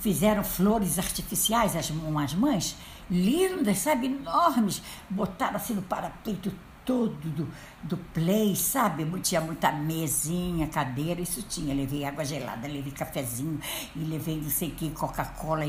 fizeram 0.00 0.42
flores 0.42 0.98
artificiais, 0.98 1.76
as, 1.76 1.90
umas 1.90 2.34
mães, 2.34 2.76
lindas, 3.10 3.78
sabe, 3.78 4.06
enormes, 4.06 4.82
botaram 5.08 5.56
assim 5.56 5.74
no 5.74 5.82
parapeito 5.82 6.52
todo 6.84 7.14
do, 7.30 7.48
do 7.82 7.96
play, 7.96 8.54
sabe? 8.56 9.04
Tinha 9.20 9.40
muita 9.40 9.72
mesinha, 9.72 10.66
cadeira, 10.68 11.20
isso 11.20 11.42
tinha. 11.42 11.74
Levei 11.74 12.04
água 12.04 12.24
gelada, 12.24 12.66
levei 12.66 12.92
cafezinho 12.92 13.60
e 13.94 14.00
levei 14.00 14.40
não 14.40 14.50
sei 14.50 14.68
o 14.68 14.72
que, 14.72 14.90
Coca-Cola, 14.90 15.64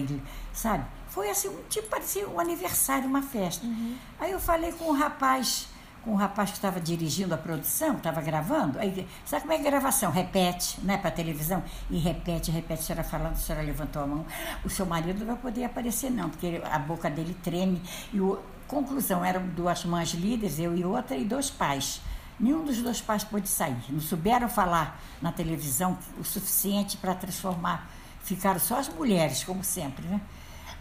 sabe? 0.51 0.85
Foi 1.07 1.29
assim, 1.29 1.47
um 1.47 1.61
tipo, 1.69 1.89
parecia 1.89 2.27
um 2.27 2.39
aniversário, 2.39 3.07
uma 3.07 3.21
festa. 3.21 3.65
Uhum. 3.65 3.95
Aí 4.19 4.31
eu 4.31 4.39
falei 4.39 4.71
com 4.71 4.85
o 4.85 4.93
rapaz, 4.93 5.67
com 6.03 6.11
o 6.11 6.15
rapaz 6.15 6.49
que 6.49 6.55
estava 6.55 6.79
dirigindo 6.79 7.33
a 7.33 7.37
produção, 7.37 7.97
estava 7.97 8.19
gravando. 8.19 8.79
Aí, 8.79 9.07
sabe 9.25 9.43
como 9.43 9.53
é 9.53 9.59
gravação? 9.59 10.11
Repete, 10.11 10.81
né, 10.81 10.97
para 10.97 11.11
televisão? 11.11 11.63
E 11.89 11.99
repete, 11.99 12.49
repete, 12.49 12.81
a 12.81 12.83
senhora 12.83 13.03
falando, 13.03 13.33
a 13.33 13.35
senhora 13.35 13.63
levantou 13.63 14.01
a 14.01 14.07
mão. 14.07 14.25
O 14.65 14.69
seu 14.69 14.85
marido 14.85 15.19
não 15.19 15.27
vai 15.27 15.37
poder 15.37 15.65
aparecer, 15.65 16.09
não, 16.09 16.29
porque 16.29 16.61
a 16.63 16.79
boca 16.79 17.09
dele 17.09 17.37
treme 17.43 17.81
e 18.11 18.19
o 18.19 18.39
Conclusão, 18.73 19.23
eram 19.23 19.45
duas 19.49 19.85
mães 19.85 20.15
líderes, 20.15 20.57
eu 20.57 20.75
e 20.75 20.83
outra, 20.83 21.15
e 21.15 21.23
dois 21.23 21.47
pais. 21.47 22.01
Nenhum 22.39 22.65
dos 22.65 22.81
dois 22.81 22.99
pais 22.99 23.23
pôde 23.23 23.47
sair. 23.47 23.77
Não 23.87 23.99
souberam 23.99 24.49
falar 24.49 24.99
na 25.21 25.31
televisão 25.31 25.95
o 26.19 26.23
suficiente 26.23 26.97
para 26.97 27.13
transformar. 27.13 27.87
ficaram 28.23 28.59
só 28.59 28.79
as 28.79 28.89
mulheres, 28.89 29.43
como 29.43 29.63
sempre, 29.63 30.07
né? 30.07 30.19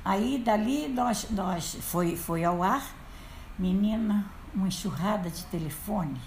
Aí 0.02 0.38
dali 0.38 0.88
nós, 0.88 1.26
nós 1.30 1.76
foi, 1.82 2.16
foi 2.16 2.44
ao 2.44 2.62
ar, 2.62 2.82
menina, 3.58 4.24
uma 4.54 4.68
enxurrada 4.68 5.28
de 5.28 5.44
telefone 5.44 6.18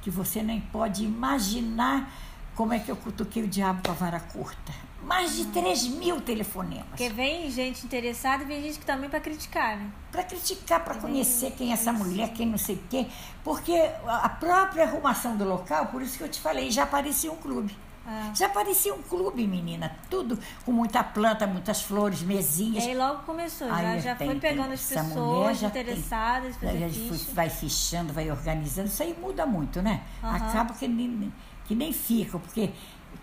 que 0.00 0.10
você 0.10 0.42
nem 0.42 0.62
pode 0.62 1.04
imaginar 1.04 2.10
como 2.54 2.72
é 2.72 2.78
que 2.78 2.90
eu 2.90 2.96
cutuquei 2.96 3.42
o 3.42 3.48
diabo 3.48 3.82
com 3.84 3.90
a 3.90 3.94
vara 3.94 4.18
curta. 4.18 4.72
Mais 5.04 5.34
de 5.36 5.46
3 5.46 5.88
mil 5.88 6.20
telefonemas. 6.20 6.86
Porque 6.88 7.08
vem 7.08 7.50
gente 7.50 7.84
interessada 7.84 8.44
e 8.44 8.46
vem 8.46 8.62
gente 8.62 8.78
que 8.78 8.86
também 8.86 9.10
para 9.10 9.20
criticar, 9.20 9.76
né? 9.76 9.90
Para 10.10 10.22
criticar, 10.22 10.84
para 10.84 10.94
conhecer 10.94 11.52
quem 11.52 11.70
é 11.70 11.72
essa 11.72 11.92
mulher, 11.92 12.32
quem 12.32 12.46
não 12.46 12.58
sei 12.58 12.80
quem. 12.88 13.08
Porque 13.42 13.74
a 14.06 14.28
própria 14.28 14.84
arrumação 14.84 15.36
do 15.36 15.44
local, 15.44 15.86
por 15.86 16.02
isso 16.02 16.16
que 16.18 16.24
eu 16.24 16.28
te 16.28 16.40
falei, 16.40 16.70
já 16.70 16.86
parecia 16.86 17.32
um 17.32 17.36
clube. 17.36 17.74
Ah. 18.06 18.32
Já 18.34 18.48
parecia 18.48 18.92
um 18.92 19.02
clube, 19.02 19.46
menina. 19.46 19.94
Tudo 20.10 20.38
com 20.64 20.72
muita 20.72 21.04
planta, 21.04 21.46
muitas 21.46 21.82
flores, 21.82 22.22
mesinhas. 22.22 22.84
E 22.84 22.88
aí 22.88 22.96
logo 22.96 23.22
começou, 23.22 23.68
já, 23.68 23.98
já 23.98 24.14
tem, 24.14 24.28
foi 24.28 24.40
pegando 24.40 24.64
tem, 24.64 24.74
as 24.74 24.84
pessoas 24.84 25.62
interessadas. 25.62 26.56
Tem, 26.56 26.84
a 26.84 26.88
gente 26.88 27.30
vai 27.32 27.48
fichando, 27.48 28.12
vai 28.12 28.30
organizando. 28.30 28.88
Isso 28.88 29.02
aí 29.02 29.16
muda 29.20 29.46
muito, 29.46 29.80
né? 29.80 30.02
Uhum. 30.22 30.30
Acaba 30.30 30.74
que 30.74 30.88
nem, 30.88 31.32
que 31.64 31.74
nem 31.74 31.92
fica, 31.92 32.38
porque 32.38 32.70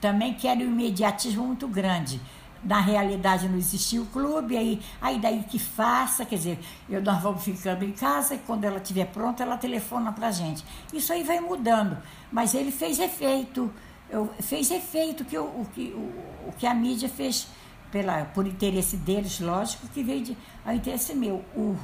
também 0.02 0.34
querem 0.34 0.68
um 0.68 0.72
imediatismo 0.72 1.46
muito 1.46 1.68
grande. 1.68 2.22
Na 2.64 2.82
realidade 2.82 3.48
não 3.48 3.58
existia 3.58 4.02
o 4.02 4.06
clube, 4.08 4.58
aí, 4.58 4.82
aí 5.02 5.18
daí 5.18 5.44
que 5.44 5.58
faça, 5.58 6.26
quer 6.26 6.36
dizer, 6.36 6.60
eu, 6.90 7.02
nós 7.02 7.22
vamos 7.22 7.42
ficando 7.44 7.86
em 7.86 7.92
casa 7.94 8.36
e 8.36 8.38
quando 8.40 8.66
ela 8.66 8.78
estiver 8.78 9.06
pronta, 9.06 9.44
ela 9.44 9.58
telefona 9.58 10.12
pra 10.12 10.30
gente. 10.30 10.64
Isso 10.94 11.14
aí 11.14 11.24
vai 11.24 11.40
mudando, 11.40 11.98
mas 12.32 12.54
ele 12.54 12.72
fez 12.72 13.00
efeito 13.00 13.72
eu, 14.10 14.28
fez 14.42 14.72
efeito 14.72 15.24
que 15.24 15.38
o, 15.38 15.44
o, 15.44 15.68
que, 15.74 15.94
o, 15.96 16.50
o 16.50 16.54
que 16.58 16.66
a 16.66 16.74
mídia 16.74 17.08
fez 17.08 17.48
pela, 17.92 18.26
por 18.26 18.48
interesse 18.48 18.98
deles, 18.98 19.40
lógico, 19.40 19.88
que 19.90 20.04
veio 20.04 20.24
de, 20.24 20.38
ao 20.66 20.74
interesse 20.74 21.14
meu. 21.14 21.46
O, 21.56 21.78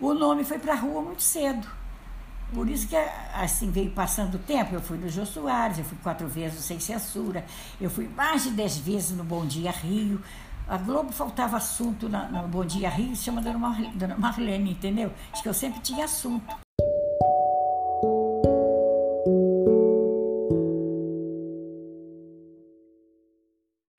o 0.00 0.14
nome 0.14 0.42
foi 0.44 0.58
para 0.58 0.72
a 0.72 0.76
rua 0.76 1.02
muito 1.02 1.22
cedo. 1.22 1.66
Por 2.52 2.68
isso 2.68 2.86
que, 2.88 2.96
assim, 3.34 3.70
veio 3.70 3.90
passando 3.90 4.36
o 4.36 4.38
tempo. 4.38 4.74
Eu 4.74 4.80
fui 4.80 4.96
no 4.96 5.08
Jô 5.08 5.26
Soares, 5.26 5.78
eu 5.78 5.84
fui 5.84 5.98
quatro 6.02 6.28
vezes 6.28 6.56
no 6.56 6.62
Sem 6.62 6.80
Censura, 6.80 7.44
eu 7.80 7.90
fui 7.90 8.08
mais 8.08 8.44
de 8.44 8.50
dez 8.50 8.78
vezes 8.78 9.16
no 9.16 9.24
Bom 9.24 9.46
Dia 9.46 9.70
Rio. 9.70 10.20
A 10.68 10.76
Globo 10.76 11.12
faltava 11.12 11.56
assunto 11.56 12.08
na, 12.08 12.28
no 12.28 12.48
Bom 12.48 12.64
Dia 12.64 12.88
Rio, 12.88 13.14
chama 13.14 13.40
Dona 13.40 13.58
Marlene, 13.58 13.96
Dona 13.96 14.16
Marlene, 14.16 14.70
entendeu? 14.72 15.12
Acho 15.32 15.42
que 15.42 15.48
eu 15.48 15.54
sempre 15.54 15.80
tinha 15.80 16.04
assunto. 16.04 16.66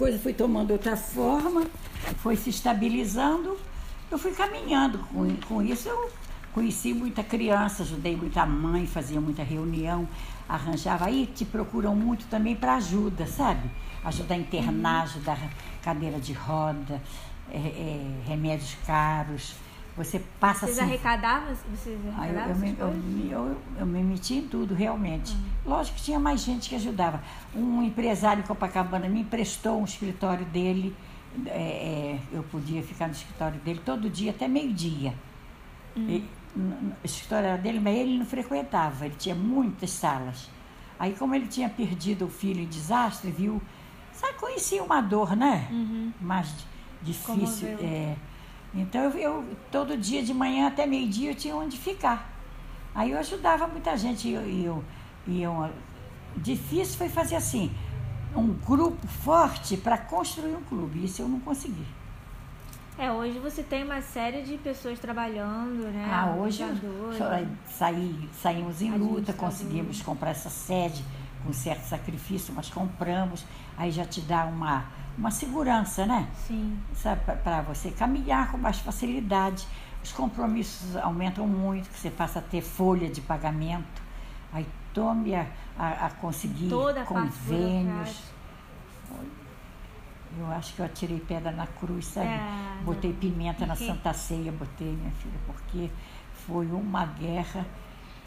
coisa 0.08 0.20
foi 0.20 0.34
tomando 0.34 0.72
outra 0.72 0.96
forma, 0.96 1.66
foi 2.24 2.38
se 2.38 2.50
estabilizando. 2.50 3.58
Eu 4.10 4.18
fui 4.18 4.32
caminhando 4.32 5.00
com, 5.00 5.36
com 5.48 5.62
isso. 5.62 5.90
Eu 5.90 6.10
conheci 6.54 6.94
muita 6.94 7.24
criança, 7.24 7.84
ajudei 7.84 8.16
muita 8.16 8.46
mãe, 8.46 8.86
fazia 8.86 9.22
muita 9.22 9.44
reunião, 9.44 10.08
arranjava. 10.48 11.06
Aí 11.06 11.28
te 11.28 11.46
procuram 11.46 11.96
muito 11.96 12.26
também 12.28 12.56
para 12.56 12.76
ajuda, 12.76 13.28
sabe? 13.28 13.70
Ajuda 14.04 14.34
a 14.34 14.38
internar, 14.38 15.00
uhum. 15.00 15.04
ajudar 15.04 15.40
cadeira 15.82 16.20
de 16.20 16.34
roda, 16.34 17.02
é, 17.52 17.58
é, 17.58 18.22
remédios 18.28 18.76
caros. 18.86 19.56
Você 19.98 20.22
passa 20.40 20.68
Vocês 20.68 20.78
assim. 20.78 20.90
Arrecadavam, 20.90 21.56
vocês 21.72 22.00
arrecadavam? 22.16 22.68
eu, 22.68 22.88
eu, 22.88 22.94
me, 22.94 23.32
eu, 23.32 23.46
eu, 23.46 23.58
eu, 23.80 23.86
me 23.86 24.04
meti 24.04 24.36
em 24.36 24.48
tudo, 24.48 24.76
realmente. 24.76 25.34
Uhum. 25.34 25.72
Lógico 25.72 25.98
que 25.98 26.04
tinha 26.04 26.20
mais 26.20 26.42
gente 26.42 26.70
que 26.70 26.76
ajudava. 26.76 27.20
Um 27.56 27.82
empresário 27.82 28.44
em 28.44 28.46
Copacabana 28.46 29.10
me 29.10 29.22
emprestou 29.22 29.82
um 29.82 29.86
escritório 29.86 30.46
dele. 30.46 30.96
É, 31.48 31.50
é, 31.50 32.20
eu 32.32 32.44
podia 32.44 32.84
ficar 32.84 33.08
no 33.08 33.14
escritório 33.14 33.60
dele 33.62 33.82
todo 33.84 34.08
dia, 34.08 34.32
até 34.32 34.48
meio-dia. 34.48 35.16
Escritório 37.04 37.58
dele, 37.62 37.80
mas 37.80 37.98
ele 37.98 38.18
não 38.18 38.26
frequentava, 38.26 39.06
ele 39.06 39.16
tinha 39.16 39.36
muitas 39.36 39.92
salas. 39.92 40.50
Aí, 41.00 41.14
como 41.14 41.36
ele 41.36 41.48
tinha 41.48 41.70
perdido 41.70 42.26
o 42.26 42.30
filho 42.30 42.62
em 42.62 42.68
desastre, 42.68 43.30
viu. 43.32 43.62
Sabe, 44.12 44.34
conhecia 44.40 44.84
uma 44.84 45.00
dor, 45.00 45.36
né? 45.36 45.68
Uhum. 45.70 46.12
Mais 46.20 46.52
difícil. 47.02 47.68
É, 47.80 48.16
então 48.74 49.02
eu, 49.04 49.12
eu, 49.12 49.46
todo 49.72 49.96
dia 49.96 50.24
de 50.24 50.34
manhã 50.34 50.68
até 50.68 50.86
meio-dia 50.86 51.32
eu 51.32 51.36
tinha 51.36 51.56
onde 51.56 51.78
ficar. 51.78 52.34
Aí 52.96 53.12
eu 53.12 53.20
ajudava 53.20 53.68
muita 53.68 53.96
gente 53.96 54.28
e 54.28 54.34
eu, 54.34 54.42
eu, 54.42 54.84
eu, 55.28 55.70
difícil 56.38 56.98
foi 56.98 57.10
fazer 57.10 57.36
assim 57.36 57.72
um 58.36 58.54
grupo 58.54 59.08
forte 59.08 59.78
para 59.78 59.98
construir 59.98 60.56
um 60.56 60.64
clube. 60.64 61.06
Isso 61.06 61.22
eu 61.22 61.30
não 61.30 61.40
consegui. 61.40 61.86
É, 62.98 63.12
hoje 63.12 63.38
você 63.38 63.62
tem 63.62 63.84
uma 63.84 64.02
série 64.02 64.42
de 64.42 64.58
pessoas 64.58 64.98
trabalhando, 65.00 65.92
né? 65.92 66.10
Ah, 66.12 66.36
hoje 66.36 66.64
saí, 67.70 68.30
saímos 68.34 68.82
em 68.82 68.92
luta, 68.98 69.34
conseguimos 69.34 70.02
comprar 70.02 70.32
essa 70.32 70.50
sede 70.50 71.04
com 71.46 71.54
certo 71.54 71.84
sacrifício, 71.84 72.54
mas 72.56 72.70
compramos. 72.70 73.46
Aí 73.78 73.92
já 73.92 74.04
te 74.04 74.22
dá 74.22 74.46
uma 74.46 74.86
uma 75.18 75.32
segurança, 75.32 76.06
né? 76.06 76.28
Sim. 76.48 76.78
Para 77.44 77.62
você 77.62 77.90
caminhar 77.92 78.52
com 78.52 78.58
mais 78.58 78.80
facilidade. 78.80 79.68
Os 80.04 80.12
compromissos 80.12 80.96
aumentam 80.96 81.48
muito, 81.48 81.90
que 81.90 82.00
você 82.00 82.12
passa 82.12 82.40
a 82.40 82.42
ter 82.42 82.62
folha 82.62 83.10
de 83.10 83.20
pagamento. 83.20 84.02
Aí 84.54 84.66
tome 84.94 85.34
a, 85.36 85.48
a, 85.78 86.06
a 86.06 86.10
conseguir 86.12 86.70
Toda 86.70 87.04
convênios. 87.04 88.22
Eu 90.40 90.48
acho 90.52 90.74
que 90.74 90.80
eu 90.80 90.86
atirei 90.86 91.20
pedra 91.20 91.52
na 91.52 91.68
cruz, 91.68 92.06
sabe? 92.06 92.28
É, 92.28 92.84
botei 92.84 93.14
pimenta 93.14 93.66
na 93.66 93.76
Santa 93.76 94.14
Ceia, 94.14 94.52
botei, 94.52 94.88
minha 94.88 95.12
filha, 95.12 95.40
porque 95.46 95.90
foi 96.46 96.68
uma 96.68 97.06
guerra. 97.06 97.66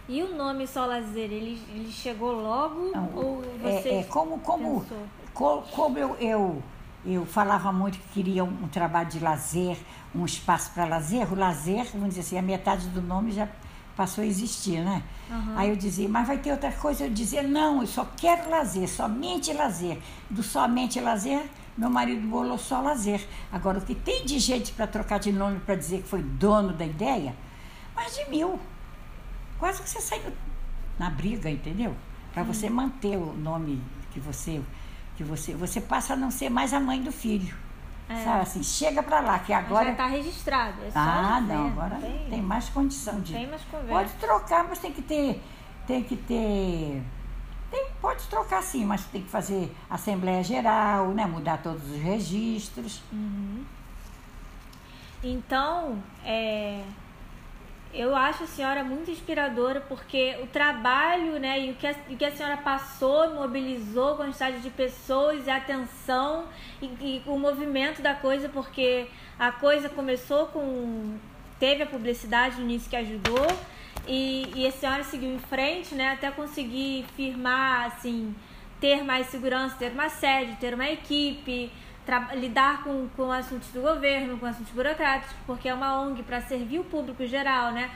E 0.09 0.23
o 0.23 0.37
nome 0.37 0.67
Só 0.67 0.87
Lazer, 0.87 1.31
ele, 1.31 1.63
ele 1.71 1.93
chegou 1.93 2.33
logo 2.33 2.91
Não, 2.93 3.11
ou 3.15 3.43
você 3.63 3.89
é, 3.89 4.01
é 4.01 4.03
como 4.05 4.39
como, 4.41 4.85
como, 5.33 5.63
como 5.63 5.99
eu, 5.99 6.17
eu 6.17 6.63
eu 7.05 7.25
falava 7.25 7.73
muito 7.73 7.99
que 7.99 8.09
queria 8.09 8.45
um, 8.45 8.65
um 8.65 8.69
trabalho 8.69 9.09
de 9.09 9.21
lazer, 9.21 9.79
um 10.15 10.25
espaço 10.25 10.71
para 10.73 10.85
lazer. 10.85 11.33
O 11.33 11.37
lazer, 11.37 11.87
vamos 11.93 12.11
dizer 12.11 12.21
assim, 12.21 12.39
a 12.39 12.43
metade 12.43 12.89
do 12.89 13.01
nome 13.01 13.33
já 13.33 13.49
passou 13.97 14.23
a 14.23 14.27
existir, 14.27 14.81
né? 14.81 15.03
Uhum. 15.31 15.55
Aí 15.57 15.69
eu 15.71 15.77
dizia, 15.77 16.09
mas 16.09 16.27
vai 16.27 16.39
ter 16.39 16.53
outra 16.53 16.73
coisa? 16.73 17.05
Eu 17.05 17.11
dizia, 17.11 17.43
não, 17.43 17.81
eu 17.81 17.87
só 17.87 18.07
quero 18.17 18.51
lazer, 18.51 18.89
somente 18.89 19.53
lazer. 19.53 19.99
Do 20.29 20.43
somente 20.43 21.01
lazer, 21.01 21.43
meu 21.81 21.89
marido 21.89 22.29
bolou 22.29 22.59
só 22.59 22.83
lazer. 22.83 23.27
Agora, 23.51 23.79
o 23.79 23.81
que 23.81 23.95
tem 23.95 24.27
de 24.27 24.39
gente 24.39 24.71
para 24.73 24.87
trocar 24.87 25.19
de 25.19 25.33
nome 25.33 25.61
para 25.61 25.75
dizer 25.75 26.03
que 26.03 26.09
foi 26.09 26.23
dono 26.23 26.75
da 26.75 26.85
ideia, 26.85 27.35
mais 27.97 28.15
de 28.15 28.29
mil. 28.29 28.61
Quase 29.59 29.81
que 29.83 29.89
você 29.89 30.01
saiu 30.01 30.31
na 30.99 31.09
briga, 31.09 31.49
entendeu? 31.49 31.97
Para 32.35 32.43
você 32.43 32.69
manter 32.69 33.17
o 33.17 33.33
nome 33.33 33.83
que 34.13 34.21
você 34.21 34.63
que 35.17 35.25
você, 35.25 35.55
você 35.55 35.81
passa 35.81 36.15
a 36.15 36.17
não 36.17 36.31
ser 36.31 36.51
mais 36.51 36.73
a 36.73 36.81
mãe 36.81 37.03
do 37.03 37.13
filho. 37.13 37.55
É. 38.09 38.25
Sabe 38.25 38.41
assim, 38.43 38.63
chega 38.63 39.03
para 39.03 39.21
lá, 39.21 39.39
que 39.39 39.53
agora. 39.53 39.87
já 39.87 39.93
está 39.93 40.07
registrado. 40.07 40.83
É 40.83 40.91
ah, 40.95 41.41
não, 41.41 41.69
agora 41.69 41.97
tem, 41.97 42.29
tem 42.29 42.43
mais 42.43 42.69
condição 42.69 43.21
de. 43.21 43.33
Tem 43.33 43.47
mais 43.47 43.63
conversa. 43.63 43.93
Pode 43.93 44.13
trocar, 44.15 44.65
mas 44.65 44.79
tem 44.79 44.93
que 44.93 45.03
ter. 45.03 45.43
Tem 45.87 46.03
que 46.03 46.17
ter. 46.17 47.03
Tem, 47.71 47.87
pode 48.01 48.25
trocar 48.25 48.63
sim, 48.63 48.85
mas 48.85 49.05
tem 49.07 49.23
que 49.23 49.29
fazer 49.29 49.75
Assembleia 49.89 50.43
Geral, 50.43 51.09
né? 51.09 51.25
Mudar 51.27 51.63
todos 51.63 51.89
os 51.91 51.97
registros. 51.97 53.03
Uhum. 53.13 53.65
Então, 55.23 56.03
é, 56.25 56.83
eu 57.93 58.15
acho 58.15 58.45
a 58.45 58.47
senhora 58.47 58.85
muito 58.85 59.11
inspiradora 59.11 59.81
porque 59.81 60.37
o 60.43 60.47
trabalho 60.47 61.39
né, 61.41 61.61
e 61.61 61.71
o 61.73 61.75
que 61.75 61.87
a, 61.87 61.95
o 62.09 62.17
que 62.17 62.25
a 62.25 62.31
senhora 62.31 62.57
passou, 62.57 63.35
mobilizou 63.35 64.17
quantidade 64.17 64.61
de 64.61 64.71
pessoas 64.71 65.47
e 65.47 65.51
atenção 65.51 66.45
e, 66.81 66.87
e, 66.87 67.23
o 67.27 67.39
movimento 67.39 68.01
da 68.01 68.15
coisa, 68.15 68.49
porque 68.49 69.09
a 69.39 69.51
coisa 69.51 69.89
começou 69.89 70.47
com. 70.47 71.17
teve 71.59 71.83
a 71.83 71.87
publicidade 71.87 72.57
no 72.57 72.63
início 72.63 72.89
que 72.89 72.97
ajudou 72.97 73.47
e, 74.07 74.51
e 74.55 74.67
a 74.67 74.73
senhora 74.73 75.05
seguiu 75.05 75.35
em 75.35 75.39
frente 75.39 75.95
né, 75.95 76.13
até 76.13 76.31
conseguir 76.31 77.05
firmar, 77.17 77.87
assim, 77.87 78.35
ter 78.81 79.05
mais 79.05 79.27
segurança, 79.29 79.77
ter 79.79 79.93
uma 79.93 80.09
sede, 80.09 80.57
ter 80.57 80.75
uma 80.75 80.89
equipe 80.89 81.71
lidar 82.35 82.83
com, 82.83 83.09
com 83.17 83.31
assuntos 83.31 83.69
do 83.69 83.81
governo, 83.81 84.37
com 84.39 84.47
assuntos 84.47 84.73
burocráticos, 84.73 85.35
porque 85.47 85.69
é 85.69 85.75
uma 85.75 86.01
ONG 86.01 86.23
para 86.25 86.41
servir 86.41 86.81
o 86.81 86.85
público 86.85 87.25
geral, 87.25 87.73
né? 87.73 87.89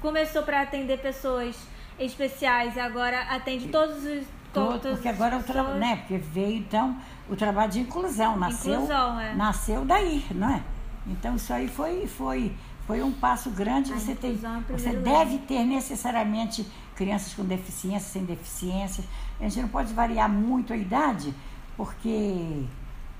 Começou 0.00 0.42
para 0.42 0.62
atender 0.62 0.98
pessoas 0.98 1.56
especiais 1.98 2.74
e 2.74 2.80
agora 2.80 3.20
atende 3.28 3.68
todos 3.68 4.04
os 4.04 4.26
Todo, 4.52 4.80
porque 4.80 5.08
agora 5.08 5.36
o 5.36 5.42
trabalho, 5.44 5.78
né? 5.78 5.96
Porque 5.96 6.18
veio 6.18 6.56
então 6.56 6.96
o 7.28 7.36
trabalho 7.36 7.70
de 7.70 7.80
inclusão, 7.80 8.36
nasceu, 8.36 8.74
inclusão, 8.74 9.20
é. 9.20 9.34
nasceu 9.34 9.84
daí, 9.84 10.24
não 10.32 10.50
é? 10.50 10.60
Então 11.06 11.36
isso 11.36 11.52
aí 11.52 11.68
foi 11.68 12.08
foi 12.08 12.52
foi 12.90 13.02
um 13.04 13.12
passo 13.12 13.50
grande. 13.50 13.92
Você 13.92 14.16
tem, 14.16 14.36
você 14.68 14.92
deve 14.96 15.38
ter 15.38 15.64
necessariamente 15.64 16.66
crianças 16.96 17.32
com 17.32 17.44
deficiência, 17.44 18.10
sem 18.10 18.24
deficiência. 18.24 19.04
A 19.38 19.44
gente 19.44 19.62
não 19.62 19.68
pode 19.68 19.94
variar 19.94 20.28
muito 20.28 20.72
a 20.72 20.76
idade, 20.76 21.32
porque 21.76 22.64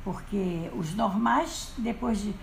Porque 0.03 0.69
os 0.75 0.95
normais, 0.95 1.73
depois 1.79 2.21
de. 2.21 2.35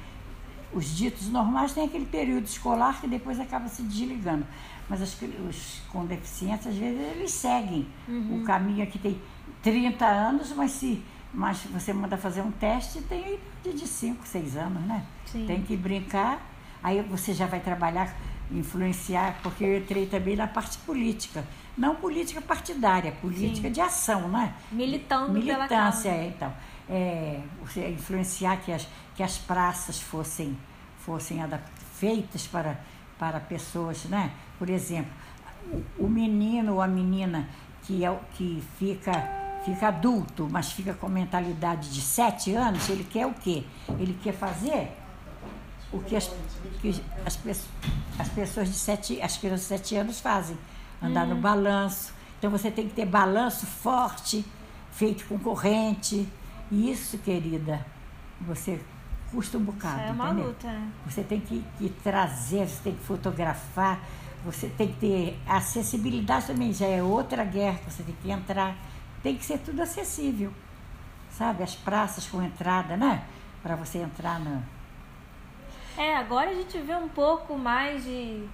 Os 0.72 0.86
ditos 0.96 1.28
normais 1.30 1.74
têm 1.74 1.86
aquele 1.86 2.06
período 2.06 2.46
escolar 2.46 3.02
que 3.02 3.08
depois 3.08 3.40
acaba 3.40 3.68
se 3.68 3.82
desligando. 3.82 4.46
Mas 4.90 5.02
as, 5.02 5.18
os 5.50 5.82
com 5.92 6.06
deficiência, 6.06 6.72
às 6.72 6.78
vezes, 6.78 7.00
eles 7.12 7.32
seguem 7.32 7.88
uhum. 8.08 8.42
o 8.42 8.46
caminho 8.46 8.84
aqui 8.84 9.00
tem 9.00 9.20
30 9.62 10.06
anos, 10.06 10.54
mas 10.54 10.72
se 10.72 11.04
mas 11.34 11.60
você 11.66 11.94
manda 11.94 12.18
fazer 12.18 12.42
um 12.42 12.52
teste, 12.52 13.02
tem 13.02 13.38
de 13.64 13.86
5, 13.86 14.26
6 14.26 14.58
anos, 14.58 14.82
né? 14.84 15.06
Sim. 15.26 15.46
Tem 15.46 15.62
que 15.62 15.76
brincar, 15.76 16.42
aí 16.84 17.02
você 17.02 17.34
já 17.34 17.46
vai 17.46 17.60
trabalhar, 17.60 18.16
influenciar, 18.52 19.40
porque 19.44 19.64
eu 19.64 19.78
entrei 19.78 20.06
também 20.06 20.36
na 20.36 20.48
parte 20.48 20.78
política. 20.80 21.44
Não 21.78 21.96
política 21.96 22.42
partidária, 22.42 23.12
política 23.12 23.68
Sim. 23.68 23.74
de 23.74 23.82
ação, 23.82 24.28
né? 24.30 24.54
Militando 24.72 25.34
Militância, 25.34 26.10
é, 26.10 26.28
então. 26.28 26.54
É, 26.90 27.42
influenciar 27.90 28.58
que 28.58 28.72
as, 28.72 28.88
que 29.16 29.22
as 29.22 29.38
praças 29.38 30.00
fossem, 30.00 30.58
fossem 31.00 31.40
feitas 31.96 32.48
para, 32.48 32.80
para 33.20 33.40
pessoas, 33.40 34.06
né? 34.06 34.32
Por 34.58 34.70
exemplo, 34.70 35.12
o, 35.72 36.06
o 36.06 36.10
menino 36.10 36.76
ou 36.76 36.82
a 36.82 36.88
menina 36.88 37.48
que, 37.84 38.04
é, 38.06 38.20
que 38.34 38.64
fica 38.78 39.46
fica 39.66 39.90
adulto, 39.90 40.48
mas 40.50 40.72
fica 40.72 40.94
com 40.94 41.10
mentalidade 41.10 41.90
de 41.94 42.00
sete 42.00 42.54
anos, 42.54 42.88
ele 42.90 43.04
quer 43.04 43.26
o 43.26 43.34
quê? 43.34 43.66
Ele 44.00 44.18
quer 44.24 44.32
fazer 44.32 44.98
o 45.92 46.00
que 46.00 46.16
as, 46.16 46.30
que 46.82 47.02
as, 47.26 47.40
as 48.20 48.30
pessoas 48.30 48.70
de 48.70 48.76
sete, 48.76 49.22
as 49.22 49.38
crianças 49.38 49.62
de 49.62 49.68
sete 49.68 49.96
anos 49.96 50.20
fazem, 50.20 50.58
andar 51.02 51.26
no 51.26 51.36
uhum. 51.36 51.42
balanço. 51.42 52.14
Então 52.38 52.52
você 52.52 52.70
tem 52.70 52.88
que 52.88 52.94
ter 52.94 53.06
balanço 53.06 53.66
forte, 53.66 54.46
feito 54.92 55.26
com 55.26 55.40
corrente. 55.40 56.28
Isso, 56.72 57.18
querida, 57.20 57.86
você 58.42 58.80
custa 59.32 59.58
um 59.58 59.64
bocado. 59.64 60.00
Isso 60.02 60.10
é 60.10 60.12
uma 60.12 60.26
entendeu? 60.28 60.48
luta. 60.48 60.68
Né? 60.68 60.92
Você 61.06 61.24
tem 61.24 61.40
que, 61.40 61.64
que 61.78 61.90
trazer, 62.04 62.68
você 62.68 62.84
tem 62.84 62.96
que 62.96 63.04
fotografar, 63.04 64.00
você 64.44 64.68
tem 64.68 64.90
que 64.90 65.00
ter 65.00 65.40
acessibilidade 65.48 66.48
também, 66.48 66.74
já 66.74 66.86
é 66.86 67.02
outra 67.02 67.44
guerra, 67.44 67.80
você 67.88 68.04
tem 68.04 68.16
que 68.22 68.30
entrar 68.30 68.76
tem 69.28 69.36
que 69.36 69.46
ser 69.46 69.60
tudo 69.60 69.82
acessível, 69.82 70.54
sabe? 71.32 71.64
As 71.64 71.76
praças 71.76 72.28
com 72.28 72.42
entrada, 72.42 72.96
né? 72.96 73.24
Para 73.62 73.76
você 73.76 74.00
entrar 74.00 74.40
na. 74.40 74.62
É, 75.98 76.16
agora 76.16 76.52
a 76.52 76.54
gente 76.54 76.78
vê 76.78 76.96
um 76.96 77.08
pouco 77.08 77.58
mais 77.58 78.04
de, 78.04 78.48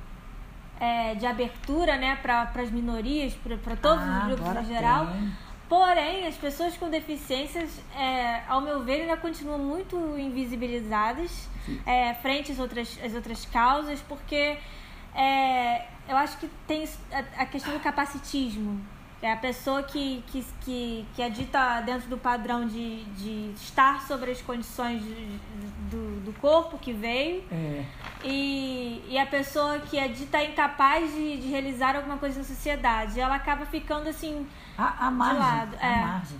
é, 0.79 1.15
de 1.15 1.25
abertura, 1.25 1.97
né, 1.97 2.17
para 2.21 2.49
as 2.55 2.71
minorias, 2.71 3.33
para 3.63 3.75
todos 3.75 4.03
ah, 4.03 4.27
os 4.27 4.35
grupos 4.35 4.63
em 4.63 4.73
geral. 4.73 5.07
Tem. 5.07 5.31
Porém, 5.67 6.27
as 6.27 6.35
pessoas 6.35 6.77
com 6.77 6.89
deficiências, 6.89 7.81
é, 7.95 8.43
ao 8.47 8.61
meu 8.61 8.83
ver, 8.83 9.01
ainda 9.01 9.17
continuam 9.17 9.59
muito 9.59 9.97
invisibilizadas 10.17 11.49
é, 11.85 12.13
frente 12.15 12.51
às 12.51 12.59
outras, 12.59 12.99
às 13.03 13.13
outras 13.13 13.45
causas, 13.45 13.99
porque 14.01 14.57
é, 15.15 15.85
eu 16.07 16.17
acho 16.17 16.37
que 16.37 16.49
tem 16.67 16.87
a, 17.11 17.41
a 17.41 17.45
questão 17.45 17.73
do 17.73 17.79
capacitismo, 17.79 18.81
é 19.24 19.32
a 19.32 19.38
pessoa 19.38 19.82
que, 19.82 20.21
que, 20.28 20.45
que, 20.59 21.05
que 21.15 21.21
é 21.21 21.30
dita 21.30 21.80
dentro 21.80 22.09
do 22.09 22.17
padrão 22.17 22.67
de, 22.67 23.05
de 23.05 23.53
estar 23.55 24.01
sobre 24.01 24.32
as 24.32 24.41
condições 24.41 25.01
de, 25.01 25.39
do, 25.89 26.19
do 26.26 26.34
corpo 26.41 26.78
que 26.78 26.91
veio. 26.91 27.41
É. 27.49 27.86
E, 28.21 29.01
e 29.07 29.17
a 29.17 29.26
pessoa 29.26 29.80
que 29.80 29.97
é 29.97 30.09
dita 30.09 30.43
incapaz 30.43 31.09
de, 31.13 31.38
de 31.38 31.47
realizar 31.47 31.95
alguma 31.95 32.17
coisa 32.17 32.39
na 32.39 32.45
sociedade. 32.45 33.17
Ela 33.17 33.36
acaba 33.36 33.65
ficando 33.65 34.09
assim. 34.09 34.45
A, 34.78 35.07
a 35.07 35.11
margem. 35.11 35.36
De 35.36 35.41
lado. 35.41 35.78
A 35.80 35.88
é. 35.88 36.01
margem. 36.01 36.38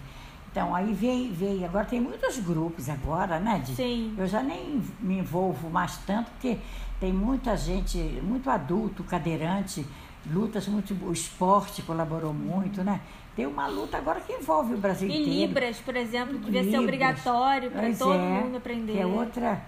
Então, 0.52 0.76
aí 0.76 0.92
veio, 0.92 1.34
veio. 1.34 1.64
Agora 1.64 1.86
tem 1.86 2.02
muitos 2.02 2.38
grupos 2.40 2.90
agora, 2.90 3.40
né? 3.40 3.60
De, 3.66 3.76
Sim. 3.76 4.14
Eu 4.18 4.28
já 4.28 4.44
nem 4.44 4.84
me 5.00 5.20
envolvo 5.20 5.70
mais 5.70 5.96
tanto, 6.00 6.30
porque 6.32 6.60
tem 7.00 7.14
muita 7.14 7.56
gente, 7.56 7.98
muito 8.22 8.50
adulto, 8.50 9.06
cadeirante 9.06 9.86
lutas 10.32 10.68
muito, 10.68 10.94
o 11.06 11.12
esporte 11.12 11.82
colaborou 11.82 12.34
muito, 12.34 12.84
né? 12.84 13.02
Tem 13.36 13.46
uma 13.46 13.68
luta 13.68 13.98
agora 13.98 14.22
que 14.22 14.32
envolve 14.32 14.76
o 14.76 14.78
Brasil 14.78 15.10
e 15.10 15.12
inteiro. 15.12 15.32
E 15.32 15.46
Libras, 15.46 15.78
por 15.78 15.96
exemplo, 15.96 16.38
devia 16.38 16.62
Libras, 16.62 16.72
ser 16.72 16.80
obrigatório 16.80 17.72
para 17.72 17.94
todo 17.94 18.14
é, 18.14 18.18
mundo 18.18 18.58
aprender. 18.58 18.98
É 19.00 19.06
outra, 19.06 19.62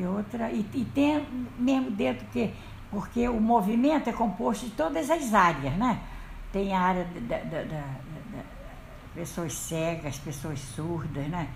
é 0.00 0.08
outra 0.08 0.50
e, 0.50 0.64
e 0.72 0.84
tem 0.94 1.26
mesmo 1.58 1.90
dentro 1.90 2.26
que 2.32 2.52
porque 2.90 3.26
o 3.26 3.40
movimento 3.40 4.10
é 4.10 4.12
composto 4.12 4.66
de 4.66 4.72
todas 4.72 5.10
as 5.10 5.32
áreas, 5.32 5.74
né? 5.74 5.98
Tem 6.52 6.74
a 6.74 6.80
área 6.80 7.04
da, 7.04 7.38
da, 7.38 7.62
da, 7.62 7.62
da 7.62 8.42
pessoas 9.14 9.54
cegas, 9.54 10.18
pessoas 10.18 10.58
surdas, 10.60 11.26
né? 11.26 11.48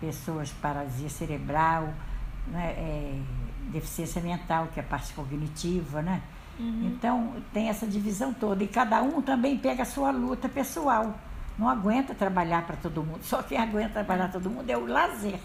Pessoas 0.00 0.50
paralisia 0.50 1.08
cerebral, 1.08 1.92
né? 2.48 2.72
É, 2.76 3.20
deficiência 3.70 4.20
mental, 4.20 4.68
que 4.74 4.80
é 4.80 4.82
a 4.82 4.86
parte 4.86 5.12
cognitiva, 5.12 6.02
né? 6.02 6.20
Uhum. 6.60 6.92
Então, 6.94 7.32
tem 7.54 7.70
essa 7.70 7.86
divisão 7.86 8.34
toda. 8.34 8.62
E 8.62 8.68
cada 8.68 9.02
um 9.02 9.22
também 9.22 9.56
pega 9.56 9.82
a 9.82 9.86
sua 9.86 10.10
luta 10.10 10.48
pessoal. 10.48 11.14
Não 11.58 11.68
aguenta 11.68 12.14
trabalhar 12.14 12.66
para 12.66 12.76
todo 12.76 13.02
mundo. 13.02 13.20
Só 13.22 13.42
quem 13.42 13.58
aguenta 13.58 13.94
trabalhar 13.94 14.30
para 14.30 14.40
todo 14.40 14.50
mundo 14.50 14.68
é 14.68 14.76
o 14.76 14.86
lazer. 14.86 15.40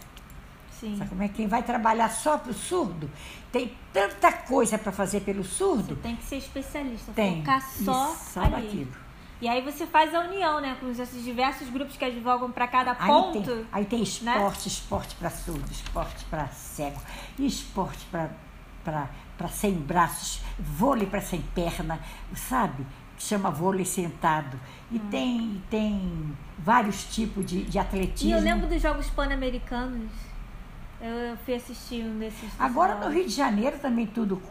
Sim. 0.79 0.97
Sabe 0.97 1.09
como 1.09 1.23
é? 1.23 1.29
Quem 1.29 1.47
vai 1.47 1.63
trabalhar 1.63 2.09
só 2.09 2.37
para 2.37 2.51
o 2.51 2.53
surdo, 2.53 3.09
tem 3.51 3.71
tanta 3.93 4.31
coisa 4.31 4.77
para 4.77 4.91
fazer 4.91 5.21
pelo 5.21 5.43
surdo. 5.43 5.95
Você 5.95 6.01
tem 6.01 6.15
que 6.17 6.23
ser 6.25 6.37
especialista, 6.37 7.13
tem. 7.13 7.37
focar 7.37 7.61
só, 7.61 8.13
só 8.13 8.41
ali. 8.41 8.67
Aquilo. 8.67 9.05
E 9.41 9.47
aí 9.47 9.61
você 9.61 9.85
faz 9.85 10.13
a 10.13 10.21
união, 10.21 10.61
né? 10.61 10.77
Com 10.79 10.89
esses 10.89 11.23
diversos 11.23 11.69
grupos 11.69 11.97
que 11.97 12.05
advogam 12.05 12.51
para 12.51 12.67
cada 12.67 12.95
ponto. 12.95 13.37
Aí 13.37 13.43
tem, 13.43 13.67
aí 13.71 13.85
tem 13.85 14.03
esporte, 14.03 14.61
né? 14.61 14.67
esporte 14.67 15.15
para 15.15 15.29
surdo, 15.29 15.71
esporte 15.71 16.25
para 16.25 16.47
cego, 16.47 16.99
esporte 17.39 18.05
para 18.11 19.09
para 19.37 19.47
sem 19.47 19.73
braços, 19.73 20.41
vôlei 20.59 21.07
para 21.07 21.21
sem 21.21 21.41
perna, 21.53 21.99
sabe? 22.35 22.85
Chama 23.17 23.49
vôlei 23.49 23.85
sentado. 23.85 24.59
E 24.91 24.97
hum. 24.97 25.07
tem, 25.09 25.63
tem 25.69 26.37
vários 26.57 27.03
tipos 27.05 27.45
de, 27.45 27.63
de 27.63 27.79
atletismo. 27.79 28.29
E 28.29 28.31
eu 28.33 28.39
lembro 28.39 28.67
dos 28.67 28.81
Jogos 28.81 29.09
Pan-Americanos. 29.09 30.11
Eu, 31.01 31.11
eu, 31.11 31.37
fui 31.37 31.53
assistir 31.53 32.03
desses. 32.03 32.49
Agora 32.59 32.95
no 32.95 33.13
Rio 33.13 33.25
de 33.25 33.33
Janeiro 33.33 33.77
também 33.79 34.07
tudo 34.07 34.41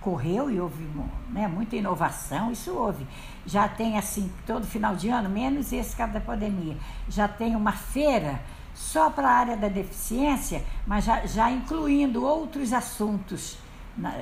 correu 0.00 0.50
e 0.50 0.58
houve 0.58 0.88
né, 1.28 1.46
muita 1.46 1.76
inovação, 1.76 2.50
isso 2.50 2.72
houve. 2.72 3.06
Já 3.44 3.68
tem 3.68 3.98
assim, 3.98 4.32
todo 4.46 4.66
final 4.66 4.96
de 4.96 5.08
ano, 5.08 5.28
menos 5.28 5.72
esse 5.72 5.94
caso 5.94 6.12
da 6.12 6.20
pandemia, 6.20 6.76
já 7.08 7.28
tem 7.28 7.54
uma 7.54 7.72
feira 7.72 8.40
só 8.74 9.10
para 9.10 9.28
a 9.28 9.32
área 9.32 9.56
da 9.56 9.68
deficiência, 9.68 10.64
mas 10.86 11.04
já, 11.04 11.26
já 11.26 11.50
incluindo 11.50 12.24
outros 12.24 12.72
assuntos 12.72 13.58
na, 14.00 14.14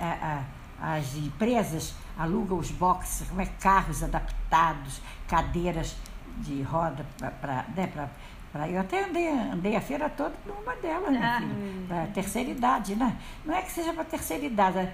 a, 0.00 0.44
a, 0.80 0.96
as 0.96 1.14
empresas 1.14 1.94
alugam 2.18 2.58
os 2.58 2.70
boxes, 2.70 3.28
como 3.28 3.40
é, 3.40 3.46
carros 3.60 4.02
adaptados, 4.02 5.00
cadeiras 5.28 5.96
de 6.38 6.62
roda 6.62 7.04
para. 7.40 7.64
Né, 7.76 7.86
pra, 7.86 8.68
eu 8.68 8.80
até 8.80 9.04
andei, 9.04 9.28
andei 9.28 9.76
a 9.76 9.80
feira 9.80 10.08
toda 10.10 10.34
numa 10.44 10.74
delas, 10.76 11.12
né, 11.12 11.20
ah, 11.22 11.86
para 11.86 12.06
terceira 12.08 12.50
idade, 12.50 12.96
né? 12.96 13.16
Não 13.44 13.54
é 13.54 13.62
que 13.62 13.70
seja 13.70 13.92
para 13.92 14.04
terceira 14.04 14.44
idade, 14.44 14.78
é 14.78 14.92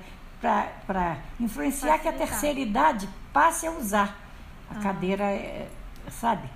para 0.86 1.16
influenciar 1.40 1.98
que 1.98 2.06
a 2.06 2.12
terceira 2.12 2.60
idade 2.60 3.08
passe 3.32 3.66
a 3.66 3.70
usar 3.70 4.14
a 4.70 4.78
ah. 4.78 4.82
cadeira, 4.82 5.24
é, 5.24 5.68
sabe? 6.10 6.48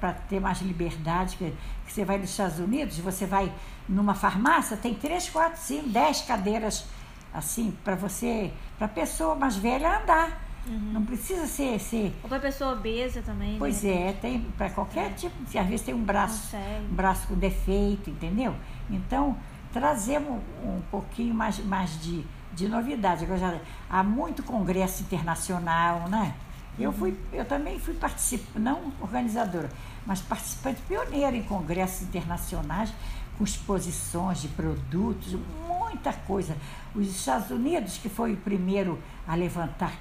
Para 0.00 0.12
ter 0.12 0.40
mais 0.40 0.60
liberdade, 0.60 1.36
que, 1.36 1.52
que, 1.86 1.92
você 1.92 2.04
vai 2.04 2.18
nos 2.18 2.30
Estados 2.30 2.58
Unidos, 2.58 2.98
você 2.98 3.26
vai 3.26 3.52
numa 3.88 4.14
farmácia, 4.14 4.76
tem 4.76 4.94
três, 4.94 5.28
quatro, 5.28 5.60
cinco, 5.60 5.88
dez 5.88 6.22
cadeiras 6.22 6.86
assim 7.32 7.76
para 7.84 7.94
você, 7.94 8.52
para 8.78 8.88
pessoa 8.88 9.34
mais 9.34 9.56
velha 9.56 10.00
andar. 10.00 10.46
Uhum. 10.66 10.92
Não 10.94 11.04
precisa 11.04 11.46
ser, 11.46 11.78
ser. 11.78 12.12
Ou 12.22 12.28
para 12.28 12.40
pessoa 12.40 12.72
obesa 12.72 13.22
também. 13.22 13.56
Pois 13.56 13.82
né? 13.84 14.08
é, 14.08 14.12
tem 14.12 14.40
para 14.58 14.68
qualquer 14.70 15.10
é. 15.10 15.14
tipo. 15.14 15.34
Às 15.44 15.66
vezes 15.66 15.82
tem 15.82 15.94
um 15.94 16.02
braço, 16.02 16.56
um 16.90 16.94
braço 16.94 17.28
com 17.28 17.34
defeito, 17.34 18.10
entendeu? 18.10 18.54
Então 18.90 19.36
trazemos 19.72 20.42
um, 20.64 20.76
um 20.76 20.80
pouquinho 20.90 21.34
mais, 21.34 21.58
mais 21.64 22.00
de, 22.02 22.24
de 22.52 22.66
novidade. 22.66 23.24
Agora 23.24 23.38
já, 23.38 23.60
há 23.88 24.02
muito 24.02 24.42
congresso 24.42 25.02
internacional, 25.02 26.08
né? 26.08 26.34
Eu 26.78 26.92
fui, 26.92 27.16
eu 27.32 27.44
também 27.44 27.78
fui 27.78 27.94
participante, 27.94 28.58
não 28.58 28.92
organizadora, 29.00 29.70
mas 30.04 30.20
participante 30.20 30.80
pioneira 30.82 31.34
em 31.36 31.42
congressos 31.42 32.02
internacionais 32.02 32.92
com 33.38 33.44
exposições 33.44 34.42
de 34.42 34.48
produtos, 34.48 35.36
muita 35.66 36.12
coisa. 36.12 36.56
Os 36.94 37.06
Estados 37.08 37.50
Unidos, 37.50 37.98
que 37.98 38.08
foi 38.08 38.32
o 38.32 38.36
primeiro 38.36 38.98
a 39.26 39.34
levantar 39.34 39.92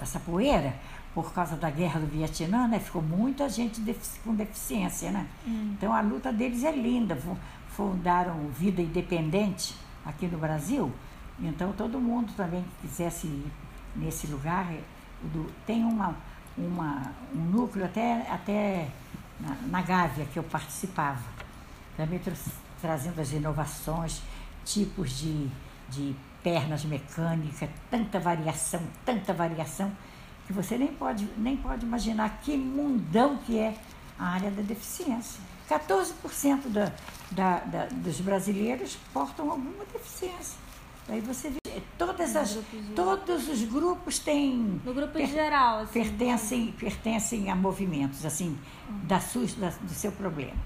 essa 0.00 0.18
poeira 0.18 0.74
por 1.14 1.32
causa 1.32 1.56
da 1.56 1.70
guerra 1.70 2.00
do 2.00 2.06
Vietnã, 2.06 2.66
né? 2.66 2.80
Ficou 2.80 3.00
muita 3.00 3.48
gente 3.48 3.80
com 4.24 4.34
deficiência, 4.34 5.12
né? 5.12 5.26
Hum. 5.46 5.74
Então 5.76 5.92
a 5.92 6.00
luta 6.00 6.32
deles 6.32 6.64
é 6.64 6.72
linda. 6.72 7.16
Fundaram 7.68 8.48
Vida 8.50 8.82
Independente 8.82 9.74
aqui 10.04 10.26
no 10.26 10.38
Brasil. 10.38 10.92
Então 11.40 11.72
todo 11.72 12.00
mundo 12.00 12.32
também 12.36 12.62
que 12.62 12.88
quisesse 12.88 13.26
ir 13.26 13.52
nesse 13.94 14.26
lugar 14.26 14.72
do, 15.32 15.50
tem 15.66 15.84
uma, 15.84 16.16
uma, 16.56 17.12
um 17.34 17.40
núcleo 17.40 17.84
até, 17.84 18.26
até 18.30 18.88
na, 19.40 19.56
na 19.66 19.82
Gávea 19.82 20.26
que 20.26 20.38
eu 20.38 20.42
participava. 20.42 21.22
também 21.96 22.20
trazendo 22.80 23.20
as 23.20 23.32
inovações, 23.32 24.20
tipos 24.64 25.18
de, 25.18 25.48
de 25.88 26.14
pernas 26.42 26.84
mecânicas, 26.84 27.68
tanta 27.90 28.20
variação, 28.20 28.82
tanta 29.04 29.32
variação, 29.32 29.90
que 30.46 30.52
você 30.52 30.76
nem 30.76 30.88
pode, 30.88 31.26
nem 31.38 31.56
pode 31.56 31.86
imaginar 31.86 32.40
que 32.42 32.56
mundão 32.56 33.38
que 33.38 33.58
é 33.58 33.74
a 34.18 34.26
área 34.26 34.50
da 34.50 34.62
deficiência. 34.62 35.40
14% 35.68 36.68
da, 36.68 36.92
da, 37.30 37.58
da, 37.60 37.86
dos 37.86 38.20
brasileiros 38.20 38.98
portam 39.12 39.50
alguma 39.50 39.84
deficiência. 39.86 40.58
Aí 41.08 41.20
você 41.20 41.50
vê, 41.50 41.82
todas 41.98 42.34
as, 42.34 42.58
todos 42.94 43.48
os 43.48 43.62
grupos 43.62 44.18
têm. 44.18 44.80
No 44.84 44.94
grupo 44.94 45.12
per, 45.12 45.26
geral, 45.26 45.80
assim. 45.80 45.92
Pertencem, 45.92 46.72
pertencem 46.72 47.50
a 47.50 47.54
movimentos, 47.54 48.24
assim, 48.24 48.58
da 49.02 49.20
sua, 49.20 49.46
da, 49.58 49.68
do 49.68 49.92
seu 49.92 50.12
problema. 50.12 50.56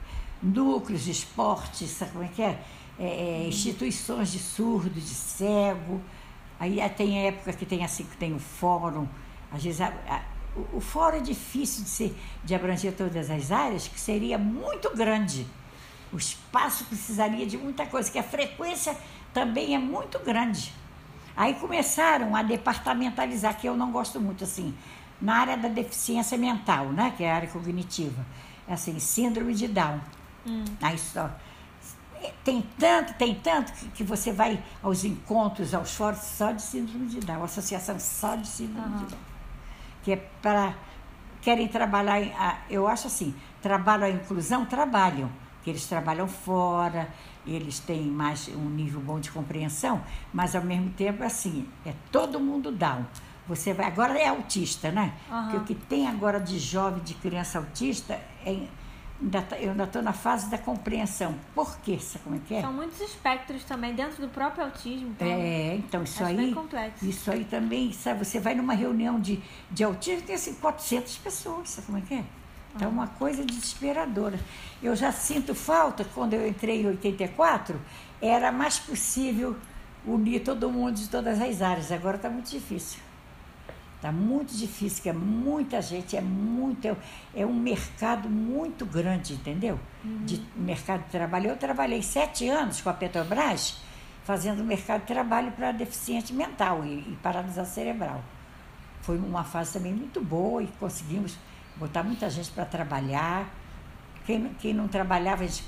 Núcleos 0.41 1.03
de 1.03 1.11
esporte, 1.11 1.87
sabe 1.89 2.13
como 2.13 2.25
é 2.25 2.29
que 2.29 2.43
é? 2.43 2.63
é, 2.99 3.45
é 3.45 3.49
instituições 3.49 4.33
de 4.33 4.39
surdo, 4.39 5.01
de 5.01 5.15
cego. 5.15 6.03
Aí 6.59 6.81
tem 6.91 7.27
época 7.27 7.53
que 7.53 7.65
tem 7.65 7.85
assim, 7.85 8.05
que 8.05 8.17
tem 8.17 8.35
o 8.35 8.39
fórum. 8.39 9.07
Às 9.53 9.63
vezes 9.63 9.81
a, 9.81 9.87
a, 9.87 10.23
o, 10.57 10.79
o 10.79 10.81
fórum 10.81 11.19
é 11.19 11.21
difícil 11.21 11.85
de, 11.85 11.89
ser, 11.91 12.17
de 12.45 12.55
abranger 12.55 12.93
todas 12.93 13.31
as 13.31 13.53
áreas, 13.53 13.87
que 13.87 14.01
seria 14.01 14.37
muito 14.37 14.95
grande. 14.97 15.47
O 16.13 16.17
espaço 16.17 16.85
precisaria 16.87 17.47
de 17.47 17.57
muita 17.57 17.87
coisa, 17.87 18.11
que 18.11 18.19
a 18.19 18.23
frequência 18.23 18.97
também 19.39 19.75
é 19.75 19.79
muito 19.79 20.19
grande. 20.19 20.75
Aí 21.37 21.55
começaram 21.55 22.35
a 22.35 22.43
departamentalizar, 22.43 23.57
que 23.57 23.69
eu 23.69 23.77
não 23.77 23.93
gosto 23.93 24.21
muito 24.21 24.43
assim, 24.43 24.75
na 25.21 25.37
área 25.37 25.57
da 25.57 25.69
deficiência 25.69 26.37
mental, 26.37 26.87
né, 26.87 27.13
que 27.17 27.23
é 27.23 27.31
a 27.31 27.37
área 27.37 27.49
cognitiva. 27.49 28.27
É 28.67 28.73
assim, 28.73 28.99
síndrome 28.99 29.55
de 29.55 29.69
Down. 29.69 30.01
Hum. 30.45 30.65
Aí 30.83 30.99
só 30.99 31.31
tem 32.43 32.65
tanto, 32.77 33.15
tem 33.15 33.33
tanto 33.37 33.73
que, 33.73 33.89
que, 33.91 34.03
você 34.03 34.33
vai 34.33 34.61
aos 34.83 35.05
encontros, 35.05 35.73
aos 35.73 35.95
fóruns 35.95 36.19
só 36.19 36.51
de 36.51 36.61
síndrome 36.61 37.07
de 37.07 37.21
Down, 37.21 37.45
associação 37.45 37.97
só 38.01 38.35
de 38.35 38.49
síndrome 38.49 38.89
uhum. 38.89 39.05
de 39.05 39.11
Down. 39.11 39.21
Que 40.03 40.13
é 40.13 40.17
para 40.43 40.75
querem 41.41 41.69
trabalhar, 41.69 42.67
eu 42.69 42.89
acho 42.89 43.07
assim, 43.07 43.33
trabalham 43.63 44.07
a 44.07 44.11
inclusão, 44.11 44.67
trabalham, 44.67 45.31
que 45.63 45.71
eles 45.71 45.87
trabalham 45.87 46.27
fora, 46.27 47.09
eles 47.55 47.79
têm 47.79 48.03
mais 48.03 48.49
um 48.49 48.69
nível 48.69 49.01
bom 49.01 49.19
de 49.21 49.31
compreensão, 49.31 50.03
mas 50.33 50.55
ao 50.55 50.63
mesmo 50.63 50.91
tempo 50.91 51.23
assim, 51.23 51.69
é 51.85 51.93
todo 52.13 52.39
mundo 52.39 52.71
down. 52.71 53.05
Você 53.47 53.73
vai, 53.73 53.87
agora 53.87 54.19
é 54.19 54.29
autista, 54.29 54.91
né? 54.91 55.15
Uhum. 55.31 55.43
Porque 55.43 55.57
o 55.57 55.65
que 55.65 55.75
tem 55.75 56.07
agora 56.07 56.39
de 56.39 56.59
jovem, 56.59 57.03
de 57.03 57.15
criança 57.15 57.59
autista, 57.59 58.21
é, 58.45 58.67
ainda 59.21 59.43
tá, 59.43 59.59
eu 59.59 59.71
ainda 59.71 59.85
estou 59.85 60.03
na 60.03 60.13
fase 60.13 60.51
da 60.51 60.59
compreensão. 60.59 61.35
Por 61.55 61.79
quê? 61.79 61.99
Sabe 61.99 62.25
como 62.25 62.37
é 62.37 62.41
que 62.47 62.55
é? 62.55 62.61
São 62.61 62.73
muitos 62.73 63.01
espectros 63.01 63.65
também 63.65 63.95
dentro 63.95 64.21
do 64.21 64.29
próprio 64.29 64.65
autismo. 64.65 65.09
Então, 65.09 65.27
é, 65.27 65.77
então 65.77 66.03
isso 66.03 66.23
aí. 66.23 66.55
Isso 67.03 67.31
aí 67.31 67.45
também, 67.45 67.93
sabe? 67.93 68.25
Você 68.25 68.39
vai 68.39 68.55
numa 68.55 68.75
reunião 68.75 69.19
de, 69.19 69.43
de 69.71 69.83
autismo 69.83 70.23
tem 70.23 70.35
assim 70.35 70.55
400 70.55 71.17
pessoas, 71.19 71.71
sabe 71.71 71.87
como 71.87 71.99
é 71.99 72.01
que 72.03 72.15
é? 72.15 72.25
É 72.81 72.87
uma 72.87 73.07
coisa 73.07 73.45
desesperadora. 73.45 74.39
Eu 74.83 74.95
já 74.95 75.13
sinto 75.13 75.55
falta, 75.55 76.05
quando 76.15 76.35
eu 76.35 76.47
entrei 76.47 76.83
em 76.83 76.87
84, 76.87 77.81
era 78.21 78.53
mais 78.53 78.79
possível 78.79 79.57
unir 80.07 80.41
todo 80.41 80.71
mundo 80.71 80.95
de 80.95 81.09
todas 81.09 81.41
as 81.41 81.61
áreas. 81.63 81.93
Agora 81.93 82.17
está 82.17 82.31
muito 82.31 82.51
difícil. 82.51 83.01
Está 83.97 84.13
muito 84.13 84.55
difícil, 84.55 85.03
que 85.03 85.09
é 85.09 85.13
muita 85.13 85.83
gente, 85.83 86.17
é 86.17 86.21
muito, 86.21 86.87
é, 86.87 86.97
é 87.35 87.45
um 87.45 87.53
mercado 87.53 88.29
muito 88.31 88.87
grande, 88.87 89.35
entendeu? 89.35 89.79
Uhum. 90.05 90.25
De 90.25 90.41
mercado 90.55 91.03
de 91.03 91.11
trabalho. 91.11 91.51
Eu 91.51 91.57
trabalhei 91.57 92.01
sete 92.01 92.49
anos 92.49 92.81
com 92.81 92.91
a 92.91 92.95
Petrobras 92.95 93.81
fazendo 94.23 94.63
mercado 94.63 95.01
de 95.01 95.07
trabalho 95.07 95.51
para 95.53 95.73
deficiente 95.73 96.33
mental 96.33 96.85
e, 96.85 96.99
e 96.99 97.19
paralisia 97.23 97.65
cerebral. 97.65 98.23
Foi 99.01 99.17
uma 99.17 99.43
fase 99.43 99.73
também 99.73 99.93
muito 99.93 100.21
boa 100.21 100.63
e 100.63 100.69
conseguimos 100.79 101.37
botar 101.79 102.03
muita 102.03 102.29
gente 102.29 102.51
para 102.51 102.65
trabalhar. 102.65 103.49
Quem, 104.27 104.53
quem 104.61 104.75
não 104.75 104.89
trabalhava, 104.89 105.45
a 105.45 105.47
gente 105.47 105.65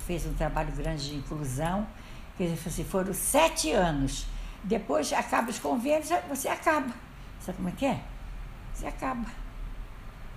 fez 0.00 0.26
um 0.26 0.34
trabalho 0.34 0.72
grande 0.72 1.10
de 1.10 1.16
inclusão. 1.16 1.86
Quer 2.36 2.44
dizer, 2.44 2.68
assim, 2.68 2.84
foram 2.84 3.14
sete 3.14 3.70
anos. 3.72 4.26
Depois 4.64 5.12
acaba 5.12 5.50
os 5.50 5.58
convênios, 5.58 6.08
você 6.28 6.48
acaba. 6.48 6.92
Sabe 7.40 7.56
como 7.56 7.68
é 7.68 7.72
que 7.72 7.86
é? 7.86 8.00
Você 8.72 8.86
acaba. 8.86 9.26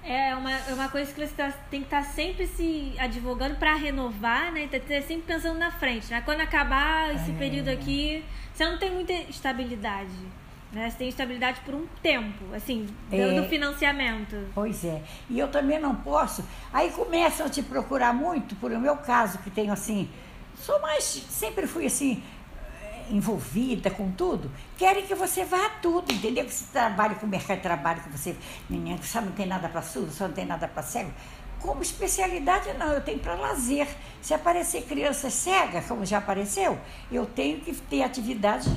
É 0.04 0.36
uma, 0.36 0.52
é 0.52 0.74
uma 0.74 0.88
coisa 0.88 1.12
que 1.12 1.20
você 1.20 1.34
tá, 1.34 1.52
tem 1.72 1.82
que 1.82 1.88
estar 1.88 2.04
tá 2.04 2.10
sempre 2.10 2.46
se 2.46 2.94
advogando 3.00 3.56
para 3.56 3.74
renovar, 3.74 4.52
né? 4.52 4.68
Tá, 4.68 4.80
tá 4.80 5.02
sempre 5.02 5.34
pensando 5.34 5.58
na 5.58 5.72
frente. 5.72 6.12
Né? 6.12 6.22
Quando 6.22 6.42
acabar 6.42 7.14
esse 7.16 7.32
é. 7.32 7.34
período 7.34 7.70
aqui, 7.70 8.24
você 8.54 8.66
não 8.66 8.78
tem 8.78 8.92
muita 8.92 9.14
estabilidade. 9.14 10.12
Né? 10.76 10.90
Você 10.90 10.98
tem 10.98 11.08
estabilidade 11.08 11.62
por 11.62 11.74
um 11.74 11.88
tempo, 12.04 12.54
assim, 12.54 12.86
é, 13.10 13.40
do 13.40 13.48
financiamento. 13.48 14.36
Pois 14.54 14.84
é. 14.84 15.02
E 15.30 15.40
eu 15.40 15.48
também 15.48 15.80
não 15.80 15.96
posso. 15.96 16.44
Aí 16.74 16.92
começam 16.92 17.46
a 17.46 17.50
te 17.50 17.64
procurar 17.64 18.14
muito, 18.14 18.58
por 18.58 18.74
o 18.74 18.80
meu 18.80 18.98
caso, 18.98 19.38
que 19.38 19.50
tenho 19.50 19.72
assim. 19.72 20.10
Sou 20.54 20.78
mais. 20.82 21.02
Sempre 21.30 21.66
fui 21.66 21.86
assim, 21.86 22.22
envolvida 23.10 23.90
com 23.90 24.12
tudo, 24.12 24.52
querem 24.78 25.06
que 25.06 25.16
você 25.16 25.46
vá 25.46 25.66
a 25.66 25.70
tudo, 25.70 26.12
entendeu? 26.12 26.44
Que 26.44 26.54
você 26.54 26.66
trabalhe 26.74 27.16
com 27.16 27.26
o 27.26 27.30
mercado 27.30 27.56
de 27.56 27.64
trabalho, 27.64 28.02
que 28.02 28.10
você 28.10 28.36
só 29.02 29.22
não 29.22 29.32
tem 29.32 29.46
nada 29.46 29.70
para 29.70 29.82
surdo, 29.82 30.12
só 30.12 30.28
não 30.28 30.34
tem 30.34 30.46
nada 30.46 30.68
para 30.68 30.84
cego. 30.84 31.14
Como 31.62 31.82
especialidade, 31.82 32.74
não, 32.74 32.92
eu 32.92 33.00
tenho 33.00 33.20
para 33.20 33.36
lazer. 33.36 33.88
Se 34.22 34.34
aparecer 34.34 34.84
criança 34.84 35.30
cega, 35.30 35.82
como 35.84 36.06
já 36.06 36.18
apareceu, 36.18 36.78
eu 37.10 37.26
tenho 37.26 37.62
que 37.62 37.74
ter 37.74 38.04
atividade 38.04 38.70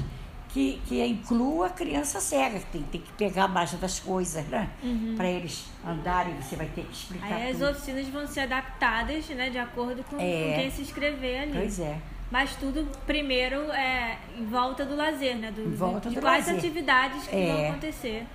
que, 0.48 0.80
que 0.86 1.04
inclua 1.04 1.66
a 1.66 1.70
criança 1.70 2.20
cega, 2.20 2.60
tem, 2.72 2.82
tem 2.82 3.00
que 3.00 3.12
pegar 3.12 3.44
a 3.44 3.48
margem 3.48 3.78
das 3.78 4.00
coisas, 4.00 4.46
né? 4.46 4.70
Uhum. 4.82 5.14
Para 5.16 5.28
eles 5.28 5.66
andarem, 5.86 6.34
você 6.40 6.56
vai 6.56 6.66
ter 6.66 6.84
que 6.84 6.92
explicar. 6.92 7.34
Aí 7.34 7.52
tudo. 7.52 7.64
as 7.64 7.76
oficinas 7.76 8.08
vão 8.08 8.26
ser 8.26 8.40
adaptadas, 8.40 9.28
né, 9.28 9.50
de 9.50 9.58
acordo 9.58 10.02
com, 10.04 10.16
é, 10.18 10.20
com 10.20 10.60
quem 10.60 10.70
se 10.70 10.82
inscrever 10.82 11.42
ali. 11.42 11.52
Pois 11.52 11.78
é. 11.80 11.98
Mas 12.30 12.56
tudo 12.56 12.86
primeiro 13.06 13.70
é 13.72 14.18
em 14.36 14.44
volta 14.44 14.84
do 14.84 14.94
lazer, 14.94 15.36
né? 15.36 15.50
Do, 15.50 15.62
em 15.62 15.74
volta 15.74 16.08
de 16.08 16.16
do 16.16 16.20
quais 16.20 16.46
lazer. 16.46 16.58
atividades 16.58 17.26
que 17.26 17.36
é. 17.36 17.52
vão 17.52 17.68
acontecer. 17.70 18.26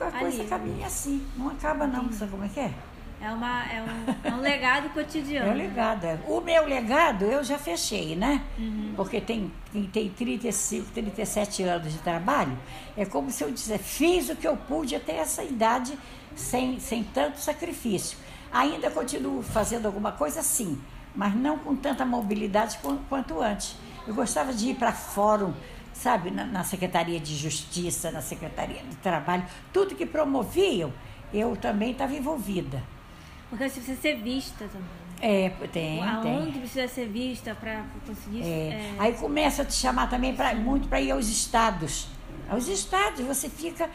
A 0.00 0.10
coisa 0.12 0.44
caminha 0.44 0.86
assim, 0.86 1.26
não 1.36 1.48
acaba 1.48 1.84
não, 1.84 2.12
sabe 2.12 2.30
como 2.30 2.44
é 2.44 2.48
que 2.48 2.60
é? 2.60 2.72
É, 3.20 3.30
uma, 3.30 3.64
é, 3.64 3.82
um, 3.82 4.28
é 4.28 4.34
um 4.34 4.40
legado 4.40 4.90
cotidiano. 4.90 5.50
É 5.50 5.52
um 5.52 5.56
legado. 5.56 6.04
É. 6.04 6.18
O 6.26 6.40
meu 6.40 6.64
legado 6.66 7.24
eu 7.24 7.42
já 7.42 7.58
fechei, 7.58 8.14
né? 8.14 8.42
Uhum. 8.56 8.92
Porque 8.96 9.20
tem, 9.20 9.52
tem 9.92 10.08
35, 10.08 10.90
37 10.92 11.62
anos 11.64 11.92
de 11.92 11.98
trabalho. 11.98 12.56
É 12.96 13.04
como 13.04 13.30
se 13.30 13.42
eu 13.42 13.50
dissesse, 13.50 13.82
fiz 13.82 14.28
o 14.28 14.36
que 14.36 14.46
eu 14.46 14.56
pude 14.56 14.94
até 14.94 15.16
essa 15.16 15.42
idade 15.42 15.98
sem, 16.36 16.78
sem 16.78 17.02
tanto 17.02 17.38
sacrifício. 17.38 18.16
Ainda 18.52 18.90
continuo 18.90 19.42
fazendo 19.42 19.86
alguma 19.86 20.12
coisa, 20.12 20.42
sim, 20.42 20.80
mas 21.14 21.34
não 21.34 21.58
com 21.58 21.74
tanta 21.74 22.06
mobilidade 22.06 22.78
quanto 23.08 23.40
antes. 23.40 23.76
Eu 24.06 24.14
gostava 24.14 24.54
de 24.54 24.70
ir 24.70 24.74
para 24.76 24.92
fórum, 24.92 25.52
sabe, 25.92 26.30
na, 26.30 26.46
na 26.46 26.64
Secretaria 26.64 27.18
de 27.18 27.36
Justiça, 27.36 28.10
na 28.10 28.22
Secretaria 28.22 28.82
de 28.82 28.96
Trabalho, 28.96 29.44
tudo 29.72 29.96
que 29.96 30.06
promoviam, 30.06 30.92
eu 31.34 31.56
também 31.56 31.90
estava 31.90 32.14
envolvida. 32.14 32.82
Porque 33.48 33.68
você 33.68 33.80
precisa 33.80 34.00
ser 34.00 34.16
vista 34.16 34.68
também. 34.68 35.08
É, 35.20 35.50
tem, 35.72 36.02
Aonde 36.02 36.52
tem. 36.52 36.60
precisa 36.60 36.86
ser 36.86 37.08
vista 37.08 37.54
para 37.54 37.84
conseguir... 38.06 38.42
É. 38.42 38.46
É... 38.46 38.94
Aí 38.98 39.12
começa 39.14 39.62
a 39.62 39.64
te 39.64 39.74
chamar 39.74 40.08
também 40.08 40.34
pra, 40.34 40.54
muito 40.54 40.88
para 40.88 41.00
ir 41.00 41.10
aos 41.10 41.28
estados. 41.28 42.08
Aos 42.48 42.68
estados, 42.68 43.24
você 43.24 43.48
fica... 43.48 43.90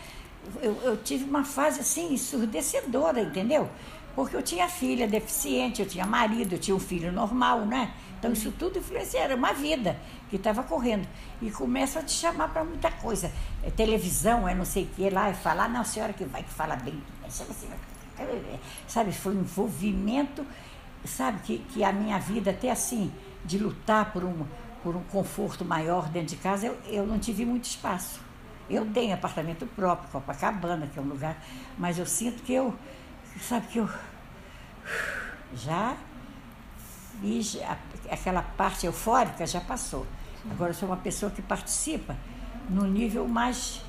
Eu, 0.62 0.76
eu 0.84 0.98
tive 0.98 1.24
uma 1.24 1.46
fase 1.46 1.80
assim, 1.80 2.14
ensurdecedora, 2.14 3.22
entendeu? 3.22 3.70
Porque 4.16 4.36
eu 4.36 4.44
tinha 4.44 4.68
filha 4.68 5.08
deficiente, 5.08 5.82
eu 5.82 5.88
tinha 5.88 6.06
marido, 6.06 6.56
eu 6.56 6.60
tinha 6.60 6.76
um 6.76 6.80
filho 6.80 7.12
normal, 7.12 7.66
né? 7.66 7.94
Então 8.20 8.32
isso 8.32 8.52
tudo 8.52 8.80
influencia, 8.80 9.22
era 9.22 9.36
uma 9.36 9.54
vida 9.54 9.98
que 10.30 10.36
estava 10.36 10.64
correndo. 10.64 11.08
E 11.42 11.50
começa 11.50 12.00
a 12.00 12.04
te 12.04 12.12
chamar 12.12 12.50
para 12.50 12.64
muita 12.64 12.92
coisa. 12.92 13.32
É 13.64 13.72
televisão, 13.72 14.48
é 14.48 14.54
não 14.54 14.66
sei 14.66 14.84
o 14.84 14.88
que 14.88 15.10
lá, 15.10 15.30
e 15.30 15.34
falar, 15.34 15.70
não, 15.70 15.82
a 15.82 15.84
senhora 15.86 16.14
que 16.14 16.26
vai, 16.26 16.44
que 16.44 16.50
fala 16.50 16.76
bem. 16.76 17.02
Sabe, 18.88 19.12
foi 19.12 19.36
um 19.36 19.42
envolvimento, 19.42 20.46
sabe, 21.06 21.40
que, 21.40 21.58
que 21.60 21.84
a 21.84 21.92
minha 21.92 22.20
vida, 22.20 22.52
até 22.52 22.72
assim, 22.72 23.12
de 23.44 23.58
lutar 23.58 24.12
por 24.12 24.24
um, 24.24 24.46
por 24.84 24.96
um 24.96 25.04
conforto 25.04 25.66
maior 25.66 26.08
dentro 26.10 26.36
de 26.36 26.38
casa, 26.38 26.68
eu, 26.68 26.78
eu 26.86 27.06
não 27.06 27.20
tive 27.20 27.46
muito 27.46 27.66
espaço. 27.66 28.22
Eu 28.70 28.86
tenho 28.92 29.14
apartamento 29.14 29.66
próprio, 29.66 30.10
Copacabana, 30.10 30.88
que 30.88 30.98
é 30.98 31.02
um 31.02 31.06
lugar, 31.06 31.38
mas 31.78 32.00
eu 32.00 32.06
sinto 32.06 32.44
que 32.44 32.54
eu, 32.54 32.74
sabe, 33.42 33.68
que 33.68 33.80
eu 33.80 33.90
já 35.56 35.98
fiz 37.22 37.58
aquela 38.10 38.42
parte 38.42 38.86
eufórica, 38.86 39.46
já 39.46 39.60
passou. 39.62 40.06
Agora 40.50 40.72
eu 40.72 40.74
sou 40.74 40.90
uma 40.90 40.98
pessoa 40.98 41.32
que 41.32 41.42
participa 41.42 42.16
no 42.70 42.86
nível 42.86 43.28
mais 43.28 43.82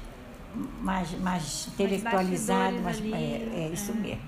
mais, 0.81 1.11
mais 1.21 1.69
intelectualizado, 1.69 2.81
mais, 2.81 3.01
é, 3.01 3.07
é, 3.07 3.71
isso 3.73 3.93
é. 3.93 3.95
mesmo, 3.95 4.23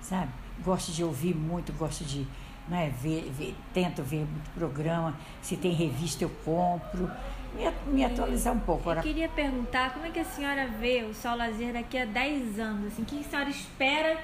sabe? 0.00 0.30
Gosto 0.64 0.92
de 0.92 1.02
ouvir 1.02 1.34
muito, 1.34 1.72
gosto 1.72 2.04
de, 2.04 2.26
né? 2.68 2.92
Ver, 3.00 3.30
ver, 3.30 3.56
tento 3.72 4.02
ver 4.02 4.26
muito 4.26 4.50
programa, 4.50 5.16
se 5.40 5.56
tem 5.56 5.72
revista 5.72 6.24
eu 6.24 6.30
compro, 6.44 7.10
me, 7.54 7.92
me 7.92 8.04
atualizar 8.04 8.54
um 8.54 8.60
pouco. 8.60 8.90
Eu 8.90 9.02
queria 9.02 9.28
perguntar 9.28 9.92
como 9.92 10.06
é 10.06 10.10
que 10.10 10.20
a 10.20 10.24
senhora 10.24 10.68
vê 10.68 11.04
o 11.04 11.14
Sol 11.14 11.36
Lazer 11.36 11.72
daqui 11.72 11.98
a 11.98 12.04
10 12.04 12.58
anos? 12.58 12.92
Assim, 12.92 13.02
o 13.02 13.04
que 13.04 13.20
a 13.20 13.24
senhora 13.24 13.50
espera 13.50 14.18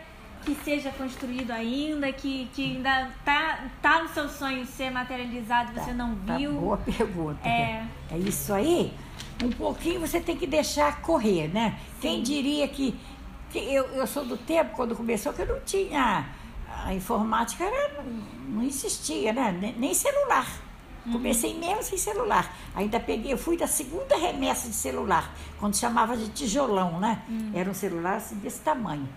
que 0.45 0.55
seja 0.55 0.91
construído 0.93 1.51
ainda, 1.51 2.13
que, 2.13 2.49
que 2.55 2.77
ainda 2.77 3.11
tá, 3.25 3.65
tá 3.83 4.03
no 4.03 4.09
seu 4.09 4.29
sonho 4.29 4.65
ser 4.65 4.91
materializado, 4.91 5.73
você 5.73 5.91
tá, 5.91 5.93
não 5.93 6.15
tá 6.17 6.37
viu? 6.37 6.55
Tá 6.55 6.61
boa 6.61 6.77
pergunta. 6.97 7.49
É. 7.49 7.85
é 8.11 8.19
isso 8.19 8.53
aí. 8.53 8.93
Um 9.43 9.51
pouquinho 9.51 10.01
você 10.01 10.21
tem 10.21 10.37
que 10.37 10.47
deixar 10.47 11.01
correr, 11.01 11.49
né? 11.49 11.79
Sim. 11.79 12.01
Quem 12.01 12.23
diria 12.23 12.67
que, 12.67 12.99
que 13.51 13.59
eu, 13.59 13.85
eu 13.87 14.07
sou 14.07 14.25
do 14.25 14.37
tempo, 14.37 14.75
quando 14.75 14.97
começou, 14.97 15.33
que 15.33 15.43
eu 15.43 15.47
não 15.47 15.61
tinha. 15.61 16.27
A 16.85 16.95
informática 16.95 17.65
era, 17.65 18.05
não 18.49 18.63
existia, 18.63 19.33
né? 19.33 19.75
Nem 19.77 19.95
celular. 19.95 20.47
Uhum. 21.07 21.13
Comecei 21.13 21.55
mesmo 21.55 21.83
sem 21.83 21.99
celular. 21.99 22.55
Ainda 22.75 23.01
peguei, 23.01 23.33
eu 23.33 23.39
fui 23.39 23.57
da 23.57 23.67
segunda 23.67 24.17
remessa 24.17 24.69
de 24.69 24.75
celular, 24.75 25.35
quando 25.59 25.77
chamava 25.77 26.17
de 26.17 26.29
tijolão, 26.29 27.01
né? 27.01 27.23
Uhum. 27.29 27.53
Era 27.55 27.71
um 27.71 27.75
celular 27.75 28.17
assim, 28.17 28.37
desse 28.37 28.61
tamanho. 28.61 29.09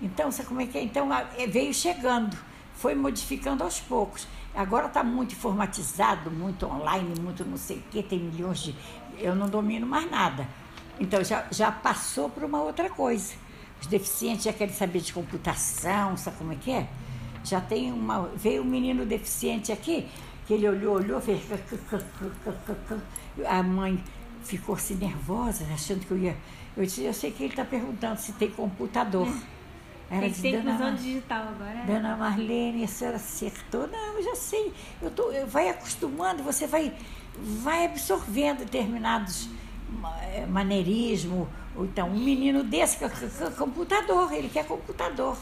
Então, 0.00 0.30
você 0.30 0.42
como 0.44 0.60
é 0.60 0.66
que 0.66 0.78
é? 0.78 0.82
Então, 0.82 1.08
é, 1.12 1.46
veio 1.46 1.74
chegando, 1.74 2.36
foi 2.74 2.94
modificando 2.94 3.62
aos 3.62 3.80
poucos. 3.80 4.26
Agora 4.54 4.86
está 4.86 5.04
muito 5.04 5.32
informatizado, 5.32 6.30
muito 6.30 6.66
online, 6.66 7.14
muito 7.20 7.44
não 7.44 7.56
sei 7.56 7.78
o 7.78 7.82
quê, 7.90 8.02
tem 8.02 8.18
milhões 8.18 8.60
de. 8.60 8.74
Eu 9.20 9.34
não 9.34 9.48
domino 9.48 9.86
mais 9.86 10.10
nada. 10.10 10.46
Então, 10.98 11.22
já, 11.24 11.46
já 11.50 11.70
passou 11.70 12.28
para 12.28 12.44
uma 12.46 12.62
outra 12.62 12.90
coisa. 12.90 13.34
Os 13.80 13.86
deficientes 13.86 14.44
já 14.44 14.52
querem 14.52 14.74
saber 14.74 15.00
de 15.00 15.12
computação, 15.12 16.16
sabe 16.16 16.36
como 16.36 16.52
é 16.52 16.56
que 16.56 16.70
é? 16.70 16.88
Já 17.42 17.60
tem 17.60 17.90
uma. 17.90 18.28
Veio 18.36 18.62
um 18.62 18.66
menino 18.66 19.06
deficiente 19.06 19.72
aqui, 19.72 20.06
que 20.46 20.52
ele 20.52 20.68
olhou, 20.68 20.96
olhou, 20.96 21.20
fez. 21.20 21.40
A 23.48 23.62
mãe 23.62 24.02
ficou 24.44 24.74
assim 24.74 24.94
nervosa, 24.96 25.64
achando 25.72 26.04
que 26.04 26.10
eu 26.10 26.18
ia. 26.18 26.36
Eu 26.76 26.84
disse, 26.84 27.02
eu 27.02 27.14
sei 27.14 27.30
que 27.30 27.42
ele 27.42 27.52
está 27.52 27.64
perguntando 27.64 28.20
se 28.20 28.32
tem 28.32 28.50
computador. 28.50 29.26
É. 29.26 29.60
Era 30.10 30.22
tem 30.22 30.32
ter 30.32 30.58
inclusão 30.58 30.94
digital 30.96 31.48
agora. 31.48 31.78
É? 31.78 31.86
Dona 31.86 32.16
Marlene, 32.16 32.82
a 32.82 32.88
senhora 32.88 33.16
acertou. 33.16 33.86
Não, 33.86 34.18
eu 34.18 34.22
já 34.24 34.34
sei. 34.34 34.72
Eu 35.00 35.10
tô, 35.10 35.30
eu, 35.30 35.46
vai 35.46 35.68
acostumando, 35.68 36.42
você 36.42 36.66
vai, 36.66 36.92
vai 37.42 37.86
absorvendo 37.86 38.58
determinados 38.58 39.48
eh, 40.22 40.46
maneirismo. 40.46 41.48
Ou 41.76 41.84
então, 41.84 42.08
um 42.08 42.18
menino 42.18 42.62
desse, 42.62 42.98
computador, 43.56 44.32
ele 44.32 44.48
quer 44.48 44.66
computador. 44.66 45.36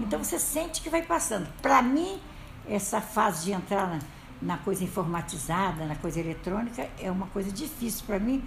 Então 0.00 0.22
você 0.22 0.38
sente 0.38 0.80
que 0.80 0.88
vai 0.88 1.02
passando. 1.02 1.48
Para 1.60 1.82
mim, 1.82 2.20
essa 2.68 3.00
fase 3.00 3.46
de 3.46 3.52
entrar 3.52 3.88
na, 3.88 3.98
na, 4.40 4.58
coisa 4.58 4.84
informatizada, 4.84 5.84
na 5.86 5.96
coisa 5.96 6.20
eletrônica, 6.20 6.88
é 6.98 7.10
uma 7.10 7.26
coisa 7.26 7.50
difícil. 7.50 8.04
Para 8.06 8.18
mim, 8.18 8.42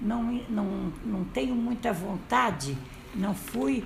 não, 0.00 0.22
não, 0.48 0.92
não 1.04 1.24
tenho 1.24 1.54
muita 1.54 1.92
vontade, 1.92 2.76
não 3.14 3.34
fui 3.34 3.84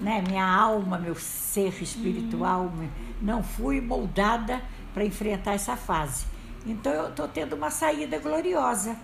né, 0.00 0.22
minha 0.26 0.44
alma, 0.44 0.98
meu 0.98 1.14
ser 1.14 1.82
espiritual, 1.82 2.62
uhum. 2.62 2.88
não 3.20 3.42
fui 3.42 3.80
moldada 3.80 4.62
para 4.94 5.04
enfrentar 5.04 5.54
essa 5.54 5.76
fase. 5.76 6.26
Então 6.68 6.92
eu 6.92 7.08
estou 7.08 7.26
tendo 7.26 7.54
uma 7.54 7.70
saída 7.70 8.18
gloriosa, 8.18 8.96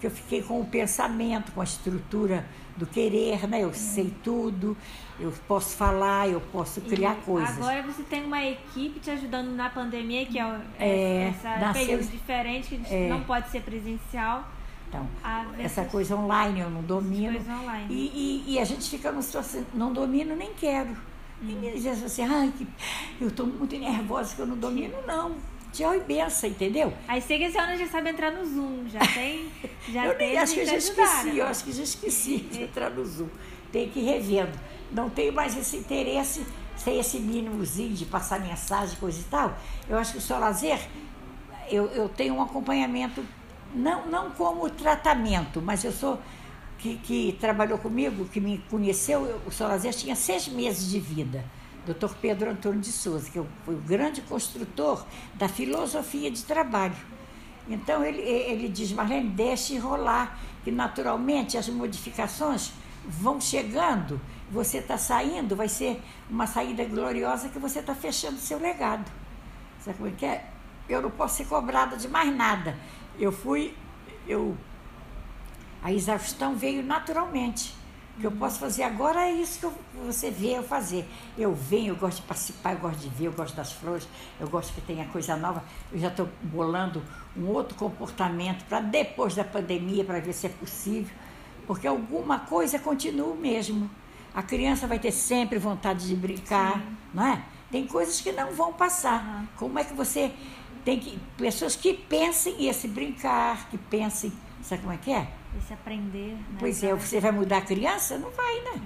que 0.00 0.06
eu 0.06 0.10
fiquei 0.10 0.42
com 0.42 0.60
o 0.60 0.66
pensamento, 0.66 1.52
com 1.52 1.60
a 1.60 1.64
estrutura 1.64 2.44
do 2.76 2.86
querer, 2.86 3.48
né? 3.48 3.62
Eu 3.62 3.68
uhum. 3.68 3.74
sei 3.74 4.12
tudo, 4.22 4.76
eu 5.20 5.32
posso 5.46 5.76
falar, 5.76 6.28
eu 6.28 6.40
posso 6.40 6.80
criar 6.80 7.18
e 7.18 7.24
coisas. 7.24 7.56
Agora 7.56 7.82
você 7.82 8.02
tem 8.02 8.24
uma 8.24 8.42
equipe 8.44 8.98
te 8.98 9.10
ajudando 9.10 9.48
na 9.50 9.70
pandemia, 9.70 10.26
que 10.26 10.38
é, 10.38 10.60
é 10.78 11.28
essa 11.28 11.72
período 11.72 12.10
diferente, 12.10 12.76
que 12.76 12.94
é, 12.94 13.08
não 13.08 13.22
pode 13.22 13.50
ser 13.50 13.62
presencial. 13.62 14.48
Então, 14.88 15.08
essa 15.58 15.84
coisa 15.86 16.14
online 16.16 16.60
eu 16.60 16.68
não 16.68 16.82
domino. 16.82 17.38
E, 17.88 17.94
e, 17.94 18.44
e, 18.54 18.58
a 18.58 18.64
gente 18.64 18.90
fica 18.90 19.10
numa 19.10 19.22
situação, 19.22 19.64
não 19.72 19.90
domino, 19.90 20.36
nem 20.36 20.52
quero. 20.52 20.90
Hum. 20.90 21.48
E 21.48 21.52
me 21.54 21.72
diz 21.72 21.86
assim, 22.02 22.24
ai, 22.24 22.52
que, 22.56 22.66
eu 23.18 23.28
estou 23.28 23.46
muito 23.46 23.74
nervosa 23.78 24.34
que 24.36 24.42
eu 24.42 24.46
não 24.46 24.56
domino, 24.56 24.94
não. 25.06 25.36
Tchau 25.72 25.94
e 25.94 26.00
benção, 26.00 26.50
entendeu? 26.50 26.92
Aí 27.08 27.20
sei 27.22 27.38
que 27.38 27.44
a 27.44 27.50
senhora 27.50 27.76
já 27.76 27.86
sabe 27.86 28.10
entrar 28.10 28.30
no 28.30 28.44
Zoom, 28.44 28.88
já 28.88 29.00
tem. 29.14 29.50
Já 29.88 30.06
eu 30.06 30.16
tem 30.16 30.28
nem, 30.28 30.38
acho 30.38 30.54
que 30.54 30.60
eu 30.60 30.66
já 30.66 30.76
esqueci, 30.76 31.38
eu 31.38 31.46
acho 31.46 31.64
que 31.64 31.72
já 31.72 31.82
esqueci 31.82 32.38
de 32.38 32.62
entrar 32.64 32.90
no 32.90 33.04
Zoom. 33.04 33.28
Tem 33.72 33.88
que 33.88 34.00
ir 34.00 34.04
revendo. 34.04 34.52
Não 34.90 35.08
tenho 35.08 35.32
mais 35.32 35.56
esse 35.56 35.76
interesse, 35.76 36.44
sem 36.76 36.98
esse 36.98 37.18
mínimozinho 37.18 37.94
de 37.94 38.04
passar 38.04 38.38
mensagem, 38.40 38.96
coisa 38.96 39.18
e 39.18 39.24
tal. 39.24 39.56
Eu 39.88 39.98
acho 39.98 40.12
que 40.12 40.18
o 40.18 40.20
seu 40.20 40.38
lazer, 40.38 40.78
eu, 41.70 41.86
eu 41.86 42.08
tenho 42.08 42.34
um 42.34 42.42
acompanhamento 42.42 43.24
não, 43.74 44.06
não 44.06 44.30
como 44.32 44.68
tratamento, 44.68 45.62
mas 45.62 45.82
eu 45.82 45.92
sou 45.92 46.18
que, 46.78 46.96
que 46.96 47.38
trabalhou 47.40 47.78
comigo, 47.78 48.24
que 48.26 48.40
me 48.40 48.58
conheceu, 48.68 49.24
eu, 49.24 49.40
o 49.46 49.50
Solazer 49.52 49.94
tinha 49.94 50.16
seis 50.16 50.48
meses 50.48 50.90
de 50.90 50.98
vida. 50.98 51.44
Dr. 51.86 52.14
Pedro 52.20 52.50
Antônio 52.50 52.80
de 52.80 52.92
Souza, 52.92 53.30
que 53.30 53.42
foi 53.64 53.74
o 53.74 53.80
grande 53.80 54.20
construtor 54.22 55.04
da 55.34 55.48
filosofia 55.48 56.30
de 56.30 56.42
trabalho. 56.44 56.96
Então 57.68 58.04
ele, 58.04 58.20
ele 58.20 58.68
diz, 58.68 58.92
Marlene, 58.92 59.30
deixe 59.30 59.78
rolar, 59.78 60.38
que 60.64 60.70
naturalmente 60.70 61.56
as 61.56 61.68
modificações 61.68 62.72
vão 63.06 63.40
chegando, 63.40 64.20
você 64.50 64.78
está 64.78 64.96
saindo, 64.96 65.56
vai 65.56 65.68
ser 65.68 66.00
uma 66.30 66.46
saída 66.46 66.84
gloriosa 66.84 67.48
que 67.48 67.58
você 67.58 67.80
está 67.80 67.94
fechando 67.94 68.38
seu 68.38 68.58
legado. 68.58 69.10
Sabe 69.80 69.96
como 69.96 70.08
é 70.08 70.12
que 70.12 70.26
é? 70.26 70.48
Eu 70.88 71.02
não 71.02 71.10
posso 71.10 71.36
ser 71.36 71.46
cobrada 71.46 71.96
de 71.96 72.08
mais 72.08 72.34
nada 72.34 72.76
eu 73.18 73.32
fui, 73.32 73.74
eu, 74.26 74.56
a 75.82 75.92
exaustão 75.92 76.54
veio 76.54 76.82
naturalmente. 76.82 77.74
O 78.16 78.20
que 78.20 78.26
eu 78.26 78.32
posso 78.32 78.58
fazer 78.58 78.82
agora 78.82 79.26
é 79.26 79.32
isso 79.32 79.58
que 79.58 79.74
você 80.06 80.30
vê 80.30 80.58
eu 80.58 80.62
fazer. 80.62 81.08
Eu 81.36 81.54
venho, 81.54 81.92
eu 81.92 81.96
gosto 81.96 82.20
de 82.20 82.26
participar, 82.26 82.74
eu 82.74 82.78
gosto 82.78 83.00
de 83.00 83.08
ver, 83.08 83.26
eu 83.26 83.32
gosto 83.32 83.56
das 83.56 83.72
flores, 83.72 84.06
eu 84.38 84.48
gosto 84.48 84.72
que 84.74 84.80
tenha 84.82 85.06
coisa 85.06 85.36
nova. 85.36 85.64
Eu 85.90 85.98
já 85.98 86.08
estou 86.08 86.28
bolando 86.42 87.02
um 87.36 87.46
outro 87.46 87.74
comportamento 87.74 88.64
para 88.66 88.80
depois 88.80 89.34
da 89.34 89.44
pandemia, 89.44 90.04
para 90.04 90.20
ver 90.20 90.34
se 90.34 90.46
é 90.46 90.50
possível. 90.50 91.14
Porque 91.66 91.86
alguma 91.86 92.40
coisa 92.40 92.78
continua 92.78 93.34
mesmo. 93.34 93.90
A 94.34 94.42
criança 94.42 94.86
vai 94.86 94.98
ter 94.98 95.12
sempre 95.12 95.58
vontade 95.58 96.06
de 96.06 96.14
brincar, 96.14 96.74
Sim. 96.74 96.96
não 97.14 97.26
é? 97.26 97.42
Tem 97.70 97.86
coisas 97.86 98.20
que 98.20 98.30
não 98.32 98.52
vão 98.52 98.72
passar. 98.72 99.24
Uhum. 99.24 99.46
Como 99.56 99.78
é 99.78 99.84
que 99.84 99.94
você 99.94 100.32
tem 100.84 100.98
que 100.98 101.18
pessoas 101.36 101.76
que 101.76 101.94
pensem 101.94 102.66
esse 102.68 102.88
brincar, 102.88 103.68
que 103.70 103.78
pensem, 103.78 104.32
sabe 104.62 104.82
como 104.82 104.92
é 104.92 104.98
que 104.98 105.12
é? 105.12 105.28
Esse 105.58 105.74
aprender. 105.74 106.32
Né? 106.32 106.56
Pois 106.58 106.82
é, 106.82 106.94
você 106.94 107.20
vai 107.20 107.32
mudar 107.32 107.58
a 107.58 107.62
criança? 107.62 108.18
Não 108.18 108.30
vai, 108.30 108.60
né? 108.60 108.80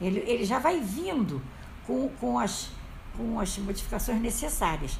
Ele, 0.00 0.20
ele 0.20 0.44
já 0.44 0.58
vai 0.58 0.80
vindo 0.80 1.42
com, 1.86 2.08
com, 2.20 2.38
as, 2.38 2.70
com 3.16 3.40
as 3.40 3.56
modificações 3.58 4.20
necessárias. 4.20 4.98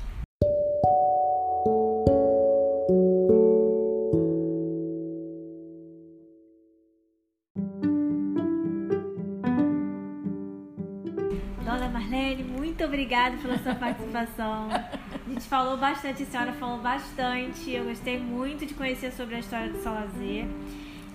Dona 11.64 11.88
Marlene, 11.88 12.42
muito 12.42 12.84
obrigada 12.84 13.36
pela 13.36 13.58
sua 13.58 13.74
participação. 13.74 14.68
A 14.70 15.28
gente 15.28 15.44
falou 15.48 15.76
bastante, 15.76 16.22
a 16.22 16.26
senhora 16.26 16.52
falou 16.54 16.78
bastante. 16.78 17.70
Eu 17.70 17.84
gostei 17.84 18.18
muito 18.18 18.64
de 18.64 18.72
conhecer 18.74 19.12
sobre 19.12 19.34
a 19.34 19.38
história 19.40 19.70
do 19.70 19.82
Salazer. 19.82 20.46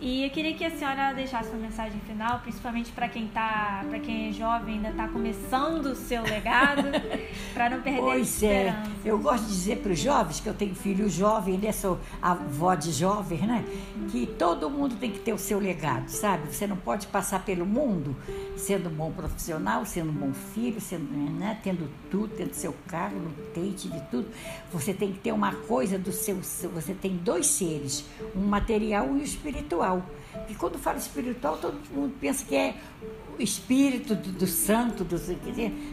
E 0.01 0.23
eu 0.23 0.31
queria 0.31 0.55
que 0.55 0.65
a 0.65 0.71
senhora 0.71 1.13
deixasse 1.13 1.49
uma 1.51 1.59
mensagem 1.59 1.99
final, 2.01 2.39
principalmente 2.39 2.91
para 2.91 3.07
quem 3.07 3.27
tá, 3.27 3.85
para 3.87 3.99
quem 3.99 4.29
é 4.29 4.31
jovem, 4.31 4.77
ainda 4.77 4.89
está 4.89 5.07
começando 5.07 5.85
o 5.85 5.95
seu 5.95 6.23
legado, 6.23 6.87
para 7.53 7.69
não 7.69 7.83
perder 7.83 7.99
pois. 7.99 8.41
É. 8.41 8.75
Eu 9.05 9.19
gosto 9.19 9.43
de 9.43 9.53
dizer 9.53 9.77
para 9.77 9.91
os 9.91 9.99
jovens, 9.99 10.39
que 10.39 10.49
eu 10.49 10.55
tenho 10.55 10.73
filho 10.73 11.07
jovem, 11.07 11.59
né? 11.59 11.71
Sou 11.71 11.99
avó 12.19 12.73
de 12.73 12.91
jovens, 12.91 13.41
né? 13.41 13.63
Que 14.09 14.25
todo 14.25 14.71
mundo 14.71 14.95
tem 14.95 15.11
que 15.11 15.19
ter 15.19 15.33
o 15.33 15.37
seu 15.37 15.59
legado, 15.59 16.09
sabe? 16.09 16.51
Você 16.51 16.65
não 16.65 16.77
pode 16.77 17.05
passar 17.05 17.45
pelo 17.45 17.65
mundo 17.65 18.15
sendo 18.57 18.89
um 18.89 18.93
bom 18.93 19.11
profissional, 19.11 19.85
sendo 19.85 20.09
um 20.09 20.13
bom 20.13 20.33
filho, 20.33 20.81
sendo, 20.81 21.11
né? 21.13 21.59
tendo 21.63 21.87
tudo, 22.09 22.33
tendo 22.35 22.53
seu 22.53 22.73
carro, 22.87 23.17
lutei, 23.19 23.71
tive 23.73 23.99
tudo. 24.09 24.27
Você 24.71 24.95
tem 24.95 25.11
que 25.11 25.19
ter 25.19 25.31
uma 25.31 25.53
coisa 25.53 25.99
do 25.99 26.11
seu. 26.11 26.37
Você 26.41 26.95
tem 26.95 27.17
dois 27.17 27.45
seres, 27.45 28.05
um 28.35 28.41
material 28.41 29.05
e 29.07 29.09
um 29.11 29.17
espiritual 29.17 29.90
espiritual. 29.91 30.03
E 30.47 30.55
quando 30.55 30.77
fala 30.77 30.97
espiritual, 30.97 31.57
todo 31.57 31.77
mundo 31.93 32.13
pensa 32.19 32.45
que 32.45 32.55
é 32.55 32.75
o 33.37 33.41
espírito 33.41 34.15
do, 34.15 34.31
do 34.31 34.47
santo, 34.47 35.03
do, 35.03 35.19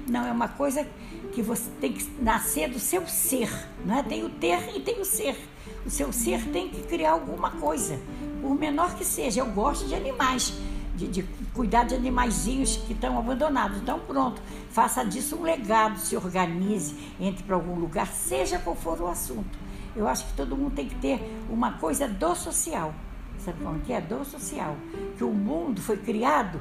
não, 0.09 0.27
é 0.27 0.33
uma 0.33 0.49
coisa 0.49 0.87
que 1.33 1.43
você 1.43 1.71
tem 1.81 1.93
que 1.93 2.09
nascer 2.23 2.69
do 2.69 2.79
seu 2.79 3.07
ser. 3.07 3.51
Né? 3.85 4.05
Tem 4.09 4.25
o 4.25 4.29
ter 4.29 4.77
e 4.77 4.81
tem 4.81 5.01
o 5.01 5.05
ser. 5.05 5.37
O 5.85 5.91
seu 5.91 6.13
ser 6.13 6.45
tem 6.51 6.69
que 6.69 6.83
criar 6.83 7.13
alguma 7.13 7.51
coisa, 7.53 7.99
por 8.41 8.55
menor 8.55 8.95
que 8.95 9.05
seja. 9.05 9.41
Eu 9.41 9.47
gosto 9.47 9.87
de 9.87 9.95
animais, 9.95 10.53
de, 10.95 11.09
de 11.09 11.23
cuidar 11.55 11.85
de 11.85 11.95
animaizinhos 11.95 12.77
que 12.77 12.93
estão 12.93 13.19
abandonados. 13.19 13.79
Então, 13.79 13.99
pronto, 14.01 14.41
faça 14.71 15.05
disso 15.05 15.37
um 15.37 15.43
legado, 15.43 15.99
se 15.99 16.17
organize, 16.17 16.95
entre 17.21 17.43
para 17.43 17.55
algum 17.55 17.79
lugar, 17.79 18.07
seja 18.09 18.59
qual 18.59 18.77
for 18.77 19.01
o 19.01 19.07
assunto. 19.07 19.59
Eu 19.97 20.07
acho 20.07 20.27
que 20.27 20.35
todo 20.35 20.57
mundo 20.57 20.75
tem 20.75 20.89
que 20.89 20.95
ter 20.97 21.21
uma 21.51 21.73
coisa 21.73 22.07
do 22.07 22.35
social. 22.35 22.95
Sabe 23.39 23.63
como 23.63 23.79
que 23.81 23.93
é? 23.93 24.01
Do 24.01 24.25
social. 24.25 24.77
Que 25.17 25.25
o 25.25 25.31
mundo 25.31 25.81
foi 25.81 25.97
criado 25.97 26.61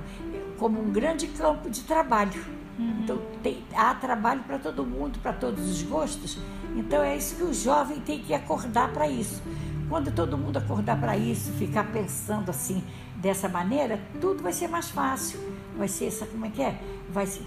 como 0.58 0.82
um 0.82 0.92
grande 0.92 1.28
campo 1.28 1.70
de 1.70 1.82
trabalho. 1.82 2.46
Uhum. 2.78 3.00
Então, 3.04 3.22
tem, 3.42 3.64
há 3.76 3.94
trabalho 3.96 4.44
para 4.44 4.60
todo 4.60 4.86
mundo, 4.86 5.20
para 5.20 5.34
todos 5.34 5.70
os 5.70 5.82
gostos. 5.84 6.38
Então, 6.76 7.02
é 7.02 7.18
isso 7.18 7.36
que 7.36 7.44
o 7.44 7.54
jovem 7.54 8.00
tem 8.00 8.20
que 8.20 8.34
acordar 8.34 8.92
para 8.94 9.10
isso. 9.10 9.42
Quando 9.90 10.12
todo 10.12 10.38
mundo 10.38 10.58
acordar 10.58 11.00
para 11.00 11.18
isso, 11.18 11.52
ficar 11.54 11.86
pensando 11.92 12.50
assim, 12.50 12.84
dessa 13.16 13.48
maneira, 13.48 14.00
tudo 14.20 14.44
vai 14.44 14.54
ser 14.54 14.68
mais 14.68 14.90
fácil. 14.90 15.40
Vai 15.78 15.88
ser, 15.88 16.12
sabe 16.12 16.32
como 16.32 16.46
é 16.46 16.50
que 16.50 16.62
é? 16.62 16.80
Vai 17.10 17.26
ser, 17.26 17.44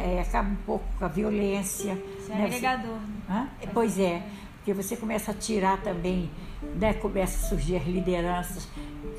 é, 0.00 0.20
acaba 0.20 0.48
um 0.48 0.56
pouco 0.56 0.84
com 0.98 1.04
a 1.04 1.08
violência. 1.08 1.92
É 2.28 2.34
né? 2.34 2.44
agregador. 2.46 2.98
Você, 3.26 3.66
pois 3.72 3.98
é, 3.98 4.22
porque 4.56 4.72
você 4.72 4.96
começa 4.96 5.30
a 5.30 5.34
tirar 5.34 5.80
também, 5.82 6.30
né? 6.78 6.94
começa 6.94 7.46
a 7.46 7.48
surgir 7.48 7.82
lideranças, 7.88 8.68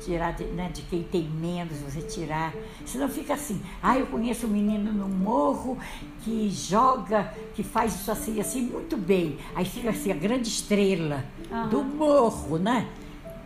tirar 0.04 0.32
de, 0.32 0.44
né, 0.44 0.70
de 0.72 0.82
quem 0.82 1.02
tem 1.02 1.22
menos, 1.22 1.78
você 1.78 2.02
tirar. 2.02 2.52
Senão 2.84 3.08
fica 3.08 3.34
assim, 3.34 3.60
ah, 3.82 3.98
eu 3.98 4.06
conheço 4.06 4.46
um 4.46 4.50
menino 4.50 4.92
no 4.92 5.08
morro 5.08 5.78
que 6.22 6.50
joga, 6.50 7.32
que 7.54 7.62
faz 7.62 7.94
isso 7.94 8.10
assim, 8.10 8.40
assim, 8.40 8.62
muito 8.62 8.96
bem. 8.96 9.38
Aí 9.54 9.64
fica 9.64 9.90
assim, 9.90 10.10
a 10.10 10.16
grande 10.16 10.48
estrela 10.48 11.24
uhum. 11.50 11.68
do 11.68 11.84
morro, 11.84 12.58
né? 12.58 12.88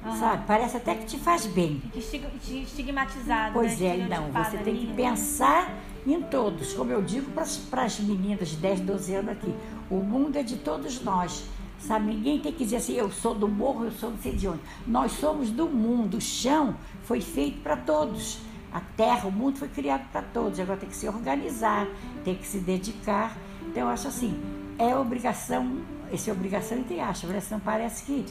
Uhum. 0.04 0.16
Sabe? 0.16 0.44
Parece 0.46 0.76
até 0.76 0.94
que 0.94 1.04
te 1.04 1.18
faz 1.18 1.46
bem. 1.46 1.82
Fica 1.92 2.30
estigmatizado. 2.50 3.52
Pois 3.52 3.78
né? 3.78 4.00
é, 4.00 4.08
não. 4.08 4.30
Você 4.32 4.56
tem 4.58 4.76
que 4.76 4.86
pensar 4.94 5.74
em 6.06 6.22
todos. 6.22 6.72
Como 6.72 6.90
eu 6.90 7.02
digo 7.02 7.30
para 7.70 7.84
as 7.84 8.00
meninas 8.00 8.48
de 8.48 8.56
10, 8.56 8.80
12 8.80 9.14
anos 9.14 9.30
aqui: 9.32 9.54
o 9.90 9.96
mundo 9.96 10.36
é 10.36 10.42
de 10.42 10.56
todos 10.56 11.02
nós. 11.02 11.44
Sabe? 11.80 12.14
Ninguém 12.14 12.38
tem 12.40 12.52
que 12.52 12.64
dizer 12.64 12.76
assim: 12.76 12.94
eu 12.94 13.10
sou 13.10 13.34
do 13.34 13.48
morro, 13.48 13.84
eu 13.84 13.92
sou 13.92 14.10
não 14.10 14.18
sei 14.18 14.32
de 14.32 14.46
onde. 14.46 14.60
Nós 14.86 15.12
somos 15.12 15.50
do 15.50 15.66
mundo. 15.66 16.18
O 16.18 16.20
chão 16.20 16.76
foi 17.04 17.20
feito 17.20 17.60
para 17.62 17.76
todos. 17.76 18.38
A 18.72 18.80
terra, 18.80 19.26
o 19.26 19.32
mundo 19.32 19.58
foi 19.58 19.68
criado 19.68 20.08
para 20.12 20.22
todos. 20.22 20.60
Agora 20.60 20.78
tem 20.78 20.88
que 20.88 20.96
se 20.96 21.08
organizar, 21.08 21.88
tem 22.24 22.36
que 22.36 22.46
se 22.46 22.58
dedicar. 22.58 23.36
Então, 23.62 23.84
eu 23.84 23.88
acho 23.88 24.08
assim: 24.08 24.38
é 24.78 24.94
obrigação 24.94 25.78
essa 26.12 26.30
é 26.30 26.32
obrigação 26.32 26.78
entre 26.78 26.98
aspas, 26.98 27.30
né? 27.30 27.40
Senão 27.40 27.60
parece 27.60 28.04
que, 28.04 28.24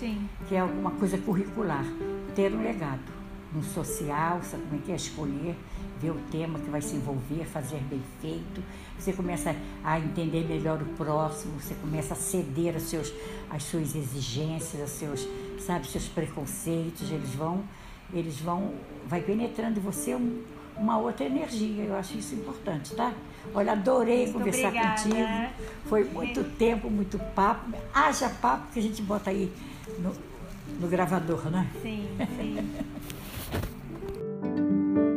que 0.47 0.56
é 0.56 0.60
alguma 0.60 0.91
coisa 0.91 1.18
curricular. 1.18 1.86
Ter 2.36 2.54
um 2.54 2.62
legado 2.62 3.00
no 3.54 3.64
social, 3.64 4.41
sabe 4.43 4.64
como 4.64 4.82
é 4.82 4.86
que 4.86 4.91
é? 4.91 4.95
Escolher, 4.95 5.56
ver 6.00 6.12
o 6.12 6.20
tema 6.30 6.60
que 6.60 6.70
vai 6.70 6.82
se 6.82 6.95
envolver, 6.95 7.45
fazer 7.45 7.82
bem 7.89 8.02
feito. 8.22 8.62
Você 9.00 9.14
começa 9.14 9.56
a 9.84 9.97
entender 9.97 10.45
melhor 10.45 10.82
o 10.82 10.86
próximo, 10.86 11.60
você 11.60 11.74
começa 11.76 12.14
a 12.14 12.18
ceder 12.18 12.74
aos 12.74 12.84
seus, 12.84 13.14
às 13.50 13.64
suas 13.64 13.95
exigências, 13.95 14.82
aos 14.82 14.91
seus, 14.91 15.28
sabe, 15.66 15.88
seus 15.88 16.06
preconceitos, 16.10 17.10
eles 17.10 17.34
vão, 17.34 17.64
eles 18.14 18.39
vão, 18.39 18.74
vai 19.08 19.22
penetrando 19.22 19.80
em 19.80 19.82
você 19.82 20.14
um, 20.14 20.43
uma 20.76 20.97
outra 20.97 21.26
energia. 21.26 21.86
Eu 21.86 21.95
acho 21.95 22.18
isso 22.18 22.36
importante, 22.36 22.93
tá? 22.93 23.14
Olha, 23.54 23.72
adorei 23.72 24.24
muito 24.24 24.34
conversar 24.34 24.68
obrigada. 24.68 25.02
contigo. 25.02 25.50
Foi 25.86 26.04
muito 26.04 26.43
tempo, 26.58 26.89
muito 26.89 27.18
papo. 27.34 27.72
Haja 27.93 28.30
papo 28.30 28.72
que 28.74 28.80
a 28.80 28.84
gente 28.84 29.02
bota 29.02 29.30
aí 29.30 29.50
no, 29.97 30.14
no 30.78 30.88
gravador, 30.89 31.50
né? 31.50 31.70
Sim, 31.82 32.06
sim. 32.38 32.58